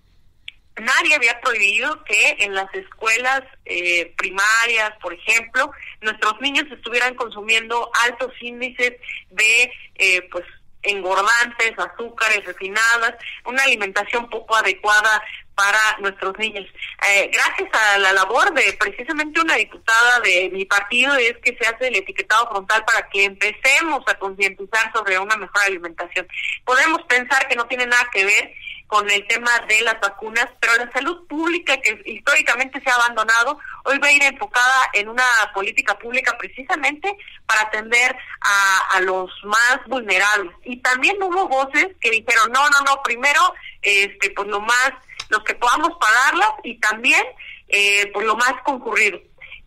nadie 0.82 1.16
había 1.16 1.40
prohibido 1.42 2.04
que 2.04 2.38
en 2.40 2.54
las 2.54 2.74
escuelas 2.74 3.44
eh, 3.66 4.14
primarias, 4.18 4.92
por 5.02 5.14
ejemplo, 5.14 5.72
nuestros 6.02 6.40
niños 6.42 6.66
estuvieran 6.72 7.16
consumiendo 7.16 7.90
altos 8.04 8.34
índices 8.42 8.94
de, 9.30 9.72
eh, 9.96 10.28
pues, 10.32 10.46
engordantes, 10.84 11.74
azúcares 11.78 12.44
refinadas, 12.44 13.14
una 13.46 13.64
alimentación 13.64 14.30
poco 14.30 14.56
adecuada 14.56 15.22
para 15.56 15.80
nuestros 16.00 16.38
niños. 16.40 16.66
Eh, 17.08 17.30
gracias 17.32 17.70
a 17.74 17.98
la 18.00 18.14
labor 18.14 18.52
de 18.54 18.74
precisamente 18.80 19.40
una 19.40 19.56
diputada 19.56 20.20
de 20.22 20.50
mi 20.52 20.66
partido 20.66 21.14
es 21.16 21.38
que 21.38 21.56
se 21.56 21.68
hace 21.68 21.88
el 21.88 21.98
etiquetado 21.98 22.50
frontal 22.50 22.84
para 22.86 23.08
que 23.10 23.26
empecemos 23.26 24.04
a 24.08 24.18
concientizar 24.18 24.92
sobre 24.94 25.20
una 25.20 25.38
mejor 25.38 25.62
alimentación. 25.66 26.28
Podemos 26.66 27.04
pensar 27.04 27.48
que 27.48 27.56
no 27.56 27.68
tiene 27.68 27.86
nada 27.86 28.08
que 28.12 28.26
ver 28.26 28.54
con 28.92 29.10
el 29.10 29.26
tema 29.26 29.50
de 29.70 29.80
las 29.84 30.02
vacunas, 30.02 30.48
pero 30.60 30.76
la 30.76 30.92
salud 30.92 31.26
pública 31.26 31.78
que 31.78 32.02
históricamente 32.04 32.82
se 32.82 32.90
ha 32.90 32.96
abandonado, 32.96 33.58
hoy 33.86 33.98
va 34.00 34.08
a 34.08 34.12
ir 34.12 34.22
enfocada 34.22 34.90
en 34.92 35.08
una 35.08 35.24
política 35.54 35.98
pública 35.98 36.38
precisamente 36.38 37.16
para 37.46 37.62
atender 37.62 38.14
a, 38.42 38.98
a 38.98 39.00
los 39.00 39.32
más 39.46 39.80
vulnerables. 39.88 40.54
Y 40.66 40.76
también 40.82 41.16
hubo 41.24 41.48
voces 41.48 41.88
que 42.02 42.12
dijeron, 42.12 42.52
no, 42.52 42.70
no, 42.70 42.82
no, 42.82 43.02
primero, 43.02 43.54
este, 43.82 44.30
pues 44.32 44.50
lo 44.50 44.60
más, 44.60 44.92
los 45.30 45.42
que 45.46 45.56
podamos 45.56 45.92
pagarlas 45.98 46.50
y 46.66 46.78
también, 46.82 47.24
eh, 47.70 48.12
pues 48.12 48.26
lo 48.26 48.36
más 48.36 48.56
concurrido. 48.66 49.22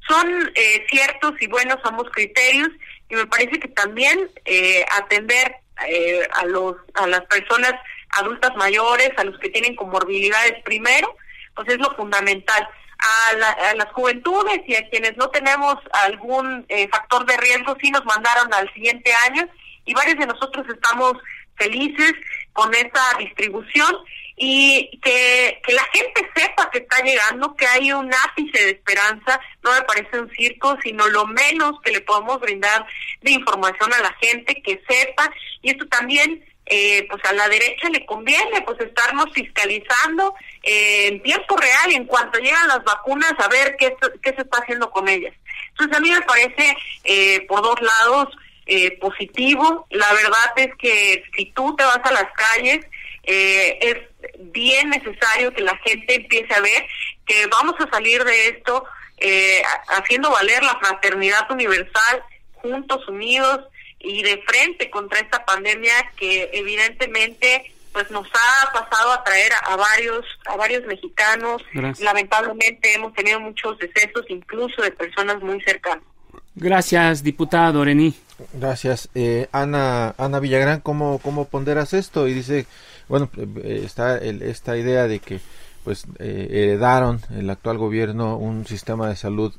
Son 0.07 0.53
eh, 0.55 0.87
ciertos 0.91 1.33
y 1.41 1.47
buenos 1.47 1.79
ambos 1.85 2.11
criterios 2.11 2.69
y 3.09 3.15
me 3.15 3.25
parece 3.25 3.59
que 3.59 3.69
también 3.69 4.31
eh, 4.45 4.85
atender 4.93 5.57
eh, 5.89 6.29
a 6.35 6.45
los 6.45 6.77
a 6.93 7.07
las 7.07 7.23
personas 7.23 7.73
adultas 8.17 8.55
mayores, 8.57 9.11
a 9.17 9.25
los 9.25 9.39
que 9.39 9.51
tienen 9.51 9.77
comorbilidades 9.77 10.63
primero, 10.65 11.17
pues 11.55 11.69
es 11.69 11.79
lo 11.79 11.95
fundamental. 11.95 12.69
A, 12.99 13.75
las 13.75 13.93
juventudes 13.93 14.61
y 14.67 14.77
a 14.77 14.89
quienes 14.89 15.17
no 15.17 15.29
tenemos 15.29 15.77
algún 15.93 16.65
eh, 16.69 16.89
factor 16.89 17.27
de 17.27 17.37
riesgo, 17.37 17.77
sí 17.81 17.91
nos 17.91 18.05
mandaron 18.05 18.53
al 18.55 18.73
siguiente 18.73 19.13
año 19.29 19.47
y 19.85 19.93
varios 19.93 20.19
de 20.19 20.27
nosotros 20.27 20.67
estamos 20.69 21.15
felices 21.57 22.15
con 22.53 22.73
esa 22.75 23.19
distribución 23.19 23.95
y 24.37 24.99
que, 25.03 25.61
que 25.65 25.73
la 25.75 25.85
gente 25.93 26.29
sepa 26.35 26.71
que 26.71 26.79
está 26.79 27.03
llegando, 27.03 27.55
que 27.55 27.67
hay 27.67 27.93
un 27.93 28.11
ápice 28.13 28.65
de 28.65 28.71
esperanza, 28.71 29.41
no 29.63 29.73
me 29.73 29.83
parece 29.83 30.19
un 30.19 30.31
circo, 30.31 30.77
sino 30.83 31.07
lo 31.09 31.27
menos 31.27 31.81
que 31.83 31.93
le 31.93 32.01
podemos 32.01 32.41
brindar 32.41 32.85
de 33.21 33.31
información 33.31 33.93
a 33.93 34.01
la 34.01 34.13
gente, 34.21 34.61
que 34.63 34.83
sepa, 34.89 35.31
y 35.63 35.71
esto 35.71 35.87
también 35.87 36.45
eh, 36.67 37.07
pues 37.11 37.23
a 37.25 37.33
la 37.33 37.49
derecha 37.49 37.89
le 37.91 38.07
conviene 38.07 38.63
pues 38.63 38.81
estarnos 38.81 39.27
fiscalizando 39.33 40.35
eh, 40.63 41.09
en 41.09 41.23
tiempo 41.23 41.57
real 41.57 41.93
en 41.93 42.07
cuanto 42.07 42.39
llegan 42.39 42.69
las 42.69 42.83
vacunas 42.85 43.35
a 43.39 43.49
ver 43.49 43.77
qué, 43.79 43.95
qué 44.23 44.31
se 44.31 44.43
está 44.43 44.59
haciendo 44.59 44.91
con 44.91 45.09
ellas. 45.09 45.35
Entonces 45.71 45.97
a 45.97 46.01
mí 46.01 46.11
me 46.11 46.23
parece 46.23 46.77
eh, 47.05 47.45
por 47.47 47.63
dos 47.63 47.81
lados 47.81 48.29
eh, 48.67 48.97
positivo. 48.99 49.87
La 49.91 50.13
verdad 50.13 50.53
es 50.57 50.75
que 50.77 51.25
si 51.37 51.47
tú 51.47 51.75
te 51.77 51.85
vas 51.85 52.01
a 52.03 52.13
las 52.13 52.33
calles 52.35 52.87
eh, 53.25 53.79
es 53.81 54.37
bien 54.39 54.91
necesario 54.91 55.53
que 55.53 55.63
la 55.63 55.77
gente 55.79 56.15
empiece 56.15 56.53
a 56.55 56.61
ver 56.61 56.87
que 57.27 57.47
vamos 57.47 57.75
a 57.81 57.91
salir 57.91 58.23
de 58.25 58.49
esto 58.49 58.85
haciendo 59.89 60.31
valer 60.31 60.63
la 60.63 60.79
fraternidad 60.79 61.51
universal 61.51 62.23
juntos, 62.57 63.09
unidos, 63.09 63.61
y 64.05 64.23
de 64.23 64.39
frente 64.47 64.91
contra 64.91 65.21
esta 65.21 65.45
pandemia 65.45 65.95
que 66.17 66.51
evidentemente 66.53 67.73
pues 67.93 68.11
nos 68.11 68.27
ha 68.27 68.73
pasado 68.73 69.13
a 69.13 69.23
traer 69.23 69.53
a, 69.69 69.77
varios 69.77 70.27
a 70.47 70.57
varios 70.57 70.85
mexicanos. 70.85 71.63
Lamentablemente 72.01 72.93
hemos 72.93 73.15
tenido 73.15 73.41
muchos 73.41 73.79
decesos 73.79 74.25
incluso 74.29 74.83
de 74.83 74.91
personas 74.91 75.41
muy 75.43 75.61
cercanas. 75.63 76.05
Gracias 76.57 77.23
diputada 77.23 77.73
Dorení 77.73 78.15
gracias. 78.53 79.09
Eh, 79.15 79.49
Ana 79.53 80.15
Ana 80.19 80.41
Villagrán 80.41 80.81
cómo 80.81 81.19
cómo 81.19 81.47
ponderas 81.47 81.93
esto 81.93 82.29
y 82.29 82.35
dice 82.35 82.67
bueno 83.09 83.31
eh, 83.37 83.83
está 83.85 84.19
esta 84.19 84.77
idea 84.77 85.07
de 85.07 85.21
que 85.21 85.41
pues 85.85 86.07
eh, 86.19 86.49
heredaron 86.51 87.21
el 87.37 87.49
actual 87.51 87.79
gobierno 87.79 88.37
un 88.37 88.67
sistema 88.67 89.09
de 89.09 89.17
salud 89.17 89.53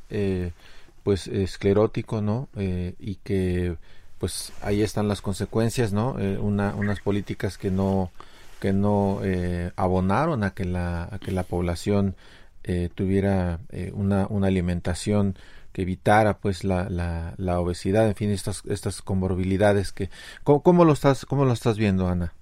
pues 1.03 1.27
esclerótico 1.27 2.21
no 2.21 2.49
y 2.55 3.15
que 3.23 3.75
pues 4.19 4.53
ahí 4.61 4.81
están 4.81 5.07
las 5.07 5.21
consecuencias, 5.21 5.93
¿no? 5.93 6.17
Eh, 6.19 6.37
una, 6.37 6.73
unas 6.75 6.99
políticas 6.99 7.57
que 7.57 7.71
no 7.71 8.11
que 8.59 8.71
no 8.71 9.19
eh, 9.23 9.71
abonaron 9.75 10.43
a 10.43 10.51
que 10.51 10.65
la 10.65 11.03
a 11.11 11.19
que 11.19 11.31
la 11.31 11.43
población 11.43 12.15
eh, 12.63 12.89
tuviera 12.95 13.59
una, 13.93 14.25
una 14.27 14.47
alimentación 14.47 15.37
que 15.71 15.83
evitara 15.83 16.37
pues 16.37 16.63
la, 16.63 16.89
la, 16.89 17.33
la, 17.37 17.59
obesidad, 17.59 18.07
en 18.07 18.15
fin, 18.15 18.31
estas 18.31 18.63
estas 18.65 19.01
comorbilidades 19.01 19.91
que 19.91 20.09
¿cómo, 20.43 20.85
lo 20.85 20.93
estás 20.93 21.25
cómo 21.25 21.45
lo 21.45 21.51
estás 21.51 21.77
viendo, 21.77 22.07
Ana? 22.07 22.33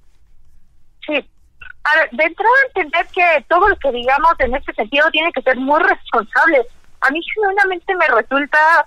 Sí. 1.06 1.16
A 1.84 1.96
ver, 1.98 2.10
de 2.12 2.24
entrada 2.24 2.54
entender 2.68 3.08
que 3.08 3.46
todo 3.50 3.68
lo 3.68 3.76
que 3.78 3.92
digamos 3.92 4.34
en 4.40 4.56
este 4.56 4.74
sentido 4.74 5.10
tiene 5.12 5.32
que 5.34 5.42
ser 5.42 5.58
muy 5.58 5.82
responsable. 5.82 6.62
A 7.02 7.10
mí 7.10 7.20
genuinamente 7.36 7.94
me 7.96 8.08
resulta 8.08 8.86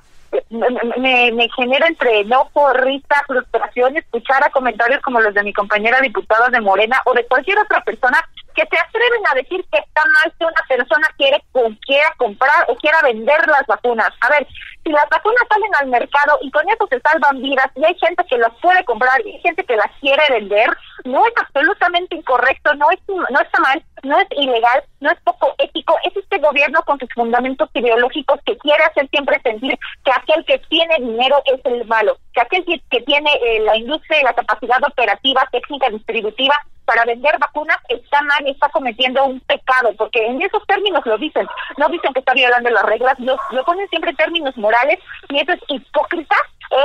me, 0.50 1.32
me 1.32 1.48
genera 1.50 1.86
entre 1.86 2.20
enojo, 2.20 2.72
risa, 2.72 3.24
frustración 3.26 3.96
escuchar 3.96 4.44
a 4.44 4.50
comentarios 4.50 5.02
como 5.02 5.20
los 5.20 5.34
de 5.34 5.42
mi 5.42 5.52
compañera 5.52 6.00
diputada 6.00 6.48
de 6.48 6.60
Morena 6.60 7.00
o 7.04 7.14
de 7.14 7.26
cualquier 7.26 7.58
otra 7.58 7.82
persona 7.82 8.18
que 8.54 8.62
se 8.62 8.78
atreven 8.78 9.20
a 9.30 9.34
decir 9.34 9.64
que 9.70 9.78
está 9.78 10.02
mal 10.04 10.32
que 10.38 10.44
una 10.44 10.62
persona 10.68 11.08
quiere 11.18 11.44
quiera 11.86 12.12
comprar 12.16 12.64
o 12.68 12.76
quiera 12.76 12.98
vender 13.02 13.46
las 13.46 13.66
vacunas. 13.66 14.10
A 14.20 14.30
ver, 14.30 14.46
si 14.86 14.92
las 14.92 15.08
vacunas 15.10 15.42
salen 15.48 15.74
al 15.80 15.88
mercado 15.88 16.38
y 16.42 16.50
con 16.52 16.62
eso 16.68 16.86
se 16.88 17.00
salvan 17.00 17.42
vidas 17.42 17.66
y 17.74 17.84
hay 17.84 17.98
gente 17.98 18.22
que 18.30 18.38
las 18.38 18.54
puede 18.62 18.84
comprar 18.84 19.20
y 19.26 19.32
hay 19.32 19.40
gente 19.40 19.64
que 19.64 19.74
las 19.74 19.90
quiere 20.00 20.22
vender, 20.30 20.70
no 21.04 21.26
es 21.26 21.32
absolutamente 21.40 22.14
incorrecto, 22.14 22.72
no 22.74 22.86
es 22.92 23.00
no 23.08 23.40
está 23.40 23.60
mal, 23.60 23.82
no 24.04 24.16
es 24.20 24.28
ilegal, 24.30 24.84
no 25.00 25.10
es 25.10 25.18
poco 25.24 25.52
ético, 25.58 25.96
es 26.04 26.16
este 26.16 26.38
gobierno 26.38 26.80
con 26.86 27.00
sus 27.00 27.08
fundamentos 27.14 27.68
ideológicos 27.74 28.38
que 28.46 28.56
quiere 28.58 28.84
hacer 28.84 29.08
siempre 29.08 29.40
sentir 29.42 29.76
que 30.04 30.12
aquel 30.12 30.44
que 30.44 30.58
tiene 30.68 30.94
dinero 31.00 31.42
es 31.46 31.60
el 31.64 31.84
malo, 31.86 32.16
que 32.32 32.42
aquel 32.42 32.64
que, 32.64 33.00
tiene 33.00 33.30
eh, 33.42 33.60
la 33.60 33.76
industria 33.76 34.20
y 34.20 34.24
la 34.24 34.34
capacidad 34.34 34.78
operativa, 34.84 35.48
técnica, 35.50 35.90
distributiva 35.90 36.54
para 36.86 37.04
vender 37.04 37.36
vacunas 37.38 37.76
está 37.88 38.22
mal 38.22 38.46
está 38.46 38.68
cometiendo 38.70 39.24
un 39.24 39.40
pecado, 39.40 39.92
porque 39.98 40.24
en 40.24 40.40
esos 40.40 40.64
términos 40.66 41.04
lo 41.04 41.18
dicen, 41.18 41.46
no 41.76 41.88
dicen 41.88 42.12
que 42.14 42.20
está 42.20 42.32
violando 42.32 42.70
las 42.70 42.84
reglas, 42.84 43.18
lo, 43.18 43.36
lo 43.50 43.64
ponen 43.64 43.88
siempre 43.88 44.10
en 44.10 44.16
términos 44.16 44.56
morales 44.56 44.98
y 45.28 45.38
eso 45.40 45.52
es 45.52 45.60
hipócrita, 45.68 46.36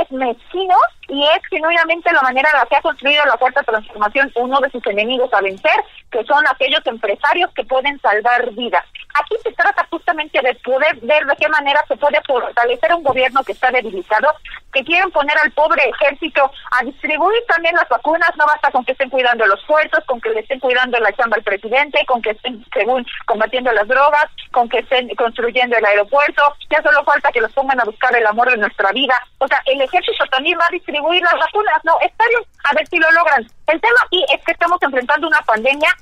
es 0.02 0.10
mezquino 0.10 0.76
y 1.08 1.22
es 1.24 1.46
genuinamente 1.50 2.12
la 2.12 2.22
manera 2.22 2.48
en 2.52 2.58
la 2.58 2.66
que 2.66 2.76
ha 2.76 2.82
construido 2.82 3.24
la 3.26 3.36
cuarta 3.36 3.62
transformación 3.62 4.32
uno 4.36 4.60
de 4.60 4.70
sus 4.70 4.86
enemigos 4.86 5.32
a 5.32 5.40
vencer, 5.40 5.84
que 6.10 6.24
son 6.24 6.44
aquellos 6.48 6.84
empresarios 6.86 7.50
que 7.54 7.64
pueden 7.64 8.00
salvar 8.00 8.50
vidas. 8.52 8.84
Aquí 9.14 9.36
se 9.42 9.52
trata 9.52 9.86
justamente 9.90 10.40
de 10.40 10.54
poder 10.56 10.96
ver 11.02 11.26
de 11.26 11.36
qué 11.36 11.48
manera 11.48 11.84
se 11.86 11.96
puede 11.96 12.20
fortalecer 12.26 12.94
un 12.94 13.02
gobierno 13.02 13.42
que 13.42 13.52
está 13.52 13.70
debilitado, 13.70 14.28
que 14.72 14.84
quieren 14.84 15.10
poner 15.10 15.36
al 15.38 15.50
pobre 15.52 15.82
ejército 15.86 16.50
a 16.70 16.84
distribuir 16.84 17.42
también 17.46 17.74
las 17.74 17.88
vacunas, 17.88 18.30
no 18.38 18.46
basta 18.46 18.70
con 18.70 18.84
que 18.84 18.92
estén 18.92 19.10
cuidando 19.10 19.46
los 19.46 19.62
puertos, 19.64 20.02
con 20.06 20.20
que 20.20 20.30
le 20.30 20.40
estén 20.40 20.60
cuidando 20.60 20.98
la 20.98 21.12
chamba 21.12 21.36
al 21.36 21.42
presidente, 21.42 22.04
con 22.06 22.22
que 22.22 22.30
estén, 22.30 22.64
según, 22.72 23.06
combatiendo 23.26 23.70
las 23.72 23.86
drogas, 23.86 24.26
con 24.50 24.68
que 24.68 24.78
estén 24.78 25.08
construyendo 25.10 25.76
el 25.76 25.84
aeropuerto, 25.84 26.42
ya 26.70 26.82
solo 26.82 27.04
falta 27.04 27.32
que 27.32 27.40
los 27.40 27.52
pongan 27.52 27.80
a 27.80 27.84
buscar 27.84 28.16
el 28.16 28.26
amor 28.26 28.50
de 28.50 28.56
nuestra 28.56 28.92
vida. 28.92 29.14
O 29.38 29.46
sea, 29.46 29.60
el 29.66 29.80
ejército 29.80 30.24
también 30.30 30.58
va 30.58 30.66
a 30.66 30.72
distribuir 30.72 31.01
las 31.02 31.34
vacunas, 31.34 31.78
no, 31.84 31.98
está 32.00 32.24
a 32.70 32.74
ver 32.74 32.86
si 32.88 32.98
lo 32.98 33.10
logran. 33.12 33.46
El 33.66 33.80
tema 33.80 34.00
aquí 34.06 34.24
es 34.34 34.44
que 34.44 34.52
estamos 34.52 34.78
enfrentando 34.82 35.28
una 35.28 35.40
pandemia 35.42 35.94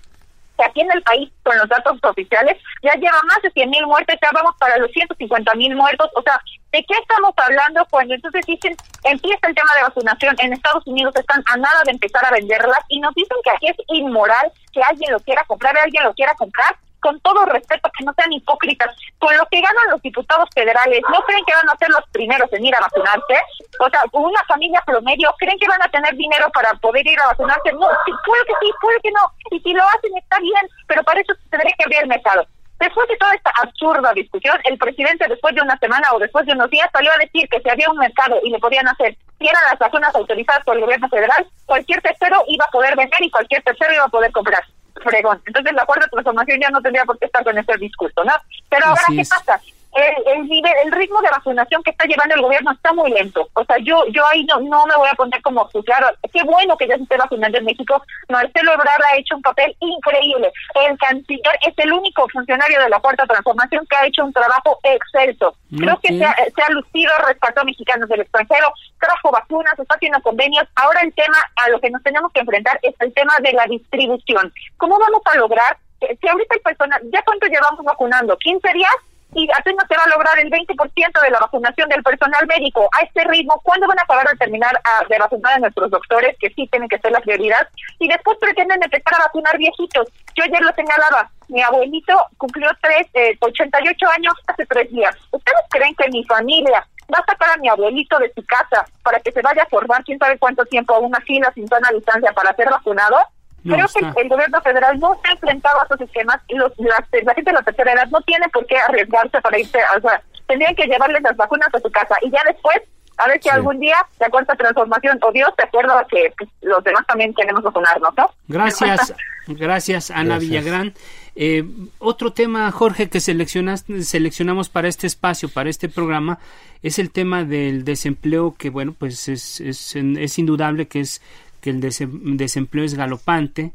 aquí 0.62 0.80
en 0.80 0.92
el 0.92 1.02
país, 1.02 1.30
con 1.42 1.56
los 1.56 1.68
datos 1.68 1.98
oficiales, 2.02 2.56
ya 2.82 2.92
lleva 2.94 3.18
más 3.26 3.40
de 3.42 3.50
100 3.50 3.70
mil 3.70 3.86
muertes, 3.86 4.18
ya 4.20 4.28
vamos 4.32 4.54
para 4.58 4.76
los 4.78 4.90
150 4.90 5.54
mil 5.54 5.74
muertos. 5.74 6.10
O 6.14 6.22
sea, 6.22 6.40
¿de 6.72 6.84
qué 6.84 6.94
estamos 7.00 7.32
hablando 7.36 7.86
cuando 7.90 8.14
entonces 8.14 8.44
dicen, 8.46 8.76
empieza 9.04 9.48
el 9.48 9.54
tema 9.54 9.74
de 9.76 9.82
vacunación? 9.82 10.36
En 10.38 10.52
Estados 10.52 10.86
Unidos 10.86 11.14
están 11.16 11.42
a 11.46 11.56
nada 11.56 11.82
de 11.84 11.92
empezar 11.92 12.24
a 12.24 12.30
venderlas 12.30 12.80
y 12.88 13.00
nos 13.00 13.14
dicen 13.14 13.36
que 13.44 13.50
aquí 13.50 13.68
es 13.68 13.76
inmoral 13.88 14.52
que 14.72 14.82
alguien 14.82 15.12
lo 15.12 15.20
quiera 15.20 15.44
comprar, 15.44 15.76
alguien 15.78 16.04
lo 16.04 16.14
quiera 16.14 16.34
comprar 16.34 16.76
con 17.00 17.18
todo 17.20 17.44
respeto, 17.46 17.90
que 17.96 18.04
no 18.04 18.12
sean 18.14 18.32
hipócritas, 18.32 18.94
con 19.18 19.36
lo 19.36 19.46
que 19.46 19.60
ganan 19.60 19.90
los 19.90 20.02
diputados 20.02 20.48
federales, 20.54 21.00
¿no 21.10 21.20
creen 21.22 21.44
que 21.44 21.54
van 21.54 21.68
a 21.68 21.76
ser 21.76 21.88
los 21.90 22.06
primeros 22.12 22.52
en 22.52 22.64
ir 22.64 22.74
a 22.74 22.80
vacunarse? 22.80 23.36
O 23.80 23.90
sea, 23.90 24.02
una 24.12 24.44
familia 24.44 24.82
promedio, 24.86 25.34
¿creen 25.38 25.58
que 25.58 25.68
van 25.68 25.82
a 25.82 25.88
tener 25.88 26.14
dinero 26.14 26.50
para 26.52 26.72
poder 26.74 27.06
ir 27.06 27.18
a 27.20 27.28
vacunarse? 27.28 27.72
No, 27.72 27.88
sí, 28.04 28.12
puede 28.24 28.44
que 28.44 28.54
sí, 28.60 28.72
puede 28.80 29.00
que 29.00 29.10
no, 29.10 29.20
y 29.50 29.60
si 29.60 29.72
lo 29.72 29.82
hacen 29.84 30.16
está 30.16 30.38
bien, 30.40 30.68
pero 30.86 31.02
para 31.02 31.20
eso 31.20 31.32
tendría 31.50 31.74
que 31.76 31.98
el 31.98 32.08
mercado. 32.08 32.46
Después 32.78 33.08
de 33.08 33.16
toda 33.18 33.34
esta 33.34 33.52
absurda 33.62 34.12
discusión, 34.14 34.58
el 34.64 34.78
presidente 34.78 35.28
después 35.28 35.54
de 35.54 35.60
una 35.60 35.78
semana 35.78 36.08
o 36.14 36.18
después 36.18 36.46
de 36.46 36.52
unos 36.52 36.70
días 36.70 36.88
salió 36.90 37.12
a 37.12 37.18
decir 37.18 37.46
que 37.50 37.60
si 37.60 37.68
había 37.68 37.90
un 37.90 37.98
mercado 37.98 38.40
y 38.42 38.50
le 38.50 38.58
podían 38.58 38.88
hacer, 38.88 39.18
si 39.38 39.46
eran 39.46 39.62
las 39.70 39.78
vacunas 39.78 40.14
autorizadas 40.14 40.64
por 40.64 40.76
el 40.76 40.82
gobierno 40.82 41.08
federal, 41.10 41.46
cualquier 41.66 42.00
tercero 42.00 42.42
iba 42.48 42.64
a 42.64 42.70
poder 42.70 42.96
vender 42.96 43.22
y 43.22 43.30
cualquier 43.30 43.62
tercero 43.62 43.92
iba 43.92 44.04
a 44.04 44.08
poder 44.08 44.32
comprar 44.32 44.64
fregón. 45.00 45.40
Entonces 45.46 45.72
la 45.72 45.84
cuarta 45.84 46.08
transformación 46.08 46.60
ya 46.60 46.70
no 46.70 46.80
tendría 46.80 47.04
por 47.04 47.18
qué 47.18 47.26
estar 47.26 47.44
con 47.44 47.56
ese 47.56 47.72
discurso, 47.78 48.24
¿no? 48.24 48.32
Pero 48.68 48.86
ahora, 48.86 49.02
¿qué 49.08 49.22
pasa? 49.28 49.60
El, 49.92 50.48
nivel, 50.48 50.72
el 50.84 50.92
ritmo 50.92 51.20
de 51.20 51.30
vacunación 51.30 51.82
que 51.82 51.90
está 51.90 52.04
llevando 52.04 52.34
el 52.34 52.42
gobierno 52.42 52.70
está 52.72 52.92
muy 52.92 53.10
lento. 53.10 53.48
O 53.54 53.64
sea, 53.64 53.76
yo 53.78 54.04
yo 54.12 54.22
ahí 54.28 54.44
no, 54.44 54.60
no 54.60 54.86
me 54.86 54.96
voy 54.96 55.08
a 55.10 55.14
poner 55.14 55.42
como 55.42 55.68
claro, 55.84 56.08
qué 56.32 56.42
bueno 56.44 56.76
que 56.76 56.86
ya 56.86 56.96
se 56.96 57.02
esté 57.02 57.16
vacunando 57.16 57.58
en 57.58 57.64
México. 57.64 58.02
Marcelo 58.28 58.72
Ebrard 58.72 59.02
ha 59.10 59.16
hecho 59.16 59.36
un 59.36 59.42
papel 59.42 59.76
increíble. 59.80 60.52
El 60.74 60.96
canciller 60.98 61.58
es 61.66 61.74
el 61.76 61.92
único 61.92 62.28
funcionario 62.28 62.80
de 62.80 62.88
la 62.88 63.00
Cuarta 63.00 63.26
Transformación 63.26 63.86
que 63.88 63.96
ha 63.96 64.06
hecho 64.06 64.24
un 64.24 64.32
trabajo 64.32 64.78
excelso. 64.82 65.56
Creo 65.76 65.98
que 66.00 66.16
se 66.18 66.24
ha, 66.24 66.34
se 66.34 66.62
ha 66.62 66.72
lucido, 66.72 67.12
rescató 67.26 67.60
a 67.60 67.64
mexicanos 67.64 68.08
del 68.08 68.20
extranjero, 68.20 68.72
trajo 68.98 69.30
vacunas, 69.30 69.78
está 69.78 69.94
haciendo 69.94 70.20
convenios. 70.22 70.66
Ahora 70.76 71.00
el 71.00 71.12
tema 71.14 71.38
a 71.56 71.68
lo 71.70 71.80
que 71.80 71.90
nos 71.90 72.02
tenemos 72.02 72.32
que 72.32 72.40
enfrentar 72.40 72.78
es 72.82 72.94
el 73.00 73.12
tema 73.12 73.34
de 73.42 73.52
la 73.52 73.66
distribución. 73.66 74.52
¿Cómo 74.76 74.98
vamos 74.98 75.22
a 75.24 75.36
lograr 75.36 75.78
si 76.00 76.28
ahorita 76.28 76.54
el 76.54 76.60
personal, 76.62 77.00
ya 77.12 77.22
cuánto 77.22 77.46
llevamos 77.46 77.84
vacunando? 77.84 78.36
¿15 78.38 78.72
días? 78.72 78.94
Y 79.34 79.48
apenas 79.56 79.86
se 79.88 79.96
va 79.96 80.04
a 80.04 80.08
lograr 80.08 80.38
el 80.38 80.50
20% 80.50 81.22
de 81.22 81.30
la 81.30 81.38
vacunación 81.38 81.88
del 81.88 82.02
personal 82.02 82.46
médico 82.46 82.88
a 82.98 83.02
este 83.02 83.24
ritmo, 83.24 83.60
¿cuándo 83.62 83.86
van 83.86 83.98
a 83.98 84.02
acabar 84.02 84.26
de 84.26 84.36
terminar 84.36 84.80
a, 84.84 85.04
de 85.06 85.18
vacunar 85.18 85.54
a 85.54 85.58
nuestros 85.58 85.90
doctores, 85.90 86.36
que 86.38 86.50
sí 86.50 86.66
tienen 86.70 86.88
que 86.88 86.98
ser 86.98 87.12
la 87.12 87.20
prioridad? 87.20 87.68
Y 87.98 88.08
después 88.08 88.38
pretenden 88.38 88.82
empezar 88.82 89.14
a 89.14 89.24
vacunar 89.24 89.56
viejitos. 89.58 90.08
Yo 90.34 90.44
ayer 90.44 90.60
lo 90.60 90.72
señalaba, 90.72 91.30
mi 91.48 91.62
abuelito 91.62 92.14
cumplió 92.38 92.68
tres, 92.80 93.06
eh, 93.14 93.36
88 93.40 94.06
años 94.16 94.34
hace 94.46 94.66
tres 94.66 94.90
días. 94.90 95.14
¿Ustedes 95.30 95.60
creen 95.70 95.94
que 95.94 96.08
mi 96.10 96.24
familia 96.24 96.86
va 97.12 97.18
a 97.18 97.30
sacar 97.30 97.50
a 97.50 97.56
mi 97.56 97.68
abuelito 97.68 98.18
de 98.18 98.32
su 98.34 98.44
casa 98.44 98.84
para 99.02 99.20
que 99.20 99.32
se 99.32 99.42
vaya 99.42 99.62
a 99.62 99.68
formar 99.68 100.04
quién 100.04 100.18
sabe 100.18 100.38
cuánto 100.38 100.64
tiempo 100.66 100.94
a 100.94 100.98
una 101.00 101.20
fila 101.20 101.52
sin 101.54 101.68
sana 101.68 101.90
distancia 101.92 102.32
para 102.32 102.54
ser 102.54 102.70
vacunado? 102.70 103.16
Creo 103.62 103.86
que 103.88 104.20
el 104.22 104.28
gobierno 104.28 104.60
federal 104.62 104.98
no 104.98 105.18
se 105.22 105.28
ha 105.28 105.32
enfrentado 105.32 105.80
a 105.80 105.84
esos 105.84 106.00
esquemas 106.00 106.40
y 106.48 106.54
los, 106.54 106.72
la, 106.78 107.34
gente 107.34 107.50
de 107.50 107.52
la 107.52 107.62
tercera 107.62 107.92
edad 107.92 108.08
no 108.08 108.20
tiene 108.22 108.48
por 108.48 108.66
qué 108.66 108.76
arriesgarse 108.78 109.40
para 109.40 109.58
irse, 109.58 109.78
o 109.96 110.00
sea, 110.00 110.22
tendrían 110.46 110.74
que 110.74 110.86
llevarles 110.86 111.22
las 111.22 111.36
vacunas 111.36 111.68
a 111.74 111.80
su 111.80 111.90
casa 111.90 112.16
y 112.22 112.30
ya 112.30 112.40
después 112.46 112.80
a 113.18 113.28
ver 113.28 113.42
si 113.42 113.50
algún 113.50 113.78
día 113.78 113.96
la 114.18 114.30
cuarta 114.30 114.56
transformación 114.56 115.18
o 115.22 115.30
Dios 115.30 115.50
te 115.56 115.64
acuerda 115.64 116.06
que 116.10 116.32
pues, 116.38 116.48
los 116.62 116.82
demás 116.82 117.06
también 117.06 117.34
queremos 117.34 117.62
vacunarnos, 117.62 118.14
¿no? 118.16 118.30
Gracias, 118.48 119.14
gracias 119.46 120.10
Ana 120.10 120.38
Villagrán. 120.38 120.94
Eh, 121.36 121.64
otro 121.98 122.32
tema, 122.32 122.70
Jorge, 122.72 123.08
que 123.08 123.20
seleccionas, 123.20 123.84
seleccionamos 124.02 124.68
para 124.68 124.88
este 124.88 125.06
espacio, 125.06 125.48
para 125.48 125.70
este 125.70 125.88
programa, 125.88 126.38
es 126.82 126.98
el 126.98 127.10
tema 127.10 127.44
del 127.44 127.84
desempleo, 127.84 128.54
que 128.58 128.70
bueno, 128.70 128.94
pues 128.98 129.28
es, 129.28 129.60
es, 129.60 129.94
es 129.94 130.38
indudable 130.38 130.88
que 130.88 131.00
es 131.00 131.22
que 131.60 131.70
el 131.70 131.80
desempleo 131.80 132.84
es 132.84 132.94
galopante. 132.94 133.72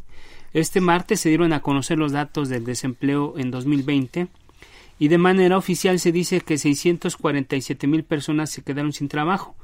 Este 0.53 0.81
martes 0.81 1.19
se 1.19 1.29
dieron 1.29 1.53
a 1.53 1.61
conocer 1.61 1.97
los 1.97 2.11
datos 2.11 2.49
del 2.49 2.65
desempleo 2.65 3.35
en 3.37 3.51
2020 3.51 4.27
y 4.97 5.07
de 5.09 5.17
manera 5.17 5.57
oficial 5.57 5.99
se 5.99 6.11
dice 6.11 6.41
que 6.41 6.57
647 6.57 7.87
mil 7.87 8.03
personas 8.03 8.49
se 8.49 8.61
quedaron 8.61 8.93
sin 8.93 9.07
trabajo. 9.07 9.55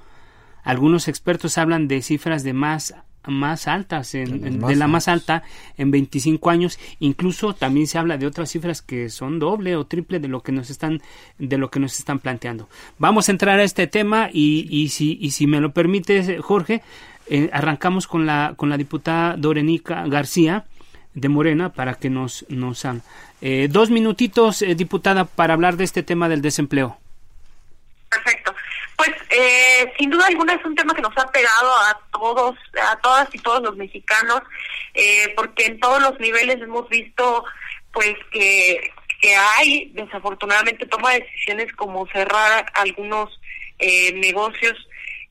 Algunos 0.63 1.07
expertos 1.07 1.57
hablan 1.57 1.87
de 1.87 2.01
cifras 2.01 2.43
de 2.43 2.53
más 2.53 2.93
más 3.27 3.67
altas 3.67 4.15
en, 4.15 4.59
de 4.59 4.75
la 4.75 4.87
más 4.87 5.07
alta 5.07 5.43
en 5.77 5.91
25 5.91 6.49
años 6.49 6.79
incluso 6.99 7.53
también 7.53 7.85
se 7.85 7.99
habla 7.99 8.17
de 8.17 8.25
otras 8.25 8.49
cifras 8.49 8.81
que 8.81 9.09
son 9.09 9.37
doble 9.37 9.75
o 9.75 9.85
triple 9.85 10.19
de 10.19 10.27
lo 10.27 10.41
que 10.41 10.51
nos 10.51 10.71
están 10.71 11.01
de 11.37 11.57
lo 11.59 11.69
que 11.69 11.79
nos 11.79 11.99
están 11.99 12.17
planteando 12.17 12.67
vamos 12.97 13.29
a 13.29 13.31
entrar 13.31 13.59
a 13.59 13.63
este 13.63 13.85
tema 13.85 14.29
y, 14.33 14.67
y 14.71 14.89
si 14.89 15.19
y 15.21 15.31
si 15.31 15.45
me 15.45 15.61
lo 15.61 15.71
permite 15.71 16.39
Jorge 16.39 16.81
eh, 17.31 17.49
arrancamos 17.53 18.07
con 18.07 18.25
la, 18.25 18.53
con 18.57 18.69
la 18.69 18.77
diputada 18.77 19.35
Dorenica 19.37 20.03
García 20.07 20.65
de 21.13 21.29
Morena 21.29 21.73
para 21.73 21.95
que 21.95 22.09
nos, 22.09 22.45
nos 22.49 22.85
eh, 23.41 23.67
dos 23.69 23.89
minutitos, 23.89 24.61
eh, 24.61 24.75
diputada, 24.75 25.25
para 25.25 25.53
hablar 25.53 25.75
de 25.75 25.83
este 25.83 26.03
tema 26.03 26.29
del 26.29 26.41
desempleo. 26.41 26.97
Perfecto. 28.09 28.53
Pues 28.95 29.09
eh, 29.29 29.91
sin 29.97 30.09
duda 30.09 30.27
alguna 30.27 30.53
es 30.53 30.63
un 30.63 30.75
tema 30.75 30.93
que 30.93 31.01
nos 31.01 31.17
ha 31.17 31.27
pegado 31.31 31.71
a 31.71 31.99
todos, 32.11 32.55
a 32.89 32.95
todas 32.97 33.33
y 33.33 33.39
todos 33.39 33.63
los 33.63 33.75
mexicanos, 33.75 34.41
porque 35.35 35.65
en 35.65 35.79
todos 35.79 36.01
los 36.01 36.19
niveles 36.19 36.61
hemos 36.61 36.87
visto 36.89 37.45
pues 37.93 38.13
que, 38.31 38.91
que 39.21 39.35
hay 39.35 39.89
desafortunadamente 39.93 40.85
toma 40.85 41.13
decisiones 41.13 41.73
como 41.73 42.05
cerrar 42.07 42.71
algunos 42.75 43.39
negocios 44.13 44.75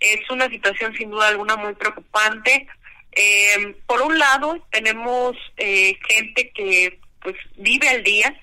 es 0.01 0.29
una 0.31 0.49
situación 0.49 0.95
sin 0.97 1.11
duda 1.11 1.29
alguna 1.29 1.57
muy 1.57 1.75
preocupante. 1.75 2.67
Eh, 3.13 3.77
por 3.87 4.03
un 4.03 4.19
lado, 4.19 4.67
tenemos 4.71 5.37
eh, 5.57 5.99
gente 6.09 6.51
que 6.51 6.99
pues 7.23 7.37
vive 7.57 7.89
al 7.89 8.03
día 8.03 8.35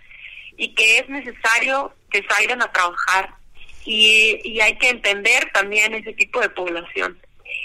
y 0.56 0.74
que 0.76 1.00
es 1.00 1.10
necesario 1.10 1.94
que 2.12 2.24
salgan 2.30 2.62
a 2.62 2.72
trabajar 2.72 3.34
y, 3.86 4.40
y 4.44 4.62
hay 4.62 4.78
que 4.78 4.90
entender 4.90 5.52
también 5.54 5.94
ese 5.94 6.14
tipo 6.14 6.40
de 6.40 6.50
población. 6.50 7.20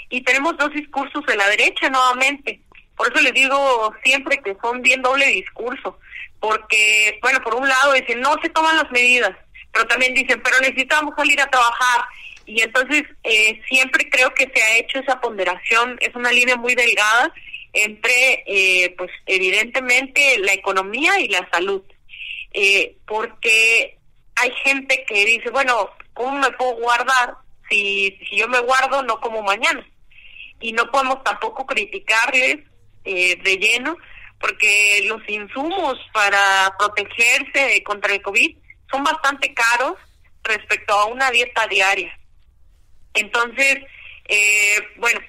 Y 0.09 0.21
tenemos 0.21 0.57
dos 0.57 0.71
discursos 0.73 1.23
de 1.25 1.35
la 1.35 1.47
derecha 1.49 1.89
nuevamente. 1.89 2.61
Por 2.95 3.11
eso 3.11 3.21
les 3.21 3.33
digo 3.33 3.93
siempre 4.03 4.39
que 4.43 4.55
son 4.61 4.81
bien 4.81 5.01
doble 5.01 5.25
discurso, 5.27 5.99
porque, 6.39 7.19
bueno, 7.21 7.41
por 7.41 7.55
un 7.55 7.67
lado 7.67 7.93
dicen, 7.93 8.21
no 8.21 8.35
se 8.41 8.49
toman 8.49 8.77
las 8.77 8.91
medidas, 8.91 9.31
pero 9.71 9.87
también 9.87 10.13
dicen, 10.13 10.41
pero 10.43 10.59
necesitamos 10.59 11.15
salir 11.15 11.39
a 11.41 11.49
trabajar 11.49 12.05
y 12.45 12.61
entonces 12.61 13.03
eh, 13.23 13.61
siempre 13.67 14.09
creo 14.09 14.33
que 14.33 14.51
se 14.53 14.61
ha 14.61 14.77
hecho 14.77 14.99
esa 14.99 15.19
ponderación, 15.21 15.97
es 16.01 16.13
una 16.15 16.31
línea 16.31 16.55
muy 16.55 16.75
delgada 16.75 17.33
entre, 17.71 18.43
eh, 18.45 18.93
pues 18.97 19.09
evidentemente, 19.25 20.37
la 20.39 20.53
economía 20.53 21.19
y 21.19 21.27
la 21.27 21.47
salud. 21.51 21.81
Eh, 22.53 22.97
porque 23.07 23.97
hay 24.35 24.51
gente 24.63 25.03
que 25.07 25.25
dice, 25.25 25.49
bueno, 25.49 25.89
¿cómo 26.13 26.37
me 26.37 26.51
puedo 26.51 26.75
guardar? 26.75 27.35
Si, 27.69 28.17
si 28.29 28.37
yo 28.37 28.47
me 28.47 28.59
guardo, 28.59 29.01
no 29.01 29.19
como 29.19 29.41
mañana. 29.41 29.83
Y 30.59 30.71
no 30.73 30.89
podemos 30.91 31.23
tampoco 31.23 31.65
criticarles 31.65 32.57
de 33.03 33.57
lleno, 33.57 33.97
porque 34.39 35.03
los 35.07 35.21
insumos 35.27 35.97
para 36.13 36.73
protegerse 36.79 37.83
contra 37.83 38.13
el 38.13 38.21
COVID 38.21 38.55
son 38.89 39.03
bastante 39.03 39.53
caros 39.53 39.97
respecto 40.43 40.93
a 40.93 41.05
una 41.05 41.31
dieta 41.31 41.67
diaria. 41.67 42.17
Entonces, 43.13 43.79
eh, 44.25 44.77
bueno, 44.97 45.19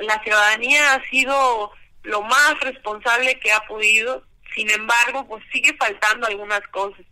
la, 0.00 0.22
ciudadanía 0.22 0.94
ha 0.94 1.10
sido 1.10 1.72
lo 2.02 2.22
más 2.22 2.58
responsable 2.60 3.38
que 3.40 3.52
ha 3.52 3.60
podido, 3.66 4.24
sin 4.54 4.70
embargo, 4.70 5.26
pues 5.28 5.44
sigue 5.52 5.74
faltando 5.74 6.26
algunas 6.26 6.66
cosas. 6.68 7.04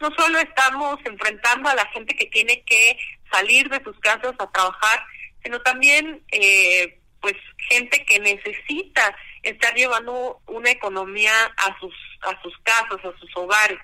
No 0.00 0.10
solo 0.16 0.38
estamos 0.38 0.98
enfrentando 1.04 1.68
a 1.68 1.74
la 1.74 1.86
gente 1.86 2.14
que 2.14 2.26
tiene 2.26 2.62
que 2.62 2.98
salir 3.30 3.68
de 3.68 3.82
sus 3.82 3.98
casas 4.00 4.34
a 4.38 4.50
trabajar, 4.50 5.04
sino 5.42 5.60
también 5.60 6.22
eh, 6.30 6.98
pues 7.20 7.34
gente 7.68 8.04
que 8.04 8.20
necesita 8.20 9.16
estar 9.42 9.74
llevando 9.74 10.40
una 10.46 10.70
economía 10.70 11.32
a 11.56 11.78
sus 11.80 11.94
a 12.24 12.42
sus 12.42 12.56
casas, 12.58 13.04
a 13.04 13.18
sus 13.18 13.36
hogares. 13.36 13.78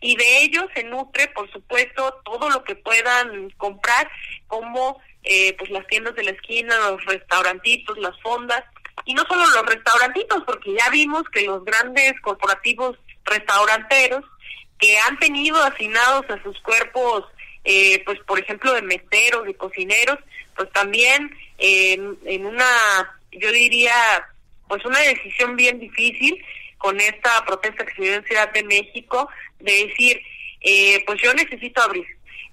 Y 0.00 0.16
de 0.16 0.42
ello 0.42 0.66
se 0.74 0.84
nutre, 0.84 1.28
por 1.28 1.50
supuesto, 1.50 2.20
todo 2.24 2.50
lo 2.50 2.62
que 2.62 2.76
puedan 2.76 3.50
comprar, 3.50 4.08
como 4.46 5.00
eh, 5.24 5.54
pues 5.58 5.70
las 5.70 5.86
tiendas 5.88 6.14
de 6.14 6.24
la 6.24 6.30
esquina, 6.30 6.76
los 6.90 7.04
restaurantitos, 7.04 7.98
las 7.98 8.18
fondas, 8.20 8.62
y 9.04 9.14
no 9.14 9.24
solo 9.26 9.44
los 9.46 9.66
restaurantitos, 9.66 10.44
porque 10.44 10.74
ya 10.74 10.88
vimos 10.90 11.24
que 11.30 11.42
los 11.42 11.64
grandes 11.64 12.20
corporativos 12.20 12.96
restauranteros 13.24 14.24
que 14.78 14.98
han 15.00 15.18
tenido 15.18 15.62
asignados 15.64 16.28
a 16.30 16.42
sus 16.42 16.60
cuerpos, 16.60 17.24
eh, 17.64 18.02
pues 18.04 18.18
por 18.20 18.38
ejemplo 18.38 18.72
de 18.72 18.82
meseros, 18.82 19.44
de 19.44 19.54
cocineros, 19.54 20.18
pues 20.56 20.70
también 20.72 21.36
en 21.58 22.46
una, 22.46 23.18
yo 23.32 23.50
diría, 23.50 23.92
pues 24.68 24.84
una 24.84 25.00
decisión 25.00 25.56
bien 25.56 25.80
difícil 25.80 26.44
con 26.78 26.98
esta 27.00 27.44
protesta 27.44 27.84
que 27.84 27.94
se 27.94 28.02
dio 28.02 28.14
en 28.14 28.24
Ciudad 28.24 28.52
de 28.52 28.62
México, 28.64 29.28
de 29.58 29.86
decir, 29.86 30.20
eh, 30.60 31.02
pues 31.06 31.20
yo 31.22 31.34
necesito 31.34 31.82
abrir, 31.82 32.06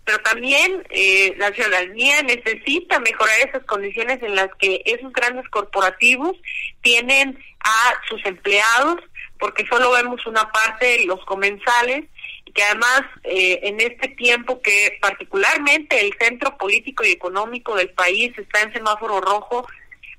pero 0.05 0.19
también 0.19 0.85
eh, 0.91 1.33
la 1.37 1.51
ciudadanía 1.51 2.21
necesita 2.21 2.99
mejorar 2.99 3.35
esas 3.47 3.63
condiciones 3.65 4.21
en 4.21 4.35
las 4.35 4.49
que 4.59 4.81
esos 4.85 5.11
grandes 5.11 5.49
corporativos 5.49 6.37
tienen 6.81 7.39
a 7.59 7.93
sus 8.07 8.23
empleados, 8.25 8.97
porque 9.39 9.65
solo 9.67 9.91
vemos 9.91 10.25
una 10.27 10.51
parte, 10.51 11.05
los 11.05 11.23
comensales, 11.25 12.05
y 12.45 12.51
que 12.51 12.63
además 12.63 13.01
eh, 13.23 13.59
en 13.63 13.81
este 13.81 14.09
tiempo 14.09 14.61
que 14.61 14.97
particularmente 15.01 15.99
el 15.99 16.13
centro 16.19 16.55
político 16.57 17.03
y 17.03 17.11
económico 17.11 17.75
del 17.75 17.89
país 17.89 18.31
está 18.37 18.61
en 18.61 18.73
semáforo 18.73 19.19
rojo, 19.21 19.67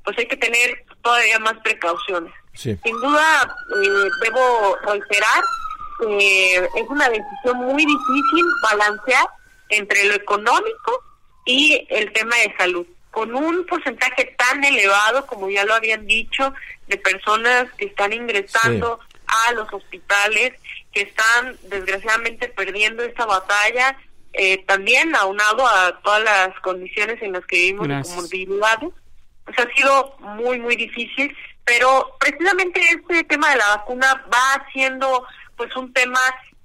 pues 0.02 0.18
hay 0.18 0.26
que 0.26 0.36
tener 0.36 0.84
todavía 1.02 1.38
más 1.38 1.54
precauciones. 1.62 2.32
Sin 2.56 3.00
duda, 3.00 3.56
eh, 3.82 4.08
debo 4.22 4.76
reiterar 4.86 5.42
que 6.00 6.56
es 6.56 6.88
una 6.88 7.08
decisión 7.08 7.58
muy 7.58 7.84
difícil 7.84 8.44
balancear 8.62 9.26
entre 9.68 10.04
lo 10.04 10.14
económico 10.14 11.04
y 11.44 11.86
el 11.90 12.12
tema 12.12 12.36
de 12.36 12.54
salud. 12.56 12.86
Con 13.10 13.34
un 13.34 13.64
porcentaje 13.64 14.34
tan 14.36 14.62
elevado, 14.62 15.26
como 15.26 15.48
ya 15.48 15.64
lo 15.64 15.74
habían 15.74 16.06
dicho, 16.06 16.52
de 16.86 16.98
personas 16.98 17.72
que 17.78 17.86
están 17.86 18.12
ingresando 18.12 19.00
a 19.26 19.52
los 19.52 19.72
hospitales, 19.72 20.52
que 20.92 21.02
están 21.02 21.56
desgraciadamente 21.62 22.48
perdiendo 22.48 23.02
esta 23.02 23.24
batalla, 23.26 23.98
eh, 24.32 24.62
también 24.66 25.14
aunado 25.16 25.66
a 25.66 25.98
todas 26.02 26.22
las 26.22 26.60
condiciones 26.60 27.22
en 27.22 27.32
las 27.32 27.46
que 27.46 27.56
vivimos 27.56 27.88
como 27.88 28.02
comorbilidades, 28.02 28.90
pues 29.44 29.58
ha 29.58 29.74
sido 29.74 30.16
muy, 30.20 30.58
muy 30.58 30.76
difícil, 30.76 31.34
pero 31.66 32.16
precisamente 32.20 32.80
este 32.80 33.24
tema 33.24 33.50
de 33.50 33.56
la 33.56 33.76
vacuna 33.76 34.24
va 34.32 34.66
siendo 34.72 35.26
pues 35.56 35.74
un 35.76 35.92
tema 35.92 36.20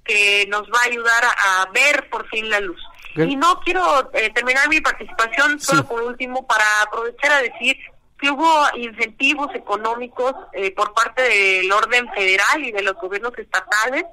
que 0.05 0.45
nos 0.47 0.61
va 0.63 0.79
a 0.83 0.85
ayudar 0.85 1.23
a 1.23 1.69
ver 1.73 2.07
por 2.09 2.27
fin 2.29 2.49
la 2.49 2.59
luz. 2.59 2.79
Y 3.15 3.35
no 3.35 3.59
quiero 3.59 4.09
eh, 4.13 4.29
terminar 4.33 4.69
mi 4.69 4.79
participación 4.79 5.59
solo 5.59 5.85
por 5.85 6.01
último 6.03 6.47
para 6.47 6.63
aprovechar 6.83 7.31
a 7.31 7.41
decir 7.41 7.77
que 8.17 8.29
hubo 8.29 8.63
incentivos 8.75 9.53
económicos 9.55 10.33
eh, 10.53 10.71
por 10.71 10.93
parte 10.93 11.23
del 11.23 11.71
orden 11.71 12.07
federal 12.13 12.63
y 12.63 12.71
de 12.71 12.83
los 12.83 12.93
gobiernos 12.95 13.37
estatales, 13.37 14.05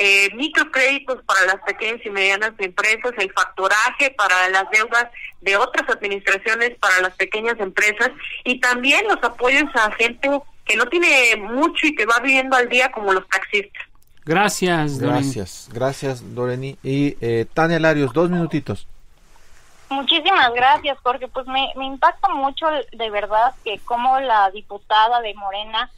eh, 0.00 0.30
microcréditos 0.34 1.24
para 1.24 1.44
las 1.44 1.60
pequeñas 1.62 2.00
y 2.04 2.10
medianas 2.10 2.52
empresas, 2.58 3.12
el 3.18 3.32
factoraje 3.32 4.12
para 4.12 4.48
las 4.48 4.70
deudas 4.70 5.08
de 5.40 5.56
otras 5.56 5.88
administraciones 5.90 6.76
para 6.78 7.00
las 7.00 7.14
pequeñas 7.14 7.58
empresas 7.58 8.10
y 8.44 8.60
también 8.60 9.06
los 9.08 9.22
apoyos 9.22 9.64
a 9.74 9.90
gente 9.92 10.30
que 10.64 10.76
no 10.76 10.86
tiene 10.86 11.36
mucho 11.36 11.86
y 11.86 11.96
que 11.96 12.06
va 12.06 12.20
viviendo 12.20 12.56
al 12.56 12.68
día 12.68 12.92
como 12.92 13.12
los 13.12 13.28
taxistas. 13.28 13.82
Gracias, 14.24 14.98
Gracias, 14.98 15.68
gracias, 15.72 16.34
Doreni. 16.34 16.76
Y 16.82 17.16
eh, 17.20 17.46
Tania 17.52 17.80
Larios, 17.80 18.12
dos 18.12 18.30
minutitos. 18.30 18.86
Muchísimas 19.90 20.52
gracias, 20.52 20.98
porque 21.02 21.26
pues 21.28 21.46
me, 21.46 21.72
me 21.76 21.86
impacta 21.86 22.28
mucho 22.28 22.66
de 22.92 23.10
verdad 23.10 23.54
que 23.64 23.80
como 23.80 24.20
la 24.20 24.50
diputada 24.50 25.22
de 25.22 25.34
Morena 25.34 25.90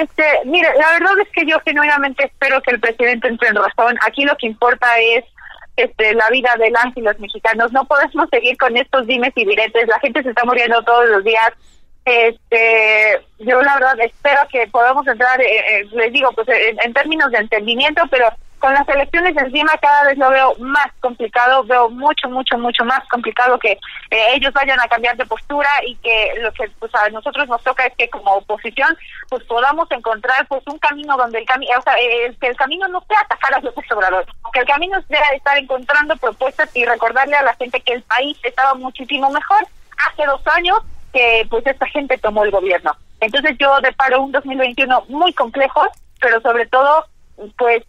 este, 0.00 0.24
mire, 0.46 0.68
la 0.78 0.90
verdad 0.92 1.18
es 1.20 1.28
que 1.32 1.46
yo 1.46 1.60
genuinamente 1.60 2.24
espero 2.24 2.60
que 2.62 2.72
el 2.72 2.80
presidente 2.80 3.28
entre 3.28 3.48
en 3.48 3.56
razón. 3.56 3.98
Aquí 4.06 4.24
lo 4.24 4.36
que 4.36 4.46
importa 4.46 4.86
es 4.98 5.24
este, 5.76 6.14
la 6.14 6.28
vida 6.30 6.54
de 6.58 6.70
las 6.70 6.96
y 6.96 7.00
los 7.00 7.18
mexicanos. 7.18 7.72
No 7.72 7.84
podemos 7.84 8.28
seguir 8.30 8.56
con 8.56 8.76
estos 8.76 9.06
dimes 9.06 9.32
y 9.34 9.44
diretes. 9.44 9.88
La 9.88 10.00
gente 10.00 10.22
se 10.22 10.30
está 10.30 10.44
muriendo 10.44 10.82
todos 10.82 11.08
los 11.08 11.24
días. 11.24 11.50
Este, 12.04 13.20
yo 13.38 13.62
la 13.62 13.74
verdad 13.74 14.00
espero 14.00 14.40
que 14.50 14.66
podamos 14.66 15.06
entrar, 15.06 15.40
eh, 15.40 15.80
eh, 15.80 15.88
les 15.92 16.12
digo, 16.12 16.32
pues 16.32 16.48
en, 16.48 16.76
en, 16.82 16.92
términos 16.92 17.30
de 17.30 17.38
entendimiento, 17.38 18.02
pero 18.10 18.26
con 18.62 18.72
las 18.74 18.88
elecciones 18.88 19.36
encima 19.36 19.72
cada 19.82 20.04
vez 20.04 20.16
lo 20.16 20.30
veo 20.30 20.54
más 20.60 20.86
complicado, 21.00 21.64
veo 21.64 21.90
mucho, 21.90 22.28
mucho, 22.28 22.56
mucho 22.56 22.84
más 22.84 23.00
complicado 23.08 23.58
que 23.58 23.72
eh, 23.72 24.26
ellos 24.34 24.52
vayan 24.52 24.78
a 24.78 24.86
cambiar 24.86 25.16
de 25.16 25.26
postura 25.26 25.68
y 25.84 25.96
que 25.96 26.34
lo 26.38 26.52
que 26.52 26.70
pues 26.78 26.94
a 26.94 27.08
nosotros 27.08 27.48
nos 27.48 27.60
toca 27.64 27.84
es 27.84 27.92
que 27.98 28.08
como 28.08 28.36
oposición 28.36 28.96
pues 29.28 29.42
podamos 29.44 29.90
encontrar 29.90 30.46
pues 30.46 30.62
un 30.68 30.78
camino 30.78 31.16
donde 31.16 31.40
el 31.40 31.44
camino, 31.44 31.72
o 31.76 31.82
sea, 31.82 31.94
eh, 31.98 32.32
que 32.40 32.46
el 32.46 32.56
camino 32.56 32.86
no 32.86 33.04
sea 33.08 33.18
atacar 33.22 33.52
a 33.52 33.60
los 33.60 33.74
Obrador, 33.90 34.26
que 34.52 34.60
el 34.60 34.66
camino 34.66 35.02
sea 35.08 35.26
estar 35.34 35.58
encontrando 35.58 36.16
propuestas 36.16 36.70
y 36.76 36.84
recordarle 36.84 37.34
a 37.34 37.42
la 37.42 37.54
gente 37.54 37.80
que 37.80 37.94
el 37.94 38.02
país 38.04 38.38
estaba 38.44 38.74
muchísimo 38.74 39.28
mejor 39.30 39.66
hace 40.06 40.24
dos 40.24 40.40
años 40.46 40.78
que 41.12 41.48
pues 41.50 41.66
esta 41.66 41.86
gente 41.88 42.16
tomó 42.16 42.44
el 42.44 42.52
gobierno. 42.52 42.92
Entonces 43.18 43.56
yo 43.58 43.80
deparo 43.80 44.22
un 44.22 44.30
2021 44.30 45.06
muy 45.08 45.32
complejo, 45.32 45.82
pero 46.20 46.40
sobre 46.40 46.66
todo 46.66 47.06
pues 47.58 47.82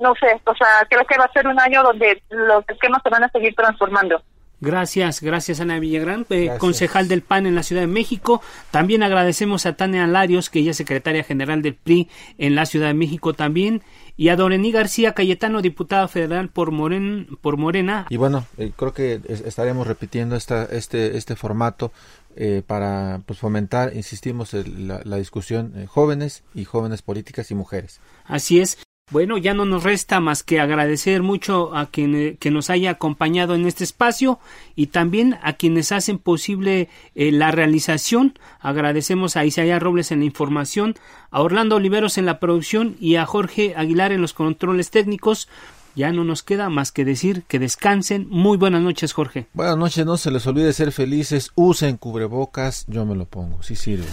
no 0.00 0.14
sé, 0.14 0.40
o 0.44 0.54
sea, 0.54 0.86
creo 0.88 1.04
que 1.06 1.18
va 1.18 1.24
a 1.24 1.32
ser 1.32 1.46
un 1.46 1.60
año 1.60 1.82
donde 1.82 2.22
los 2.30 2.64
esquemas 2.68 3.02
se 3.02 3.10
van 3.10 3.24
a 3.24 3.28
seguir 3.28 3.54
transformando. 3.54 4.22
Gracias, 4.62 5.22
gracias 5.22 5.60
Ana 5.60 5.78
Villagrán, 5.78 6.26
eh, 6.28 6.50
concejal 6.58 7.08
del 7.08 7.22
PAN 7.22 7.46
en 7.46 7.54
la 7.54 7.62
Ciudad 7.62 7.80
de 7.80 7.86
México. 7.86 8.42
También 8.70 9.02
agradecemos 9.02 9.64
a 9.64 9.74
Tania 9.74 10.06
Larios, 10.06 10.50
que 10.50 10.58
ella 10.58 10.72
es 10.72 10.76
secretaria 10.76 11.24
general 11.24 11.62
del 11.62 11.74
PRI 11.76 12.10
en 12.36 12.54
la 12.54 12.66
Ciudad 12.66 12.88
de 12.88 12.94
México 12.94 13.32
también, 13.32 13.82
y 14.18 14.28
a 14.28 14.36
Dorení 14.36 14.70
García 14.70 15.14
Cayetano, 15.14 15.62
diputada 15.62 16.08
federal 16.08 16.50
por, 16.50 16.72
Moren, 16.72 17.26
por 17.40 17.56
Morena. 17.56 18.06
Y 18.10 18.18
bueno, 18.18 18.44
eh, 18.58 18.70
creo 18.76 18.92
que 18.92 19.22
estaremos 19.28 19.86
repitiendo 19.86 20.36
esta, 20.36 20.64
este, 20.64 21.16
este 21.16 21.36
formato 21.36 21.90
eh, 22.36 22.62
para 22.66 23.22
pues, 23.24 23.38
fomentar, 23.38 23.96
insistimos, 23.96 24.52
la, 24.52 25.00
la, 25.04 25.16
discusión 25.16 25.86
jóvenes 25.86 26.44
y 26.54 26.66
jóvenes 26.66 27.00
políticas 27.00 27.50
y 27.50 27.54
mujeres. 27.54 28.00
Así 28.26 28.60
es. 28.60 28.78
Bueno, 29.10 29.38
ya 29.38 29.54
no 29.54 29.64
nos 29.64 29.82
resta 29.82 30.20
más 30.20 30.44
que 30.44 30.60
agradecer 30.60 31.24
mucho 31.24 31.76
a 31.76 31.86
quien 31.86 32.14
eh, 32.14 32.36
que 32.38 32.52
nos 32.52 32.70
haya 32.70 32.90
acompañado 32.90 33.56
en 33.56 33.66
este 33.66 33.82
espacio 33.82 34.38
y 34.76 34.86
también 34.86 35.36
a 35.42 35.54
quienes 35.54 35.90
hacen 35.90 36.18
posible 36.18 36.88
eh, 37.16 37.32
la 37.32 37.50
realización. 37.50 38.38
Agradecemos 38.60 39.36
a 39.36 39.44
Isaías 39.44 39.82
Robles 39.82 40.12
en 40.12 40.20
la 40.20 40.26
información, 40.26 40.94
a 41.32 41.42
Orlando 41.42 41.74
Oliveros 41.74 42.18
en 42.18 42.26
la 42.26 42.38
producción 42.38 42.96
y 43.00 43.16
a 43.16 43.26
Jorge 43.26 43.74
Aguilar 43.76 44.12
en 44.12 44.22
los 44.22 44.32
controles 44.32 44.90
técnicos. 44.90 45.48
Ya 45.96 46.12
no 46.12 46.22
nos 46.22 46.44
queda 46.44 46.68
más 46.68 46.92
que 46.92 47.04
decir 47.04 47.42
que 47.48 47.58
descansen. 47.58 48.28
Muy 48.30 48.58
buenas 48.58 48.82
noches, 48.82 49.12
Jorge. 49.12 49.48
Buenas 49.54 49.76
noches, 49.76 50.06
no 50.06 50.18
se 50.18 50.30
les 50.30 50.46
olvide 50.46 50.72
ser 50.72 50.92
felices. 50.92 51.50
Usen 51.56 51.96
cubrebocas, 51.96 52.84
yo 52.86 53.04
me 53.04 53.16
lo 53.16 53.24
pongo, 53.24 53.60
sí 53.64 53.74
sirve. 53.74 54.06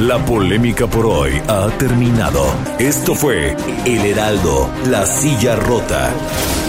La 0.00 0.24
polémica 0.24 0.86
por 0.86 1.06
hoy 1.06 1.42
ha 1.48 1.68
terminado. 1.76 2.46
Esto 2.78 3.16
fue 3.16 3.56
El 3.84 4.06
Heraldo, 4.06 4.70
la 4.86 5.04
silla 5.04 5.56
rota, 5.56 6.12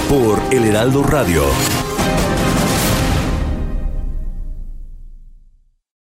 por 0.09 0.41
El 0.51 0.65
Heraldo 0.65 1.03
Radio. 1.03 1.43